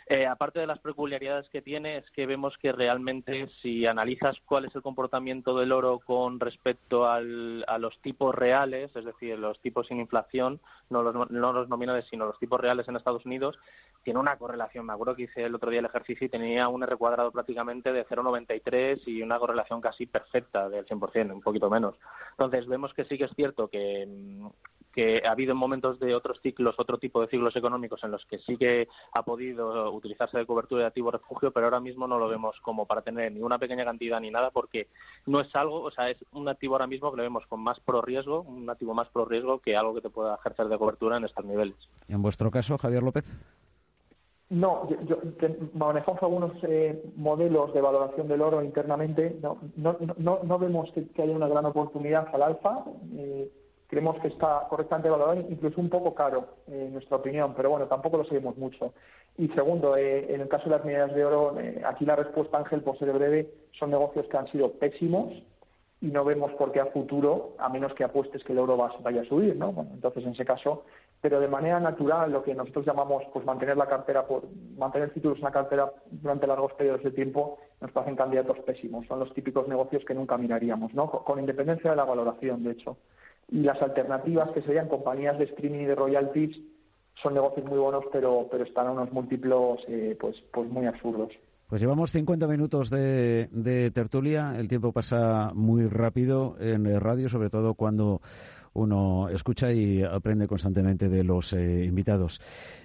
Eh, 0.06 0.26
aparte 0.26 0.60
de 0.60 0.66
las 0.66 0.78
peculiaridades 0.80 1.48
que 1.48 1.62
tiene, 1.62 1.98
es 1.98 2.10
que 2.10 2.26
vemos 2.26 2.58
que 2.58 2.72
realmente 2.72 3.48
si 3.60 3.86
analizas 3.86 4.40
cuál 4.44 4.64
es 4.64 4.74
el 4.74 4.82
comportamiento 4.82 5.56
del 5.56 5.72
oro 5.72 6.00
con 6.00 6.40
respecto 6.40 7.06
a 7.08 7.20
los 7.20 7.98
tipos 8.00 8.34
reales, 8.34 8.94
es 8.94 9.04
decir, 9.04 9.38
los 9.38 9.60
tipos 9.60 9.86
sin 9.86 10.00
inflación, 10.00 10.60
no 10.90 11.02
los, 11.02 11.30
no 11.30 11.52
los 11.52 11.68
nominales, 11.68 12.06
sino 12.10 12.26
los 12.26 12.38
tipos 12.38 12.60
reales 12.60 12.88
en 12.88 12.96
Estados 12.96 13.24
Unidos, 13.24 13.58
tiene 14.02 14.20
una 14.20 14.36
correlación. 14.36 14.86
Me 14.86 14.92
acuerdo 14.92 15.14
que 15.14 15.22
hice 15.22 15.44
el 15.44 15.54
otro 15.54 15.70
día 15.70 15.80
el 15.80 15.86
ejercicio 15.86 16.26
y 16.26 16.30
tenía 16.30 16.68
un 16.68 16.82
R 16.82 16.96
cuadrado 16.96 17.30
prácticamente 17.30 17.92
de 17.92 18.06
0,93 18.06 19.02
y 19.06 19.22
una 19.22 19.38
correlación 19.38 19.80
casi 19.80 20.06
perfecta 20.06 20.68
del 20.68 20.86
100%, 20.86 21.32
un 21.32 21.40
poquito 21.40 21.70
menos. 21.70 21.96
Entonces, 22.32 22.66
vemos 22.66 22.92
que 22.94 23.04
sí 23.04 23.16
que 23.16 23.24
es 23.24 23.34
cierto 23.34 23.68
que, 23.68 24.08
que 24.92 25.22
ha 25.24 25.32
habido 25.32 25.54
momentos 25.54 25.98
de 25.98 26.14
otros 26.14 26.40
ciclos, 26.40 26.76
otro 26.78 26.98
tipo 26.98 27.20
de 27.20 27.28
ciclos 27.28 27.56
económicos 27.56 28.04
en 28.04 28.10
los 28.10 28.24
que 28.26 28.38
sí 28.38 28.56
que 28.56 28.88
ha 29.12 29.22
podido 29.24 29.92
utilizarse 29.92 30.38
de 30.38 30.46
cobertura 30.46 30.82
de 30.82 30.88
activo 30.88 31.10
refugio, 31.10 31.52
pero 31.52 31.66
ahora 31.66 31.80
mismo 31.80 32.06
no 32.06 32.18
lo 32.18 32.28
vemos 32.28 32.60
como 32.60 32.86
para 32.86 33.02
tener 33.02 33.32
ni 33.32 33.40
una 33.40 33.58
pequeña 33.58 33.84
cantidad 33.84 34.20
ni 34.20 34.30
nada, 34.30 34.50
porque 34.50 34.88
no 35.26 35.40
es 35.40 35.54
algo, 35.56 35.82
o 35.82 35.90
sea, 35.90 36.10
es 36.10 36.24
un 36.32 36.48
activo 36.48 36.74
ahora 36.74 36.86
mismo 36.86 37.10
que 37.10 37.16
lo 37.16 37.22
vemos 37.22 37.46
con 37.46 37.60
más 37.60 37.80
pro 37.80 38.02
riesgo, 38.02 38.42
un 38.42 38.68
activo 38.68 38.94
más 38.94 39.08
pro 39.08 39.24
riesgo 39.24 39.58
que 39.58 39.76
algo 39.76 39.94
que 39.94 40.02
te 40.02 40.10
pueda 40.10 40.34
ejercer 40.34 40.68
de 40.68 40.78
cobertura 40.78 41.16
en 41.16 41.24
estos 41.24 41.44
niveles. 41.44 41.76
¿Y 42.08 42.12
en 42.12 42.22
vuestro 42.22 42.50
caso, 42.50 42.78
Javier 42.78 43.02
López? 43.02 43.24
No, 44.52 44.86
yo, 45.06 45.16
manejamos 45.72 46.22
algunos 46.22 46.52
eh, 46.64 47.02
modelos 47.16 47.72
de 47.72 47.80
valoración 47.80 48.28
del 48.28 48.42
oro 48.42 48.62
internamente. 48.62 49.38
No, 49.40 49.56
no, 49.76 49.96
no, 50.18 50.40
no 50.42 50.58
vemos 50.58 50.92
que, 50.92 51.22
haya 51.22 51.34
una 51.34 51.48
gran 51.48 51.64
oportunidad 51.64 52.28
al 52.34 52.42
alfa. 52.42 52.84
Eh, 53.16 53.50
creemos 53.92 54.18
que 54.20 54.28
está 54.28 54.66
correctamente 54.70 55.10
valorado, 55.10 55.44
incluso 55.50 55.78
un 55.78 55.90
poco 55.90 56.14
caro, 56.14 56.46
en 56.66 56.94
nuestra 56.94 57.18
opinión, 57.18 57.52
pero 57.54 57.68
bueno, 57.68 57.88
tampoco 57.88 58.16
lo 58.16 58.24
seguimos 58.24 58.56
mucho. 58.56 58.94
Y 59.36 59.48
segundo, 59.48 59.98
eh, 59.98 60.32
en 60.34 60.40
el 60.40 60.48
caso 60.48 60.64
de 60.64 60.70
las 60.70 60.84
mineras 60.86 61.14
de 61.14 61.22
oro, 61.22 61.60
eh, 61.60 61.82
aquí 61.84 62.06
la 62.06 62.16
respuesta, 62.16 62.56
Ángel, 62.56 62.80
por 62.80 62.98
ser 62.98 63.12
breve, 63.12 63.52
son 63.72 63.90
negocios 63.90 64.26
que 64.28 64.36
han 64.38 64.48
sido 64.48 64.72
pésimos 64.72 65.34
y 66.00 66.06
no 66.06 66.24
vemos 66.24 66.52
por 66.52 66.72
qué 66.72 66.80
a 66.80 66.86
futuro, 66.86 67.54
a 67.58 67.68
menos 67.68 67.92
que 67.92 68.02
apuestes 68.02 68.42
que 68.44 68.54
el 68.54 68.60
oro 68.60 68.78
vaya 68.78 69.20
a 69.20 69.24
subir, 69.26 69.56
¿no? 69.56 69.86
entonces, 69.92 70.24
en 70.24 70.30
ese 70.30 70.46
caso, 70.46 70.84
pero 71.20 71.38
de 71.38 71.48
manera 71.48 71.78
natural, 71.78 72.32
lo 72.32 72.42
que 72.42 72.54
nosotros 72.54 72.86
llamamos 72.86 73.24
pues 73.30 73.44
mantener 73.44 73.76
la 73.76 73.90
cartera, 73.90 74.26
por, 74.26 74.44
mantener 74.74 75.10
títulos 75.10 75.36
en 75.36 75.44
la 75.44 75.52
cartera 75.52 75.92
durante 76.10 76.46
largos 76.46 76.72
periodos 76.72 77.02
de 77.02 77.10
tiempo, 77.10 77.58
nos 77.82 77.92
parecen 77.92 78.16
candidatos 78.16 78.58
pésimos. 78.60 79.06
Son 79.06 79.18
los 79.18 79.34
típicos 79.34 79.68
negocios 79.68 80.02
que 80.06 80.14
nunca 80.14 80.38
miraríamos, 80.38 80.94
¿no? 80.94 81.10
Con 81.10 81.38
independencia 81.38 81.90
de 81.90 81.96
la 81.96 82.04
valoración, 82.04 82.64
de 82.64 82.72
hecho. 82.72 82.96
Y 83.48 83.60
las 83.60 83.80
alternativas 83.82 84.50
que 84.52 84.62
serían 84.62 84.88
compañías 84.88 85.38
de 85.38 85.44
streaming 85.44 85.80
y 85.80 85.86
de 85.86 85.94
royalties 85.94 86.60
son 87.14 87.34
negocios 87.34 87.66
muy 87.66 87.78
buenos, 87.78 88.04
pero, 88.12 88.48
pero 88.50 88.64
están 88.64 88.86
a 88.86 88.92
unos 88.92 89.12
múltiplos 89.12 89.84
eh, 89.88 90.16
pues, 90.18 90.42
pues 90.52 90.68
muy 90.70 90.86
absurdos. 90.86 91.32
Pues 91.68 91.80
llevamos 91.80 92.10
50 92.10 92.46
minutos 92.46 92.90
de, 92.90 93.48
de, 93.50 93.90
tertulia. 93.90 94.54
El 94.58 94.68
tiempo 94.68 94.92
pasa 94.92 95.52
muy 95.54 95.86
rápido 95.88 96.56
en 96.60 97.00
radio, 97.00 97.28
sobre 97.30 97.48
todo 97.48 97.74
cuando 97.74 98.20
uno 98.74 99.28
escucha 99.30 99.72
y 99.72 100.02
aprende 100.02 100.46
constantemente 100.46 101.08
de 101.08 101.24
los 101.24 101.52
eh, 101.52 101.84
invitados. 101.84 102.40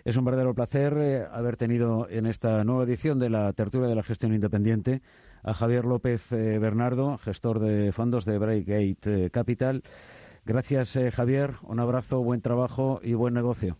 Es 0.05 0.15
un 0.15 0.25
verdadero 0.25 0.53
placer 0.53 0.97
eh, 0.97 1.25
haber 1.29 1.57
tenido 1.57 2.07
en 2.09 2.25
esta 2.25 2.63
nueva 2.63 2.83
edición 2.83 3.19
de 3.19 3.29
la 3.29 3.51
tertulia 3.53 3.87
de 3.87 3.95
la 3.95 4.03
gestión 4.03 4.33
independiente 4.33 5.01
a 5.43 5.53
Javier 5.53 5.85
López 5.85 6.29
Bernardo, 6.29 7.17
gestor 7.19 7.59
de 7.59 7.91
fondos 7.93 8.25
de 8.25 8.37
Breakgate 8.37 9.29
Capital. 9.31 9.83
Gracias, 10.47 10.97
Javier. 11.13 11.55
Un 11.63 11.81
abrazo, 11.81 12.23
buen 12.23 12.39
trabajo 12.39 13.01
y 13.03 13.13
buen 13.15 13.33
negocio. 13.33 13.75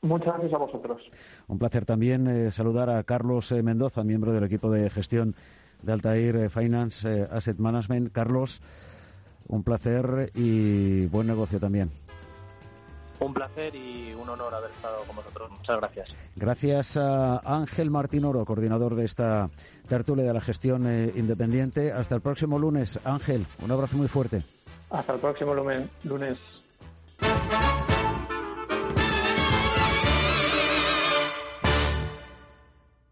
Muchas 0.00 0.28
gracias 0.28 0.52
a 0.52 0.58
vosotros. 0.58 1.02
Un 1.48 1.58
placer 1.58 1.84
también 1.84 2.28
eh, 2.28 2.52
saludar 2.52 2.88
a 2.88 3.02
Carlos 3.02 3.50
eh, 3.50 3.64
Mendoza, 3.64 4.04
miembro 4.04 4.32
del 4.32 4.44
equipo 4.44 4.70
de 4.70 4.88
gestión 4.90 5.34
de 5.82 5.92
Altair 5.92 6.36
eh, 6.36 6.48
Finance 6.50 7.26
Asset 7.28 7.58
Management. 7.58 8.12
Carlos, 8.12 8.62
un 9.48 9.64
placer 9.64 10.30
y 10.36 11.06
buen 11.06 11.26
negocio 11.26 11.58
también. 11.58 11.90
Un 13.18 13.34
placer 13.34 13.74
y 13.74 14.14
un 14.14 14.28
honor 14.28 14.54
haber 14.54 14.70
estado 14.70 15.02
con 15.04 15.16
vosotros. 15.16 15.50
Muchas 15.50 15.78
gracias. 15.78 16.14
Gracias 16.36 16.96
a 16.96 17.38
Ángel 17.44 17.90
Martín 17.90 18.24
Oro, 18.24 18.44
coordinador 18.44 18.94
de 18.94 19.04
esta 19.04 19.50
tertulia 19.88 20.24
de 20.24 20.32
la 20.32 20.40
gestión 20.40 20.82
independiente. 21.16 21.90
Hasta 21.90 22.14
el 22.14 22.20
próximo 22.20 22.56
lunes. 22.56 23.00
Ángel, 23.04 23.46
un 23.64 23.70
abrazo 23.72 23.96
muy 23.96 24.06
fuerte. 24.06 24.42
Hasta 24.92 25.14
el 25.14 25.20
próximo 25.20 25.54
lunes. 25.54 26.38